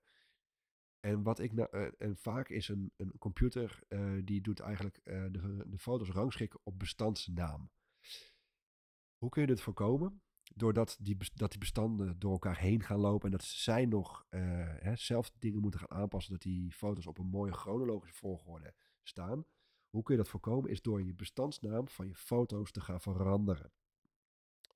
En 1.01 1.23
wat 1.23 1.39
ik 1.39 1.53
nou, 1.53 1.69
uh, 1.73 1.89
en 1.99 2.17
vaak 2.17 2.49
is 2.49 2.69
een, 2.69 2.93
een 2.97 3.13
computer 3.19 3.81
uh, 3.89 4.21
die 4.25 4.41
doet 4.41 4.61
eigenlijk 4.61 5.01
de, 5.05 5.65
de 5.67 5.79
foto's 5.79 6.09
rangschikken 6.11 6.61
op 6.63 6.79
bestandsnaam. 6.79 7.71
Hoe 9.17 9.31
kun 9.31 9.41
je 9.41 9.47
dit 9.47 9.61
voorkomen? 9.61 10.23
doordat 10.55 10.97
die, 11.01 11.17
dat 11.35 11.51
die 11.51 11.59
bestanden 11.59 12.19
door 12.19 12.33
elkaar 12.33 12.59
heen 12.59 12.83
gaan 12.83 12.99
lopen 12.99 13.25
en 13.25 13.37
dat 13.37 13.45
zij 13.45 13.87
nog 13.87 14.27
hè, 14.29 14.97
zelf 14.97 15.31
dingen 15.39 15.61
moeten 15.61 15.81
gaan 15.81 15.99
aanpassen, 15.99 16.33
dat 16.33 16.43
die 16.43 16.73
foto's 16.73 17.07
op 17.07 17.19
een 17.19 17.27
mooie 17.27 17.53
chronologische 17.53 18.17
volgorde 18.17 18.75
staan. 19.03 19.45
Hoe 19.89 20.03
kun 20.03 20.15
je 20.15 20.21
dat 20.21 20.31
voorkomen? 20.31 20.71
Is 20.71 20.83
door 20.83 21.03
je 21.03 21.15
bestandsnaam 21.15 21.89
van 21.89 22.07
je 22.07 22.15
foto's 22.15 22.71
te 22.71 22.81
gaan 22.81 23.01
veranderen. 23.01 23.73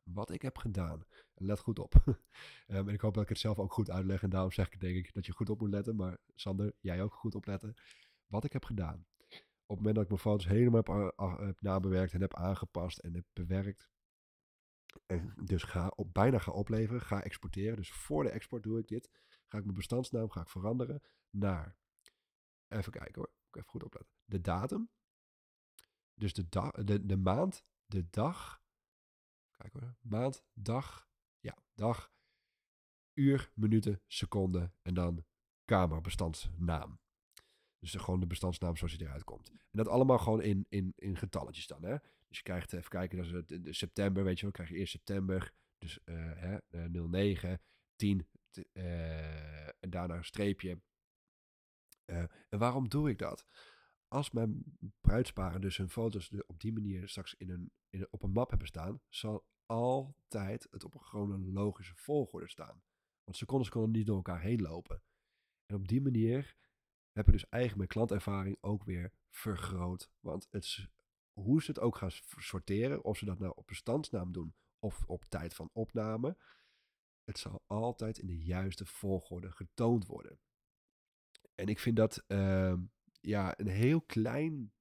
Wat 0.03 0.31
ik 0.31 0.43
heb 0.43 0.59
gedaan, 0.59 1.07
let 1.35 1.59
goed 1.61 1.79
op. 1.79 1.95
um, 2.07 2.17
en 2.89 2.89
ik 2.89 3.01
hoop 3.01 3.15
dat 3.15 3.23
ik 3.23 3.29
het 3.29 3.39
zelf 3.39 3.59
ook 3.59 3.73
goed 3.73 3.91
uitleg 3.91 4.23
en 4.23 4.31
daarom 4.31 4.53
zeg 4.53 4.71
ik 4.71 4.81
denk 4.81 4.97
ik 4.97 5.15
dat 5.15 5.27
je 5.27 5.33
goed 5.33 5.51
op 5.51 5.61
moet 5.61 5.71
letten. 5.71 5.97
Maar 5.97 6.19
Sander, 6.35 6.73
jij 6.81 7.03
ook 7.03 7.15
goed 7.15 7.35
opletten. 7.35 7.75
Wat 8.27 8.45
ik 8.45 8.53
heb 8.53 8.65
gedaan. 8.65 9.07
Op 9.67 9.79
het 9.79 9.87
moment 9.87 9.95
dat 9.95 10.05
ik 10.05 10.11
mijn 10.11 10.21
foto's 10.21 10.47
helemaal 10.47 11.13
heb, 11.47 11.61
nabewerkt 11.61 12.13
en 12.13 12.21
heb 12.21 12.35
aangepast 12.35 12.99
en 12.99 13.15
heb 13.15 13.25
bewerkt, 13.33 13.91
en 15.07 15.35
dus 15.45 15.63
ga 15.63 15.93
op, 15.97 16.15
bijna 16.15 16.39
ga 16.39 16.53
opleveren, 16.53 17.01
ga 17.01 17.23
exporteren. 17.23 17.77
Dus 17.77 17.93
voor 17.93 18.23
de 18.23 18.31
export 18.31 18.63
doe 18.63 18.79
ik 18.79 18.89
dit. 18.89 19.11
Ga 19.49 19.59
ik 19.59 19.65
mijn 19.65 19.77
bestandsnaam 19.77 20.31
ga 20.31 20.41
ik 20.41 20.49
veranderen 20.49 21.03
naar, 21.31 21.77
even 22.69 22.93
kijken 22.93 23.15
hoor, 23.15 23.33
even 23.51 23.69
goed 23.69 23.85
opletten. 23.85 24.15
De 24.25 24.41
datum, 24.41 24.91
dus 26.15 26.33
de, 26.33 26.49
de, 26.85 27.07
de 27.07 27.17
maand, 27.17 27.65
de 27.87 28.11
dag, 28.11 28.62
maand, 30.01 30.45
dag, 30.53 31.09
ja, 31.41 31.57
dag, 31.75 32.13
uur, 33.15 33.53
minuten, 33.55 34.03
seconde 34.07 34.73
en 34.83 34.95
dan 34.95 35.25
kamerbestandsnaam. 35.65 37.01
Dus 37.79 37.95
gewoon 37.95 38.21
de 38.21 38.27
bestandsnaam 38.27 38.77
zoals 38.77 38.93
hij 38.93 39.07
eruit 39.07 39.25
komt. 39.25 39.49
En 39.49 39.59
dat 39.71 39.89
allemaal 39.89 40.19
gewoon 40.19 40.43
in, 40.43 40.67
in, 40.69 40.93
in 40.97 41.17
getalletjes 41.17 41.67
dan. 41.67 41.83
Hè? 41.83 41.97
Dus 42.29 42.37
je 42.37 42.43
krijgt, 42.43 42.73
even 42.73 42.91
kijken, 42.91 43.17
dat 43.17 43.27
is 43.27 43.33
het, 43.33 43.65
de 43.65 43.73
september, 43.73 44.25
weet 44.25 44.37
je 44.37 44.43
wel, 44.43 44.51
krijg 44.51 44.69
je 44.69 44.77
eerst 44.77 44.93
september. 44.93 45.55
Dus 45.79 45.99
uh, 46.05 46.33
hè, 46.35 46.89
09, 46.89 47.61
10 47.97 48.29
uh, 48.73 49.67
en 49.67 49.91
daarna 49.91 50.17
een 50.17 50.25
streepje. 50.25 50.81
Uh, 52.07 52.25
en 52.49 52.59
waarom 52.59 52.89
doe 52.89 53.11
ik 53.11 53.19
dat? 53.19 53.47
als 54.13 54.31
mijn 54.31 54.63
bruidsparen 55.01 55.61
dus 55.61 55.77
hun 55.77 55.89
foto's 55.89 56.33
op 56.47 56.61
die 56.61 56.73
manier 56.73 57.09
straks 57.09 57.35
in 57.35 57.51
een, 57.51 57.73
in 57.91 58.07
op 58.11 58.23
een 58.23 58.33
map 58.33 58.49
hebben 58.49 58.69
staan, 58.69 59.01
zal 59.09 59.47
altijd 59.73 60.69
het 60.71 60.85
op 60.85 60.95
een 60.95 61.01
chronologische 61.01 61.95
volgorde 61.95 62.49
staan. 62.49 62.83
Want 63.25 63.37
secondes 63.37 63.69
konden 63.69 63.91
niet 63.91 64.07
door 64.07 64.17
elkaar 64.17 64.41
heen 64.41 64.61
lopen. 64.61 65.03
En 65.67 65.77
op 65.77 65.89
die 65.89 66.01
manier 66.01 66.57
heb 67.13 67.27
ik 67.27 67.33
dus 67.33 67.49
eigenlijk 67.49 67.77
mijn 67.77 67.89
klantervaring 67.89 68.57
ook 68.61 68.85
weer 68.85 69.13
vergroot. 69.31 70.11
Want 70.21 70.49
het, 70.51 70.89
hoe 71.33 71.63
ze 71.63 71.71
het 71.71 71.81
ook 71.81 71.97
gaan 71.97 72.11
sorteren, 72.37 73.05
of 73.05 73.19
ze 73.19 73.25
dat 73.25 73.39
nou 73.39 73.53
op 73.57 73.67
bestandsnaam 73.67 74.33
doen 74.33 74.55
of 74.79 75.05
op 75.07 75.25
tijd 75.25 75.55
van 75.55 75.71
opname, 75.73 76.37
het 77.25 77.39
zal 77.39 77.63
altijd 77.67 78.19
in 78.19 78.27
de 78.27 78.43
juiste 78.43 78.87
volgorde 78.87 79.51
getoond 79.51 80.07
worden. 80.07 80.41
En 81.55 81.67
ik 81.67 81.79
vind 81.79 81.97
dat 81.97 82.25
uh, 82.29 82.79
ja, 83.21 83.59
een 83.59 83.69
heel 83.69 84.03
klein 84.03 84.73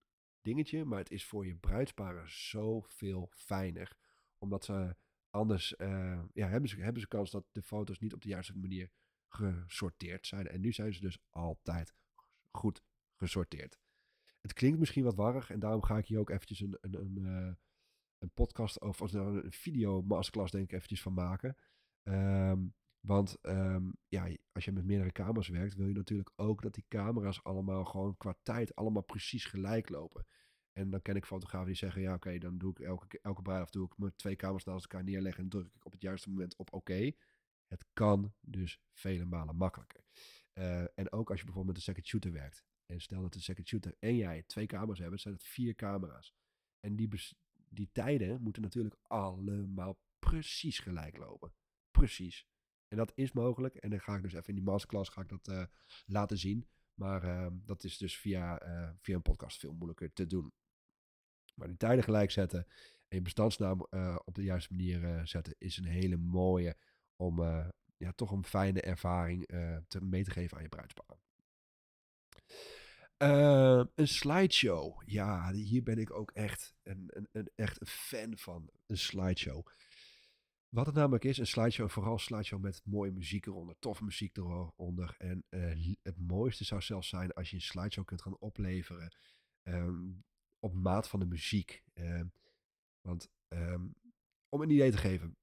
dingetje, 0.42 0.86
maar 0.86 1.00
het 1.00 1.12
is 1.12 1.26
voor 1.26 1.46
je 1.46 1.56
bruidsparen 1.56 2.30
zoveel 2.30 3.30
fijner. 3.34 4.00
Omdat 4.44 4.66
ze 4.66 4.96
anders 5.30 5.74
uh, 5.78 6.22
ja, 6.34 6.48
hebben, 6.48 6.70
ze, 6.70 6.82
hebben 6.82 7.02
ze 7.02 7.08
kans 7.08 7.32
dat 7.32 7.46
de 7.52 7.62
foto's 7.62 8.00
niet 8.00 8.14
op 8.14 8.22
de 8.22 8.30
juiste 8.30 8.58
manier 8.58 8.92
gesorteerd 9.28 10.28
zijn. 10.28 10.48
En 10.48 10.62
nu 10.62 10.72
zijn 10.72 10.94
ze 10.94 11.00
dus 11.00 11.18
altijd 11.30 11.94
goed 12.52 12.84
gesorteerd. 13.16 13.80
Het 14.42 14.54
klinkt 14.54 14.80
misschien 14.80 15.04
wat 15.04 15.16
warrig 15.16 15.50
en 15.50 15.60
daarom 15.60 15.84
ga 15.84 15.98
ik 15.98 16.06
hier 16.06 16.20
ook 16.20 16.30
eventjes 16.30 16.60
een, 16.60 16.78
een, 16.82 16.96
een, 17.00 17.18
uh, 17.18 17.54
een 18.18 18.32
podcast 18.34 18.80
of, 18.80 19.02
of 19.02 19.14
een 19.14 19.52
video 19.52 20.02
masterclass 20.02 20.52
denk 20.52 20.64
ik 20.64 20.72
eventjes 20.72 21.02
van 21.02 21.14
maken. 21.14 21.56
Um, 22.04 22.74
want 23.00 23.38
um, 23.42 23.94
ja, 24.08 24.38
als 24.52 24.66
je 24.66 24.72
met 24.72 24.86
meerdere 24.86 25.12
camera's 25.12 25.48
werkt, 25.48 25.76
wil 25.76 25.88
je 25.88 25.94
natuurlijk 25.94 26.32
ook 26.36 26.62
dat 26.62 26.74
die 26.74 26.86
camera's 26.88 27.44
allemaal 27.44 27.86
gewoon 27.86 28.18
qua 28.18 28.36
tijd 28.44 28.76
allemaal 28.76 29.04
precies 29.04 29.46
gelijk 29.46 29.90
lopen. 29.90 30.26
En 30.74 30.90
dan 30.90 31.02
ken 31.02 31.16
ik 31.16 31.26
fotografen 31.26 31.68
die 31.68 31.76
zeggen, 31.76 32.02
ja 32.02 32.14
oké, 32.14 32.38
dan 32.38 32.58
doe 32.58 32.72
ik 32.72 32.80
elke, 32.80 33.20
elke 33.22 33.42
bruiloft 33.42 33.74
doe 33.74 33.86
ik 33.86 33.98
mijn 33.98 34.16
twee 34.16 34.36
camera's 34.36 34.64
naast 34.64 34.84
elkaar 34.84 35.04
neerleggen 35.04 35.44
en 35.44 35.50
druk 35.50 35.66
ik 35.74 35.86
op 35.86 35.92
het 35.92 36.02
juiste 36.02 36.30
moment 36.30 36.56
op 36.56 36.74
oké. 36.74 37.12
Het 37.68 37.86
kan 37.94 38.34
dus 38.42 38.82
vele 38.94 39.26
malen 39.26 39.56
makkelijker. 39.56 40.04
Uh, 40.54 40.82
en 40.82 41.12
ook 41.12 41.30
als 41.30 41.40
je 41.40 41.46
bijvoorbeeld 41.46 41.66
met 41.66 41.76
een 41.76 41.94
second 41.94 42.08
shooter 42.08 42.32
werkt. 42.32 42.66
En 42.86 43.02
stel 43.02 43.22
dat 43.22 43.34
de 43.34 43.42
second 43.42 43.68
shooter 43.68 43.96
en 44.00 44.16
jij 44.16 44.44
twee 44.44 44.66
camera's 44.66 45.00
hebben, 45.00 45.20
zijn 45.20 45.34
het 45.34 45.44
vier 45.44 45.76
camera's. 45.76 46.34
En 46.80 46.96
die, 46.96 47.10
die 47.70 47.90
tijden 47.92 48.42
moeten 48.42 48.62
natuurlijk 48.62 48.96
allemaal 49.02 50.00
precies 50.20 50.80
gelijk 50.80 51.18
lopen. 51.18 51.54
Precies. 51.92 52.48
En 52.88 52.98
dat 52.98 53.12
is 53.16 53.32
mogelijk. 53.32 53.76
En 53.76 53.90
dan 53.90 54.02
ga 54.02 54.16
ik 54.16 54.22
dus 54.22 54.34
even 54.34 54.48
in 54.48 54.56
die 54.56 54.64
masterclass 54.64 55.10
ga 55.10 55.22
ik 55.22 55.30
dat 55.30 55.48
uh, 55.48 55.64
laten 56.06 56.38
zien. 56.38 56.68
Maar 56.94 57.24
uh, 57.24 57.48
dat 57.52 57.84
is 57.84 57.98
dus 57.98 58.18
via, 58.18 58.68
uh, 58.68 58.90
via 59.00 59.16
een 59.16 59.22
podcast 59.22 59.60
veel 59.60 59.74
moeilijker 59.74 60.14
te 60.14 60.28
doen. 60.28 60.54
Maar 61.62 61.70
die 61.70 61.80
tijden 61.80 62.04
gelijk 62.04 62.32
zetten 62.32 62.66
en 63.08 63.18
je 63.18 63.22
bestandsnaam 63.22 63.82
op 64.26 64.36
de 64.36 64.44
juiste 64.44 64.74
manier 64.74 65.22
zetten 65.28 65.56
is 65.58 65.78
een 65.78 65.86
hele 65.86 66.18
mooie 66.18 66.76
om 67.16 67.42
ja, 67.98 68.12
toch 68.16 68.32
een 68.32 68.46
fijne 68.46 68.82
ervaring 68.82 69.46
te, 69.88 70.02
mee 70.02 70.24
te 70.24 70.32
geven 70.32 70.58
aan 70.58 70.64
je 70.64 70.70
bruidspaar. 70.70 71.18
een 73.96 74.08
slideshow. 74.08 75.02
Ja, 75.06 75.52
hier 75.52 75.84
ben 75.84 75.98
ik 75.98 76.14
ook 76.14 76.32
echt 76.32 76.76
een, 76.84 77.06
een, 77.08 77.28
een, 77.32 77.50
echt 77.56 77.82
een 77.82 77.88
fan 77.88 78.38
van. 78.38 78.70
Een 78.86 78.98
slideshow. 78.98 79.68
Wat 80.70 80.86
het 80.86 80.96
namelijk 80.96 81.24
is, 81.24 81.38
een 81.38 81.48
slideshow, 81.48 81.90
vooral 81.90 82.14
een 82.14 82.20
slideshow 82.20 82.62
met 82.62 82.82
mooie 82.86 83.12
muziek 83.12 83.46
eronder, 83.46 83.76
toffe 83.80 84.04
muziek 84.04 84.38
eronder. 84.38 85.16
En 85.18 85.46
het 86.02 86.18
mooiste 86.18 86.64
zou 86.64 86.82
zelfs 86.82 87.10
zijn 87.10 87.34
als 87.34 87.50
je 87.50 87.56
een 87.56 87.62
slideshow 87.62 88.06
kunt 88.06 88.22
gaan 88.22 88.38
opleveren 88.40 89.16
um, 89.64 90.24
op 90.64 90.74
maat 90.74 91.08
van 91.08 91.20
de 91.20 91.26
muziek. 91.26 91.84
Uh, 91.94 92.22
want 93.02 93.30
um, 93.54 93.96
om 94.50 94.62
een 94.62 94.70
idee 94.70 94.92
te 94.92 94.98
geven, 94.98 95.38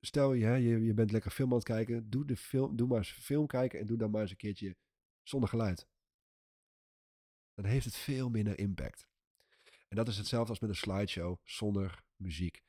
stel 0.00 0.32
je, 0.32 0.46
je, 0.46 0.84
je 0.84 0.94
bent 0.94 1.12
lekker 1.12 1.30
film 1.30 1.50
aan 1.50 1.56
het 1.56 1.64
kijken, 1.64 2.10
doe, 2.10 2.24
de 2.24 2.36
film, 2.36 2.76
doe 2.76 2.88
maar 2.88 2.98
eens 2.98 3.12
film 3.12 3.46
kijken 3.46 3.80
en 3.80 3.86
doe 3.86 3.96
dan 3.96 4.10
maar 4.10 4.20
eens 4.20 4.30
een 4.30 4.36
keertje 4.36 4.76
zonder 5.22 5.48
geluid. 5.48 5.88
Dan 7.54 7.64
heeft 7.64 7.84
het 7.84 7.96
veel 7.96 8.30
minder 8.30 8.58
impact. 8.58 9.08
En 9.88 9.96
dat 9.96 10.08
is 10.08 10.16
hetzelfde 10.16 10.50
als 10.50 10.60
met 10.60 10.70
een 10.70 10.76
slideshow 10.76 11.38
zonder 11.44 12.04
muziek. 12.16 12.62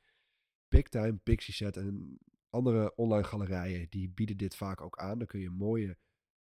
Bigtime, 0.68 1.16
Pixieset 1.16 1.76
en 1.76 2.18
andere 2.48 2.94
online 2.94 3.24
galerijen, 3.24 3.86
die 3.90 4.08
bieden 4.08 4.36
dit 4.36 4.56
vaak 4.56 4.80
ook 4.80 4.98
aan. 4.98 5.18
Dan 5.18 5.26
kun 5.26 5.40
je 5.40 5.50
mooie 5.50 5.98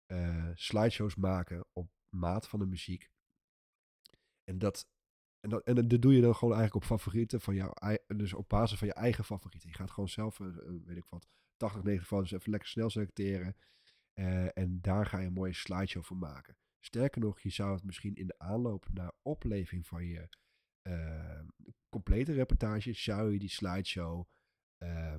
uh, 0.07 0.49
slideshows 0.53 1.15
maken 1.15 1.65
op 1.73 1.91
maat 2.09 2.47
van 2.47 2.59
de 2.59 2.65
muziek. 2.65 3.11
En 4.43 4.57
dat, 4.57 4.87
en 5.43 5.49
dat, 5.49 5.63
en 5.63 5.87
dat 5.87 6.01
doe 6.01 6.13
je 6.13 6.21
dan 6.21 6.35
gewoon 6.35 6.53
eigenlijk 6.55 6.83
op 6.83 6.89
favorieten 6.89 7.41
van 7.41 7.55
jouw, 7.55 7.73
dus 8.07 8.33
op 8.33 8.49
basis 8.49 8.77
van 8.77 8.87
je 8.87 8.93
eigen 8.93 9.23
favorieten. 9.23 9.69
Je 9.69 9.75
gaat 9.75 9.91
gewoon 9.91 10.09
zelf, 10.09 10.39
uh, 10.39 10.47
weet 10.85 10.97
ik 10.97 11.05
wat, 11.09 11.27
80, 11.57 11.83
90 11.83 12.07
foto's 12.07 12.31
even 12.31 12.51
lekker 12.51 12.69
snel 12.69 12.89
selecteren. 12.89 13.55
Uh, 14.13 14.57
en 14.57 14.81
daar 14.81 15.05
ga 15.05 15.19
je 15.19 15.27
een 15.27 15.33
mooie 15.33 15.53
slideshow 15.53 16.03
voor 16.03 16.17
maken. 16.17 16.57
Sterker 16.79 17.21
nog, 17.21 17.39
je 17.39 17.49
zou 17.49 17.73
het 17.73 17.83
misschien 17.83 18.15
in 18.15 18.27
de 18.27 18.39
aanloop 18.39 18.87
naar 18.93 19.11
opleving 19.21 19.87
van 19.87 20.05
je 20.05 20.29
uh, 20.83 21.39
complete 21.89 22.33
reportage 22.33 22.93
zou 22.93 23.31
je 23.31 23.39
die 23.39 23.49
slideshow 23.49 24.25
uh, 24.83 25.15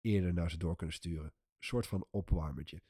eerder 0.00 0.32
naar 0.32 0.50
ze 0.50 0.56
door 0.56 0.76
kunnen 0.76 0.94
sturen. 0.94 1.24
Een 1.24 1.66
soort 1.66 1.86
van 1.86 2.06
opwarmertje. 2.10 2.82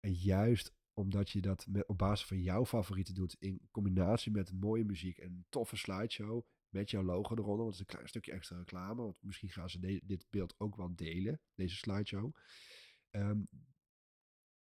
En 0.00 0.12
juist 0.12 0.72
omdat 0.98 1.30
je 1.30 1.40
dat 1.40 1.66
op 1.86 1.98
basis 1.98 2.26
van 2.26 2.42
jouw 2.42 2.66
favorieten 2.66 3.14
doet, 3.14 3.36
in 3.38 3.68
combinatie 3.70 4.32
met 4.32 4.52
mooie 4.52 4.84
muziek 4.84 5.18
en 5.18 5.30
een 5.30 5.46
toffe 5.48 5.76
slideshow, 5.76 6.46
met 6.68 6.90
jouw 6.90 7.02
logo 7.02 7.34
eronder, 7.34 7.64
want 7.64 7.66
het 7.66 7.74
is 7.74 7.80
een 7.80 7.86
klein 7.86 8.08
stukje 8.08 8.32
extra 8.32 8.56
reclame, 8.56 9.02
want 9.02 9.22
misschien 9.22 9.48
gaan 9.48 9.70
ze 9.70 10.00
dit 10.04 10.26
beeld 10.30 10.54
ook 10.58 10.76
wel 10.76 10.94
delen, 10.94 11.40
deze 11.54 11.76
slideshow. 11.76 12.34
Um, 13.10 13.48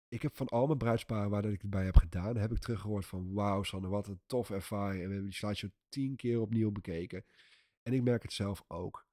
ik 0.09 0.23
heb 0.23 0.37
van 0.37 0.49
al 0.49 0.67
mijn 0.67 0.79
bruidsparen 0.79 1.31
waar 1.31 1.43
dat 1.43 1.53
ik 1.53 1.61
het 1.61 1.71
bij 1.71 1.85
heb 1.85 1.97
gedaan, 1.97 2.37
heb 2.37 2.53
ik 2.53 2.59
teruggehoord 2.59 3.07
van 3.07 3.33
wauw 3.33 3.63
Sanne, 3.63 3.89
wat 3.89 4.07
een 4.07 4.21
tof 4.27 4.51
ervaring. 4.51 5.03
En 5.03 5.07
we 5.07 5.13
hebben 5.13 5.31
die 5.31 5.39
slideshow 5.39 5.71
tien 5.89 6.17
keer 6.17 6.41
opnieuw 6.41 6.71
bekeken. 6.71 7.25
En 7.83 7.93
ik 7.93 8.03
merk 8.03 8.23
het 8.23 8.33
zelf 8.33 8.65
ook. 8.67 9.07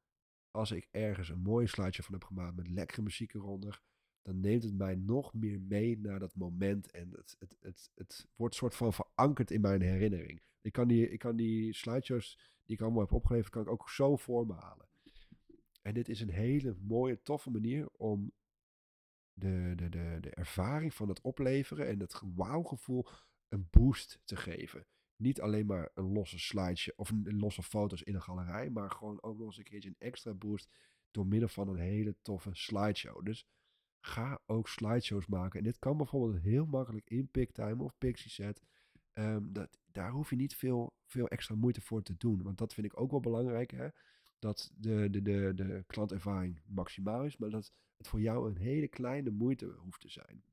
Als 0.52 0.72
ik 0.72 0.88
ergens 0.92 1.30
een 1.30 1.42
mooie 1.42 1.68
slideshow 1.68 2.06
van 2.06 2.14
heb 2.14 2.24
gemaakt 2.24 2.56
met 2.56 2.68
lekkere 2.68 3.02
muziek 3.02 3.34
eronder, 3.34 3.82
dan 4.26 4.40
neemt 4.40 4.64
het 4.64 4.78
mij 4.78 4.96
nog 4.96 5.34
meer 5.34 5.62
mee 5.62 6.00
naar 6.00 6.20
dat 6.20 6.36
moment. 6.36 6.92
En 6.92 7.12
het, 7.12 7.36
het, 7.40 7.58
het, 7.62 7.92
het 7.96 8.28
wordt 8.36 8.56
soort 8.56 8.76
van 8.76 8.94
verankerd 8.94 9.52
in 9.52 9.62
mijn 9.62 9.82
herinnering. 9.82 10.42
Ik 10.62 10.72
kan 10.72 10.88
die, 10.88 11.10
ik 11.10 11.20
kan 11.20 11.36
die 11.36 11.74
slideshows 11.74 12.40
die 12.64 12.76
ik 12.76 12.82
allemaal 12.82 13.02
heb 13.02 13.12
opgeleverd, 13.12 13.50
kan 13.50 13.62
ik 13.62 13.70
ook 13.70 13.90
zo 13.90 14.16
voor 14.16 14.48
me 14.48 14.54
halen. 14.54 14.88
En 15.82 15.94
dit 15.94 16.10
is 16.10 16.22
een 16.22 16.30
hele 16.30 16.76
mooie, 16.80 17.22
toffe 17.22 17.50
manier 17.50 17.90
om 17.90 18.32
de, 19.34 19.74
de, 19.76 19.90
de, 19.90 20.18
de 20.22 20.30
ervaring 20.30 20.94
van 20.94 21.10
het 21.10 21.22
opleveren 21.22 21.88
en 21.88 22.00
het 22.00 22.22
wauwgevoel 22.36 23.06
een 23.50 23.68
boost 23.70 24.20
te 24.24 24.36
geven. 24.36 24.86
Niet 25.16 25.42
alleen 25.42 25.66
maar 25.66 25.92
een 25.94 26.12
losse 26.12 26.40
slidesje 26.40 26.94
of 26.96 27.10
een, 27.10 27.40
losse 27.40 27.64
foto's 27.64 28.02
in 28.02 28.16
een 28.16 28.22
galerij, 28.22 28.70
maar 28.70 28.92
gewoon 28.92 29.24
ook 29.24 29.38
nog 29.38 29.48
eens 29.48 29.58
een 29.58 29.64
keertje 29.64 29.90
een 29.90 30.08
extra 30.08 30.34
boost 30.34 30.70
door 31.12 31.28
middel 31.28 31.50
van 31.50 31.68
een 31.68 31.80
hele 31.80 32.16
toffe 32.22 32.54
slideshow. 32.54 33.26
Dus 33.26 33.48
ga 34.06 34.40
ook 34.46 34.68
slideshows 34.68 35.28
maken. 35.28 35.60
En 35.60 35.66
dit 35.66 35.80
kan 35.80 35.98
bijvoorbeeld 35.98 36.44
heel 36.44 36.66
makkelijk 36.66 37.10
in 37.10 37.28
PicTime 37.28 37.84
of 37.84 37.98
PixieSet. 37.98 38.62
Um, 39.14 39.54
dat, 39.54 39.78
daar 39.92 40.12
hoef 40.12 40.30
je 40.30 40.36
niet 40.36 40.56
veel, 40.56 40.94
veel 41.06 41.28
extra 41.28 41.56
moeite 41.56 41.82
voor 41.82 42.02
te 42.02 42.18
doen. 42.18 42.44
Want 42.44 42.58
dat 42.58 42.74
vind 42.74 42.88
ik 42.88 43.00
ook 43.00 43.12
wel 43.12 43.20
belangrijk. 43.20 43.72
Hè? 43.72 43.88
Dat 44.40 44.72
de, 44.78 45.10
de, 45.10 45.22
de, 45.22 45.52
de 45.56 45.84
klantervaring 45.88 46.62
maximaal 46.66 47.26
is, 47.26 47.38
maar 47.38 47.50
dat 47.50 47.74
het 47.98 48.08
voor 48.08 48.22
jou 48.22 48.50
een 48.50 48.58
hele 48.58 48.88
kleine 48.88 49.30
moeite 49.30 49.66
hoeft 49.66 50.02
te 50.02 50.10
zijn. 50.10 50.44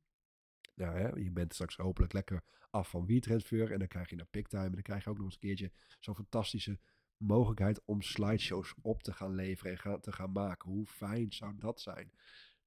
Nou, 0.75 0.99
hè, 0.99 1.09
je 1.09 1.31
bent 1.31 1.55
straks 1.55 1.77
hopelijk 1.77 2.13
lekker 2.13 2.45
af 2.71 2.91
van 2.91 3.07
WeTransfer 3.07 3.73
en 3.73 3.79
dan 3.79 3.89
krijg 3.89 4.11
je 4.11 4.17
naar 4.17 4.27
PickTime 4.27 4.65
en 4.65 4.73
dan 4.73 4.83
krijg 4.83 5.05
je 5.05 5.11
ook 5.11 5.17
nog 5.17 5.25
eens 5.25 5.35
een 5.35 5.41
keertje 5.41 5.73
zo'n 6.01 6.15
fantastische 6.15 6.79
mogelijkheid 7.17 7.85
om 7.85 8.03
slideshows 8.03 8.75
op 8.83 9.03
te 9.03 9.13
gaan 9.13 9.35
leveren 9.35 9.73
en 9.73 9.79
gaan, 9.79 10.01
te 10.01 10.13
gaan 10.13 10.33
maken. 10.33 10.71
Hoe 10.71 10.87
fijn 10.87 11.33
zou 11.33 11.55
dat 11.59 11.81
zijn? 11.81 12.13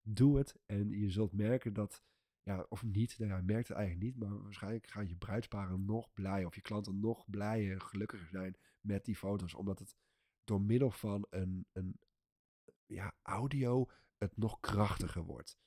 Doe 0.08 0.38
het 0.38 0.60
en 0.66 0.90
je 0.90 1.10
zult 1.10 1.34
merken 1.34 1.74
dat, 1.74 2.04
ja, 2.42 2.66
of 2.70 2.84
niet, 2.84 3.18
nou 3.20 3.32
ja, 3.32 3.42
merkt 3.42 3.68
het 3.68 3.78
eigenlijk 3.78 4.06
niet, 4.06 4.18
maar 4.18 4.42
waarschijnlijk 4.42 4.88
gaan 4.88 5.08
je 5.08 5.16
bruidsparen 5.16 5.86
nog 5.86 6.14
blijer 6.14 6.46
of 6.46 6.56
je 6.56 6.62
klanten 6.62 7.00
nog 7.00 7.30
blijer, 7.30 7.82
gelukkiger 7.82 8.28
zijn 8.28 8.58
met 8.80 9.06
die 9.06 9.16
foto's, 9.16 9.54
omdat 9.54 9.80
het 9.80 9.96
door 10.44 10.62
middel 10.62 10.92
van 10.92 11.28
een, 11.30 11.68
een 11.72 12.00
ja, 12.86 13.16
audio 13.22 13.90
het 14.18 14.38
nog 14.38 14.60
krachtiger 14.60 15.24
wordt. 15.24 15.58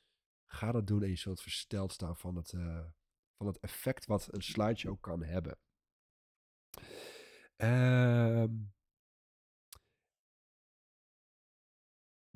Ga 0.47 0.73
dat 0.73 0.87
doen 0.87 1.03
en 1.03 1.09
je 1.09 1.17
zult 1.17 1.43
versteld 1.43 1.93
staan 1.93 2.17
van 2.17 2.37
het, 2.37 2.53
uh, 2.53 2.85
van 3.37 3.47
het 3.47 3.59
effect 3.59 4.07
wat 4.07 4.35
een 4.35 4.43
slideshow 4.43 5.01
kan 5.01 5.23
hebben. 5.23 5.59
Uh, 7.57 8.45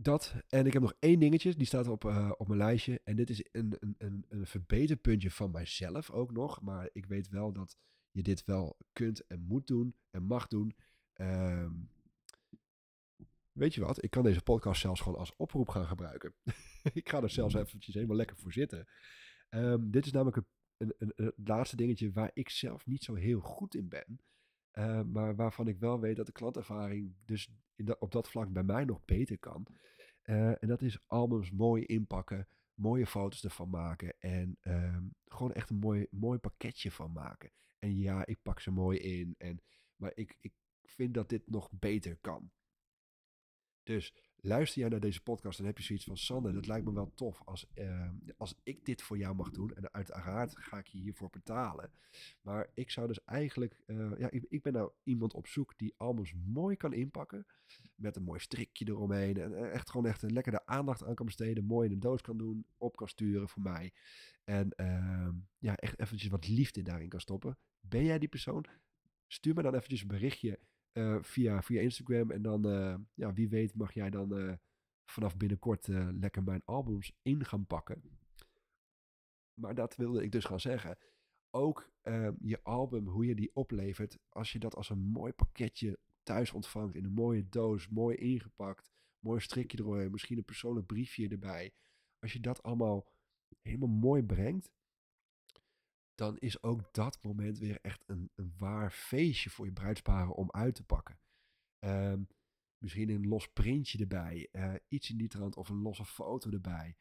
dat. 0.05 0.35
En 0.49 0.67
ik 0.67 0.73
heb 0.73 0.83
nog 0.83 0.95
één 0.99 1.19
dingetje, 1.19 1.55
die 1.55 1.67
staat 1.67 1.89
op, 1.89 2.05
uh, 2.05 2.33
op 2.37 2.47
mijn 2.47 2.59
lijstje. 2.59 3.01
En 3.05 3.17
dit 3.17 3.31
is 3.31 3.45
een, 3.53 3.77
een, 3.99 4.27
een, 4.29 4.47
verbeterpuntje 4.47 5.31
van 5.31 5.51
mijzelf 5.51 6.11
ook 6.11 6.33
nog. 6.33 6.61
Maar 6.61 6.89
ik 6.93 7.07
weet 7.07 7.29
wel 7.29 7.53
dat 7.53 7.77
je 8.11 8.23
dit 8.23 8.45
wel 8.45 8.79
kunt 8.93 9.27
en 9.27 9.41
moet 9.41 9.67
doen 9.67 9.95
en 10.11 10.23
mag 10.23 10.49
doen. 10.49 10.77
Ehm, 11.13 11.73
weet 13.53 13.75
je 13.75 13.81
wat? 13.81 14.05
Ik 14.05 14.11
kan 14.11 14.23
deze 14.23 14.43
podcast 14.43 14.81
zelfs 14.81 15.01
gewoon 15.01 15.19
als 15.19 15.37
oproep 15.37 15.69
gaan 15.69 15.87
gebruiken. 15.87 16.35
ik 16.93 17.09
ga 17.09 17.23
er 17.23 17.31
zelfs 17.31 17.55
eventjes 17.55 17.95
helemaal 17.95 18.17
lekker 18.17 18.37
voor 18.37 18.53
zitten. 18.53 18.89
Ehm, 19.49 19.91
dit 19.91 20.07
is 20.07 20.13
namelijk 20.13 20.37
een, 20.77 20.95
een, 20.99 21.13
een, 21.17 21.33
laatste 21.45 21.77
dingetje 21.77 22.13
waar 22.13 22.31
ik 22.35 22.49
zelf 22.49 22.87
niet 22.87 23.03
zo 23.03 23.15
heel 23.15 23.41
goed 23.41 23.75
in 23.75 23.89
ben. 23.89 24.21
Uh, 24.73 25.03
maar 25.03 25.37
waarvan 25.37 25.69
ik 25.69 25.79
wel 25.79 26.01
weet 26.01 26.17
dat 26.17 26.27
de 26.27 26.33
klantervaring 26.33 27.15
dus 27.25 27.51
in 27.75 28.01
op 28.01 28.13
dat 28.13 28.29
vlak 28.29 28.53
bij 28.53 28.63
mij 28.63 28.85
nog 28.85 29.05
beter 29.05 29.39
kan. 29.39 29.67
Uh, 30.25 30.63
en 30.63 30.69
dat 30.69 30.83
is 30.83 30.99
albums 31.07 31.51
mooi 31.51 31.85
inpakken, 31.85 32.49
mooie 32.75 33.07
foto's 33.07 33.45
ervan 33.45 33.71
maken 33.71 34.15
en 34.19 34.57
um, 34.63 35.15
gewoon 35.25 35.53
echt 35.53 35.71
een 35.71 35.79
mooi, 35.79 36.07
mooi 36.11 36.39
pakketje 36.39 36.91
van 36.91 37.13
maken. 37.13 37.51
En 37.79 37.99
ja, 37.99 38.27
ik 38.27 38.39
pak 38.43 38.61
ze 38.61 38.71
mooi 38.71 38.99
in, 38.99 39.35
en, 39.39 39.63
maar 39.97 40.13
ik, 40.15 40.37
ik 40.41 40.53
vind 40.83 41.15
dat 41.15 41.29
dit 41.29 41.51
nog 41.51 41.71
beter 41.73 42.17
kan. 42.21 42.51
Dus 43.83 44.15
luister 44.45 44.81
jij 44.81 44.89
naar 44.89 45.01
deze 45.01 45.23
podcast 45.23 45.59
en 45.59 45.65
heb 45.65 45.79
je 45.79 45.85
zoiets 45.85 46.05
van 46.05 46.17
Sander, 46.17 46.53
dat 46.53 46.67
lijkt 46.67 46.85
me 46.85 46.93
wel 46.93 47.13
tof 47.15 47.43
als, 47.45 47.67
uh, 47.75 48.09
als 48.37 48.55
ik 48.63 48.85
dit 48.85 49.03
voor 49.03 49.19
jou 49.19 49.35
mag 49.35 49.51
doen. 49.51 49.75
En 49.75 49.93
uiteraard 49.93 50.57
ga 50.59 50.79
ik 50.79 50.87
je 50.87 50.99
hiervoor 50.99 51.31
betalen. 51.31 51.91
Maar 52.41 52.71
ik 52.75 52.91
zou 52.91 53.07
dus 53.07 53.25
eigenlijk, 53.25 53.81
uh, 53.87 54.19
ja, 54.19 54.31
ik, 54.31 54.45
ik, 54.49 54.63
ben 54.63 54.73
nou 54.73 54.91
iemand 55.03 55.35
op 55.35 55.47
zoek 55.47 55.79
die 55.79 55.95
albums 55.97 56.35
mooi 56.47 56.77
kan 56.77 56.93
inpakken. 56.93 57.47
Met 57.95 58.17
een 58.17 58.23
mooi 58.23 58.41
strikje 58.41 58.89
eromheen. 58.89 59.37
En 59.37 59.71
echt 59.71 59.91
gewoon 59.91 60.07
echt 60.07 60.23
een 60.23 60.33
lekkere 60.33 60.67
aandacht 60.67 61.05
aan 61.05 61.15
kan 61.15 61.27
besteden. 61.27 61.65
Mooi 61.65 61.87
in 61.87 61.95
een 61.95 62.01
doos 62.01 62.21
kan 62.21 62.39
doen, 62.39 62.67
op 62.77 62.97
kan 62.97 63.09
sturen 63.09 63.49
voor 63.49 63.63
mij. 63.63 63.93
En 64.45 64.73
uh, 64.77 65.29
ja, 65.59 65.77
echt 65.77 66.01
eventjes 66.01 66.31
wat 66.31 66.49
liefde 66.49 66.83
daarin 66.83 67.09
kan 67.09 67.21
stoppen. 67.21 67.59
Ben 67.81 68.05
jij 68.05 68.19
die 68.19 68.29
persoon? 68.29 68.65
Stuur 69.27 69.55
me 69.55 69.63
dan 69.63 69.75
eventjes 69.75 70.03
een 70.03 70.09
berichtje 70.09 70.59
via, 71.21 71.63
via 71.63 71.81
Instagram. 71.81 72.31
En 72.31 72.43
dan, 72.43 72.67
uh, 72.67 72.95
ja, 73.15 73.33
wie 73.33 73.49
weet 73.49 73.75
mag 73.75 73.93
jij 73.93 74.11
dan 74.11 74.39
uh, 74.39 74.53
vanaf 75.05 75.37
binnenkort 75.37 75.87
lekker 76.21 76.43
mijn 76.43 76.63
albums 76.65 77.13
in 77.23 77.45
gaan 77.45 77.67
pakken. 77.67 78.03
Maar 79.61 79.75
dat 79.75 79.97
wilde 79.97 80.23
ik 80.23 80.33
dus 80.33 80.45
gaan 80.45 80.61
zeggen. 80.61 80.99
Ook 81.51 81.91
je 82.41 82.63
album, 82.63 83.07
hoe 83.07 83.27
je 83.27 83.35
die 83.35 83.51
oplevert, 83.55 84.19
als 84.29 84.53
je 84.53 84.59
dat 84.59 84.75
als 84.75 84.91
een 84.91 84.99
mooi 84.99 85.33
pakketje 85.33 85.99
thuis 86.23 86.53
ontvangt, 86.53 86.95
in 86.95 87.05
een 87.05 87.13
mooie 87.13 87.49
doos, 87.49 87.89
mooi 87.89 88.17
ingepakt, 88.17 88.93
mooi 89.19 89.41
strikje 89.41 89.79
eromheen, 89.79 90.11
misschien 90.11 90.39
een 90.39 90.45
persoonlijk 90.45 90.87
briefje 90.87 91.29
erbij. 91.29 91.75
Als 92.19 92.33
je 92.33 92.41
dat 92.41 92.63
allemaal 92.63 93.07
helemaal 93.61 93.89
mooi 93.89 94.23
brengt, 94.23 94.71
dan 96.23 96.39
is 96.39 96.63
ook 96.63 96.95
dat 96.95 97.23
moment 97.23 97.59
weer 97.59 97.79
echt 97.81 98.05
een, 98.07 98.31
waar 98.59 98.91
feestje 98.91 99.51
voor 99.51 99.67
je 99.67 99.73
bruidsparen 99.73 100.35
om 100.35 100.51
uit 100.51 100.75
te 100.75 100.85
pakken. 100.85 101.19
Um, 101.79 102.29
misschien 102.79 103.09
een 103.09 103.29
los 103.29 103.49
printje 103.49 103.99
erbij, 103.99 104.49
uh, 104.53 104.75
iets 104.89 105.11
in 105.11 105.17
die 105.17 105.29
trant 105.29 105.57
of 105.57 105.69
een 105.69 105.83
losse 105.83 106.05
foto 106.05 106.51
erbij. 106.51 106.97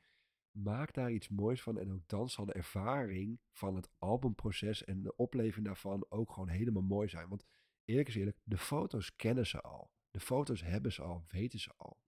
Maak 0.52 0.94
daar 0.94 1.12
iets 1.12 1.30
moois 1.30 1.62
van 1.62 1.80
en 1.80 1.92
ook 1.92 2.08
dan 2.08 2.30
zal 2.30 2.46
de 2.46 2.54
ervaring 2.54 3.40
van 3.52 3.76
het 3.76 3.90
albumproces 3.98 4.84
en 4.84 5.02
de 5.02 5.16
opleving 5.16 5.66
daarvan 5.66 6.06
ook 6.10 6.32
gewoon 6.32 6.50
helemaal 6.50 6.84
mooi 6.84 7.10
zijn. 7.10 7.30
Want 7.30 7.46
eerlijk 7.86 8.08
is 8.08 8.16
eerlijk, 8.16 8.40
de 8.44 8.58
foto's 8.58 9.16
kennen 9.16 9.48
ze 9.48 9.62
al. 9.62 9.92
De 10.12 10.20
foto's 10.20 10.62
hebben 10.62 10.92
ze 10.92 11.02
al, 11.02 11.26
weten 11.28 11.60
ze 11.60 11.74
al. 11.78 12.00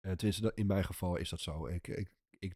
Uh, 0.00 0.12
tenminste, 0.12 0.52
in 0.54 0.66
mijn 0.66 0.84
geval 0.84 1.16
is 1.16 1.28
dat 1.28 1.40
zo. 1.40 1.66
Ik, 1.66 1.88
ik, 1.88 2.10
ik 2.38 2.54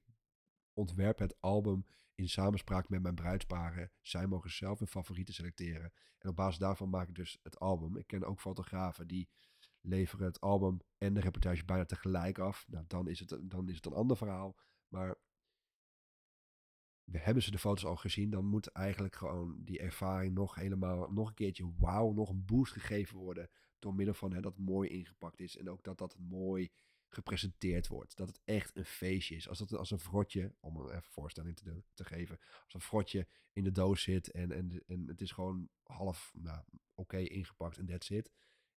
ontwerp 0.72 1.18
het 1.18 1.40
album 1.40 1.86
in 2.22 2.28
samenspraak 2.28 2.88
met 2.88 3.02
mijn 3.02 3.14
bruidsparen. 3.14 3.90
Zij 4.00 4.26
mogen 4.26 4.50
zelf 4.50 4.78
hun 4.78 4.88
favorieten 4.88 5.34
selecteren. 5.34 5.92
En 6.18 6.28
op 6.28 6.36
basis 6.36 6.58
daarvan 6.58 6.90
maak 6.90 7.08
ik 7.08 7.14
dus 7.14 7.38
het 7.42 7.58
album. 7.58 7.96
Ik 7.96 8.06
ken 8.06 8.24
ook 8.24 8.40
fotografen 8.40 9.06
die 9.06 9.28
leveren 9.80 10.26
het 10.26 10.40
album 10.40 10.80
en 10.98 11.14
de 11.14 11.20
reportage 11.20 11.64
bijna 11.64 11.84
tegelijk 11.84 12.38
af. 12.38 12.64
Nou, 12.68 12.84
dan 12.88 13.08
is 13.08 13.20
het, 13.20 13.38
dan 13.42 13.68
is 13.68 13.76
het 13.76 13.86
een 13.86 13.92
ander 13.92 14.16
verhaal. 14.16 14.56
Maar 14.88 15.16
we 17.04 17.18
hebben 17.18 17.42
ze 17.42 17.50
de 17.50 17.58
foto's 17.58 17.84
al 17.84 17.96
gezien, 17.96 18.30
dan 18.30 18.44
moet 18.44 18.66
eigenlijk 18.66 19.16
gewoon 19.16 19.64
die 19.64 19.78
ervaring 19.78 20.34
nog 20.34 20.54
helemaal, 20.54 21.10
nog 21.10 21.28
een 21.28 21.34
keertje 21.34 21.72
wauw, 21.78 22.12
nog 22.12 22.28
een 22.28 22.44
boost 22.44 22.72
gegeven 22.72 23.18
worden. 23.18 23.50
Door 23.78 23.94
middel 23.94 24.14
van 24.14 24.32
hè, 24.32 24.40
dat 24.40 24.58
mooi 24.58 24.88
ingepakt 24.88 25.40
is 25.40 25.56
en 25.56 25.70
ook 25.70 25.82
dat 25.82 25.98
dat 25.98 26.16
mooi 26.18 26.70
gepresenteerd 27.14 27.86
wordt. 27.86 28.16
Dat 28.16 28.28
het 28.28 28.40
echt 28.44 28.76
een 28.76 28.84
feestje 28.84 29.34
is. 29.34 29.48
Als, 29.48 29.58
dat, 29.58 29.72
als 29.72 29.90
een 29.90 29.98
frotje, 29.98 30.54
om 30.60 30.76
een 30.76 30.90
even 30.90 31.12
voorstelling 31.12 31.56
te, 31.56 31.82
te 31.94 32.04
geven, 32.04 32.38
als 32.64 32.74
een 32.74 32.80
frotje 32.80 33.26
in 33.52 33.64
de 33.64 33.72
doos 33.72 34.02
zit 34.02 34.30
en, 34.30 34.52
en, 34.52 34.82
en 34.86 35.08
het 35.08 35.20
is 35.20 35.32
gewoon 35.32 35.68
half 35.82 36.32
nou, 36.34 36.64
oké 36.94 37.18
ingepakt 37.18 37.78
en 37.78 37.86
that's 37.86 38.10
it. 38.10 38.30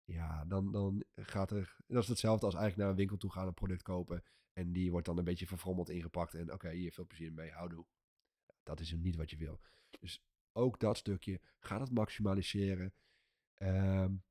Ja, 0.03 0.45
dan, 0.45 0.71
dan 0.71 1.03
gaat 1.15 1.51
er. 1.51 1.75
Dat 1.87 2.03
is 2.03 2.09
hetzelfde 2.09 2.45
als 2.45 2.55
eigenlijk 2.55 2.83
naar 2.83 2.91
een 2.91 2.99
winkel 2.99 3.17
toe 3.17 3.31
gaan, 3.31 3.47
een 3.47 3.53
product 3.53 3.81
kopen. 3.81 4.23
En 4.53 4.71
die 4.71 4.91
wordt 4.91 5.05
dan 5.05 5.17
een 5.17 5.23
beetje 5.23 5.47
verfrommeld 5.47 5.89
ingepakt. 5.89 6.33
En 6.33 6.53
oké, 6.53 6.71
hier 6.71 6.91
veel 6.91 7.07
plezier 7.07 7.33
mee, 7.33 7.51
houdoe. 7.51 7.85
Dat 8.63 8.79
is 8.79 8.91
niet 8.91 9.15
wat 9.15 9.29
je 9.29 9.37
wil. 9.37 9.59
Dus 9.99 10.23
ook 10.51 10.79
dat 10.79 10.97
stukje, 10.97 11.41
ga 11.59 11.79
het 11.79 11.91
maximaliseren. 11.91 12.93
Um, 13.57 14.23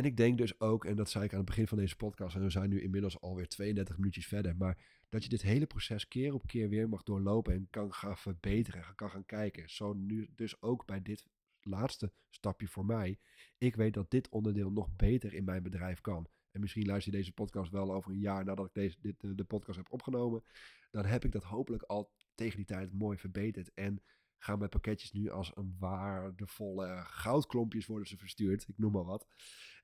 en 0.00 0.06
ik 0.06 0.16
denk 0.16 0.38
dus 0.38 0.60
ook, 0.60 0.84
en 0.84 0.96
dat 0.96 1.10
zei 1.10 1.24
ik 1.24 1.32
aan 1.32 1.38
het 1.38 1.46
begin 1.46 1.66
van 1.66 1.78
deze 1.78 1.96
podcast, 1.96 2.36
en 2.36 2.42
we 2.42 2.50
zijn 2.50 2.70
nu 2.70 2.82
inmiddels 2.82 3.20
alweer 3.20 3.48
32 3.48 3.96
minuutjes 3.96 4.26
verder, 4.26 4.56
maar 4.56 4.78
dat 5.08 5.22
je 5.22 5.28
dit 5.28 5.42
hele 5.42 5.66
proces 5.66 6.08
keer 6.08 6.34
op 6.34 6.46
keer 6.46 6.68
weer 6.68 6.88
mag 6.88 7.02
doorlopen 7.02 7.54
en 7.54 7.66
kan 7.70 7.92
gaan 7.92 8.18
verbeteren, 8.18 8.84
en 8.84 8.94
kan 8.94 9.10
gaan 9.10 9.24
kijken. 9.24 9.70
Zo 9.70 9.92
nu 9.92 10.30
dus 10.34 10.62
ook 10.62 10.86
bij 10.86 11.02
dit 11.02 11.26
laatste 11.60 12.12
stapje 12.30 12.68
voor 12.68 12.84
mij. 12.84 13.18
Ik 13.58 13.76
weet 13.76 13.94
dat 13.94 14.10
dit 14.10 14.28
onderdeel 14.28 14.70
nog 14.70 14.96
beter 14.96 15.34
in 15.34 15.44
mijn 15.44 15.62
bedrijf 15.62 16.00
kan. 16.00 16.28
En 16.50 16.60
misschien 16.60 16.86
luister 16.86 17.12
je 17.12 17.18
deze 17.18 17.32
podcast 17.32 17.70
wel 17.70 17.94
over 17.94 18.10
een 18.10 18.18
jaar 18.18 18.44
nadat 18.44 18.66
ik 18.66 18.74
deze, 18.74 18.96
dit, 19.00 19.14
de 19.20 19.44
podcast 19.44 19.76
heb 19.76 19.92
opgenomen. 19.92 20.42
Dan 20.90 21.04
heb 21.04 21.24
ik 21.24 21.32
dat 21.32 21.44
hopelijk 21.44 21.82
al 21.82 22.12
tegen 22.34 22.56
die 22.56 22.66
tijd 22.66 22.92
mooi 22.92 23.18
verbeterd. 23.18 23.74
En 23.74 24.02
gaan 24.42 24.58
mijn 24.58 24.70
pakketjes 24.70 25.12
nu 25.12 25.30
als 25.30 25.56
een 25.56 25.76
waardevolle 25.78 27.02
goudklompjes 27.04 27.86
worden 27.86 28.08
ze 28.08 28.16
verstuurd. 28.16 28.68
Ik 28.68 28.78
noem 28.78 28.92
maar 28.92 29.04
wat. 29.04 29.26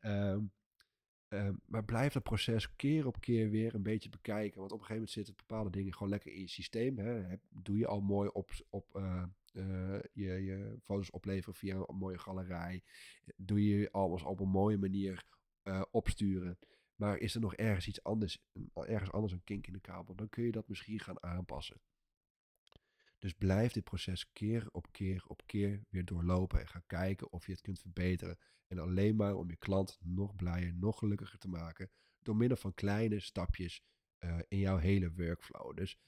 Um, 0.00 0.52
um, 1.28 1.60
maar 1.66 1.84
blijf 1.84 2.12
dat 2.12 2.22
proces 2.22 2.76
keer 2.76 3.06
op 3.06 3.20
keer 3.20 3.50
weer 3.50 3.74
een 3.74 3.82
beetje 3.82 4.08
bekijken. 4.08 4.58
Want 4.58 4.72
op 4.72 4.78
een 4.78 4.86
gegeven 4.86 4.94
moment 4.94 5.10
zitten 5.10 5.34
bepaalde 5.36 5.70
dingen 5.70 5.92
gewoon 5.92 6.08
lekker 6.08 6.32
in 6.32 6.40
je 6.40 6.48
systeem. 6.48 6.98
Hè. 6.98 7.36
Doe 7.48 7.78
je 7.78 7.86
al 7.86 8.00
mooi 8.00 8.28
op, 8.28 8.50
op 8.70 8.96
uh, 8.96 9.24
uh, 9.52 9.98
je, 10.12 10.32
je 10.32 10.78
foto's 10.82 11.10
opleveren 11.10 11.54
via 11.54 11.84
een 11.86 11.96
mooie 11.96 12.18
galerij. 12.18 12.82
Doe 13.36 13.64
je 13.64 13.92
alles 13.92 14.22
op 14.22 14.40
een 14.40 14.48
mooie 14.48 14.78
manier 14.78 15.24
uh, 15.64 15.82
opsturen. 15.90 16.58
Maar 16.94 17.18
is 17.18 17.34
er 17.34 17.40
nog 17.40 17.54
ergens 17.54 17.88
iets 17.88 18.02
anders, 18.02 18.38
ergens 18.74 19.12
anders 19.12 19.32
een 19.32 19.44
kink 19.44 19.66
in 19.66 19.72
de 19.72 19.80
kabel, 19.80 20.14
dan 20.14 20.28
kun 20.28 20.44
je 20.44 20.52
dat 20.52 20.68
misschien 20.68 21.00
gaan 21.00 21.22
aanpassen. 21.22 21.80
Dus 23.18 23.32
blijf 23.32 23.72
dit 23.72 23.84
proces 23.84 24.32
keer 24.32 24.68
op 24.72 24.92
keer 24.92 25.24
op 25.26 25.46
keer 25.46 25.84
weer 25.88 26.04
doorlopen 26.04 26.60
en 26.60 26.68
ga 26.68 26.82
kijken 26.86 27.32
of 27.32 27.46
je 27.46 27.52
het 27.52 27.60
kunt 27.60 27.80
verbeteren. 27.80 28.38
En 28.66 28.78
alleen 28.78 29.16
maar 29.16 29.34
om 29.34 29.50
je 29.50 29.56
klant 29.56 29.98
nog 30.00 30.36
blijer, 30.36 30.74
nog 30.74 30.98
gelukkiger 30.98 31.38
te 31.38 31.48
maken 31.48 31.90
door 32.18 32.36
middel 32.36 32.56
van 32.56 32.74
kleine 32.74 33.20
stapjes 33.20 33.82
uh, 34.24 34.38
in 34.48 34.58
jouw 34.58 34.76
hele 34.76 35.12
workflow. 35.12 35.76
Dus 35.76 35.98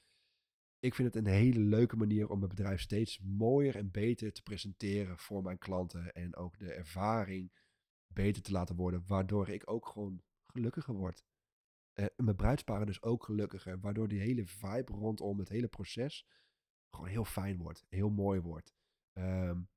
ik 0.78 0.94
vind 0.94 1.14
het 1.14 1.24
een 1.24 1.32
hele 1.32 1.60
leuke 1.60 1.96
manier 1.96 2.28
om 2.28 2.38
mijn 2.38 2.50
bedrijf 2.50 2.80
steeds 2.80 3.18
mooier 3.18 3.76
en 3.76 3.90
beter 3.90 4.32
te 4.32 4.42
presenteren 4.42 5.18
voor 5.18 5.42
mijn 5.42 5.58
klanten 5.58 6.12
en 6.12 6.36
ook 6.36 6.58
de 6.58 6.72
ervaring 6.72 7.52
beter 8.06 8.42
te 8.42 8.52
laten 8.52 8.76
worden, 8.76 9.04
waardoor 9.06 9.48
ik 9.48 9.70
ook 9.70 9.86
gewoon 9.86 10.22
gelukkiger 10.46 10.94
word. 10.94 11.24
Uh, 11.94 12.06
mijn 12.16 12.36
bruidsparen 12.36 12.86
dus 12.86 13.02
ook 13.02 13.24
gelukkiger, 13.24 13.80
waardoor 13.80 14.08
die 14.08 14.20
hele 14.20 14.46
vibe 14.46 14.92
rondom 14.92 15.38
het 15.38 15.48
hele 15.48 15.68
proces 15.68 16.26
gewoon 16.90 17.08
heel 17.08 17.24
fijn 17.24 17.56
wordt, 17.58 17.84
heel 17.88 18.10
mooi 18.10 18.40
wordt. 18.40 18.74
Um, 19.12 19.68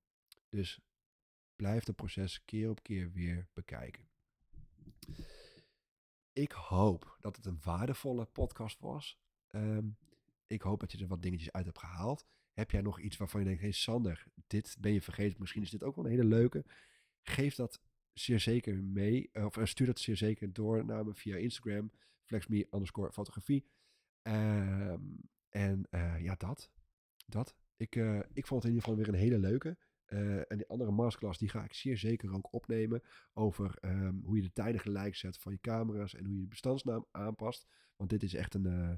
dus 0.49 0.79
blijf 1.55 1.85
het 1.85 1.95
proces 1.95 2.45
keer 2.45 2.69
op 2.69 2.83
keer 2.83 3.11
weer 3.11 3.47
bekijken. 3.53 4.09
Ik 6.33 6.51
hoop 6.51 7.17
dat 7.19 7.35
het 7.35 7.45
een 7.45 7.59
waardevolle 7.63 8.25
podcast 8.25 8.79
was. 8.79 9.19
Um, 9.49 9.97
ik 10.47 10.61
hoop 10.61 10.79
dat 10.79 10.91
je 10.91 10.97
er 10.97 11.07
wat 11.07 11.21
dingetjes 11.21 11.51
uit 11.51 11.65
hebt 11.65 11.79
gehaald. 11.79 12.25
Heb 12.53 12.71
jij 12.71 12.81
nog 12.81 12.99
iets 12.99 13.17
waarvan 13.17 13.39
je 13.39 13.45
denkt, 13.45 13.61
hey 13.61 13.71
Sander, 13.71 14.25
dit 14.47 14.77
ben 14.79 14.93
je 14.93 15.01
vergeten, 15.01 15.39
misschien 15.39 15.61
is 15.61 15.69
dit 15.69 15.83
ook 15.83 15.95
wel 15.95 16.05
een 16.05 16.11
hele 16.11 16.23
leuke. 16.23 16.65
Geef 17.21 17.55
dat 17.55 17.81
zeer 18.13 18.39
zeker 18.39 18.83
mee, 18.83 19.29
eh, 19.31 19.45
of 19.45 19.57
stuur 19.63 19.87
dat 19.87 19.99
zeer 19.99 20.17
zeker 20.17 20.53
door 20.53 20.85
naar 20.85 21.05
me 21.05 21.13
via 21.13 21.35
Instagram, 21.35 21.91
flexme 22.23 22.67
underscore 22.71 23.11
fotografie. 23.11 23.65
Um, 24.23 25.29
en 25.49 25.87
uh, 25.91 26.21
ja, 26.21 26.35
dat 26.35 26.71
dat. 27.25 27.55
Ik, 27.75 27.95
uh, 27.95 28.19
ik 28.33 28.47
vond 28.47 28.63
het 28.63 28.71
in 28.71 28.75
ieder 28.77 28.81
geval 28.81 28.95
weer 28.95 29.07
een 29.07 29.27
hele 29.29 29.39
leuke. 29.39 29.77
Uh, 30.07 30.37
en 30.37 30.57
die 30.57 30.67
andere 30.67 30.91
masterclass 30.91 31.39
die 31.39 31.49
ga 31.49 31.63
ik 31.63 31.73
zeer 31.73 31.97
zeker 31.97 32.33
ook 32.33 32.53
opnemen. 32.53 33.03
Over 33.33 33.77
um, 33.81 34.21
hoe 34.23 34.35
je 34.35 34.41
de 34.41 34.51
tijden 34.51 34.81
gelijk 34.81 35.15
zet 35.15 35.37
van 35.37 35.51
je 35.51 35.59
camera's. 35.59 36.15
En 36.15 36.25
hoe 36.25 36.35
je 36.35 36.41
de 36.41 36.47
bestandsnaam 36.47 37.05
aanpast. 37.11 37.67
Want 37.95 38.09
dit 38.09 38.23
is 38.23 38.33
echt 38.33 38.53
een, 38.53 38.65
uh, 38.65 38.93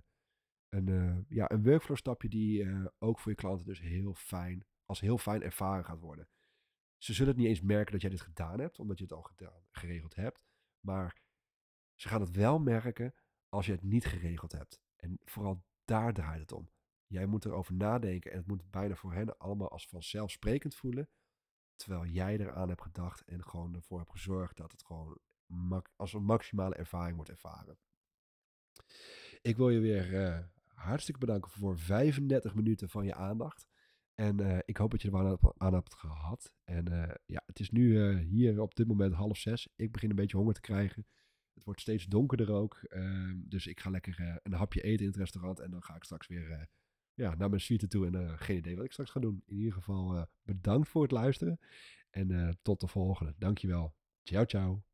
een, 0.70 1.26
ja, 1.28 1.52
een 1.52 1.64
workflow 1.64 1.98
stapje 1.98 2.30
die 2.30 2.68
ook 3.00 3.20
voor 3.20 3.32
je 3.32 3.38
klanten 3.38 3.66
dus 3.66 3.80
heel 3.80 4.14
fijn 4.14 4.66
als 4.86 5.00
heel 5.00 5.18
fijn 5.18 5.44
ervaren 5.44 5.86
gaat 5.86 6.00
worden. 6.00 6.28
Ze 6.98 7.14
zullen 7.14 7.32
het 7.32 7.42
niet 7.42 7.50
eens 7.50 7.62
merken 7.62 7.92
dat 7.92 8.02
jij 8.02 8.10
dit 8.10 8.22
gedaan 8.22 8.60
hebt, 8.60 8.80
omdat 8.80 8.98
je 8.98 9.04
het 9.04 9.14
al 9.14 9.30
geregeld 9.72 10.16
hebt. 10.16 10.44
Maar 10.80 11.22
ze 11.96 12.08
gaan 12.08 12.22
het 12.22 12.36
wel 12.36 12.60
merken 12.60 13.14
als 13.50 13.66
je 13.66 13.72
het 13.72 13.84
niet 13.84 14.06
geregeld 14.06 14.52
hebt. 14.52 14.82
En 14.96 15.20
vooral 15.24 15.64
daar 15.86 16.14
draait 16.14 16.42
het 16.42 16.52
om. 16.52 16.70
Jij 17.08 17.26
moet 17.26 17.45
erover 17.45 17.74
nadenken 17.74 18.32
en 18.32 18.38
het 18.38 18.47
moet 18.47 18.72
bijna 18.72 18.95
voor 18.95 19.14
hen 19.14 19.38
allemaal 19.38 19.70
als 19.70 19.88
vanzelfsprekend 19.88 20.76
voelen. 20.76 21.10
Terwijl 21.76 22.06
jij 22.06 22.38
eraan 22.38 22.70
hebt 22.70 22.82
gedacht 22.82 23.22
en 23.22 23.43
gewoon 23.43 23.76
ervoor 23.76 23.97
hebt 23.97 24.12
gezorgd 24.12 24.58
dat 24.58 24.72
het 24.72 24.84
gewoon 24.84 25.18
als 25.95 26.14
een 26.14 26.24
maximale 26.24 26.76
ervaring 26.76 27.16
wordt 27.16 27.32
ervaren. 27.32 27.78
Ik 29.41 29.58
wil 29.58 29.70
je 29.70 29.80
weer 29.80 30.14
uh, 30.14 30.39
hartstikke 30.68 31.20
bedanken 31.20 31.51
voor 31.51 31.80
35 31.80 32.56
minuten 32.56 32.89
van 32.89 33.06
je 33.06 33.14
aandacht. 33.14 33.68
En 34.14 34.41
uh, 34.41 34.58
ik 34.66 34.78
hoop 34.78 34.91
dat 34.91 35.01
je 35.01 35.12
er 35.12 35.18
aan, 35.18 35.38
aan 35.58 35.74
hebt 35.74 35.95
gehad. 35.95 36.54
En 36.64 36.91
uh, 36.91 37.12
ja, 37.26 37.43
het 37.45 37.60
is 37.60 37.70
nu 37.70 38.18
hier 38.18 38.62
op 38.62 38.76
dit 38.76 38.88
moment 38.88 39.14
half 39.14 39.38
zes. 39.38 39.68
Ik 39.76 39.91
begin 39.91 40.10
een 40.10 40.16
beetje 40.16 40.38
honger 40.38 40.54
te 40.54 40.62
krijgen. 40.62 41.08
Het 41.54 41.64
wordt 41.64 41.82
steeds 41.82 42.06
donkerder 42.06 42.51
ook. 42.51 42.76
Ehm, 42.76 43.36
dus 43.36 43.68
ik 43.68 43.80
ga 43.80 43.89
lekker 43.89 44.39
een 44.43 44.54
hapje 44.54 44.82
eten 44.82 45.01
in 45.06 45.12
het 45.12 45.20
restaurant. 45.20 45.60
En 45.60 45.72
dan 45.72 45.84
ga 45.84 45.95
ik 45.95 46.04
straks 46.04 46.28
weer 46.28 46.68
ja, 47.14 47.36
naar 47.36 47.49
mijn 47.49 47.61
suite 47.61 47.88
toe. 47.88 48.05
En 48.05 48.39
geen 48.39 48.57
idee 48.57 48.76
wat 48.76 48.86
ik 48.86 48.91
straks 48.91 49.11
ga 49.11 49.20
doen. 49.20 49.43
In 49.45 49.57
ieder 49.57 49.74
geval 49.74 50.28
bedankt 50.43 50.89
voor 50.89 51.01
het 51.01 51.11
luisteren. 51.11 51.59
En 52.09 52.57
tot 52.61 52.80
de 52.80 52.88
volgende. 52.88 53.34
Dankjewel. 53.38 53.95
Ciao, 54.24 54.45
ciao. 54.45 54.93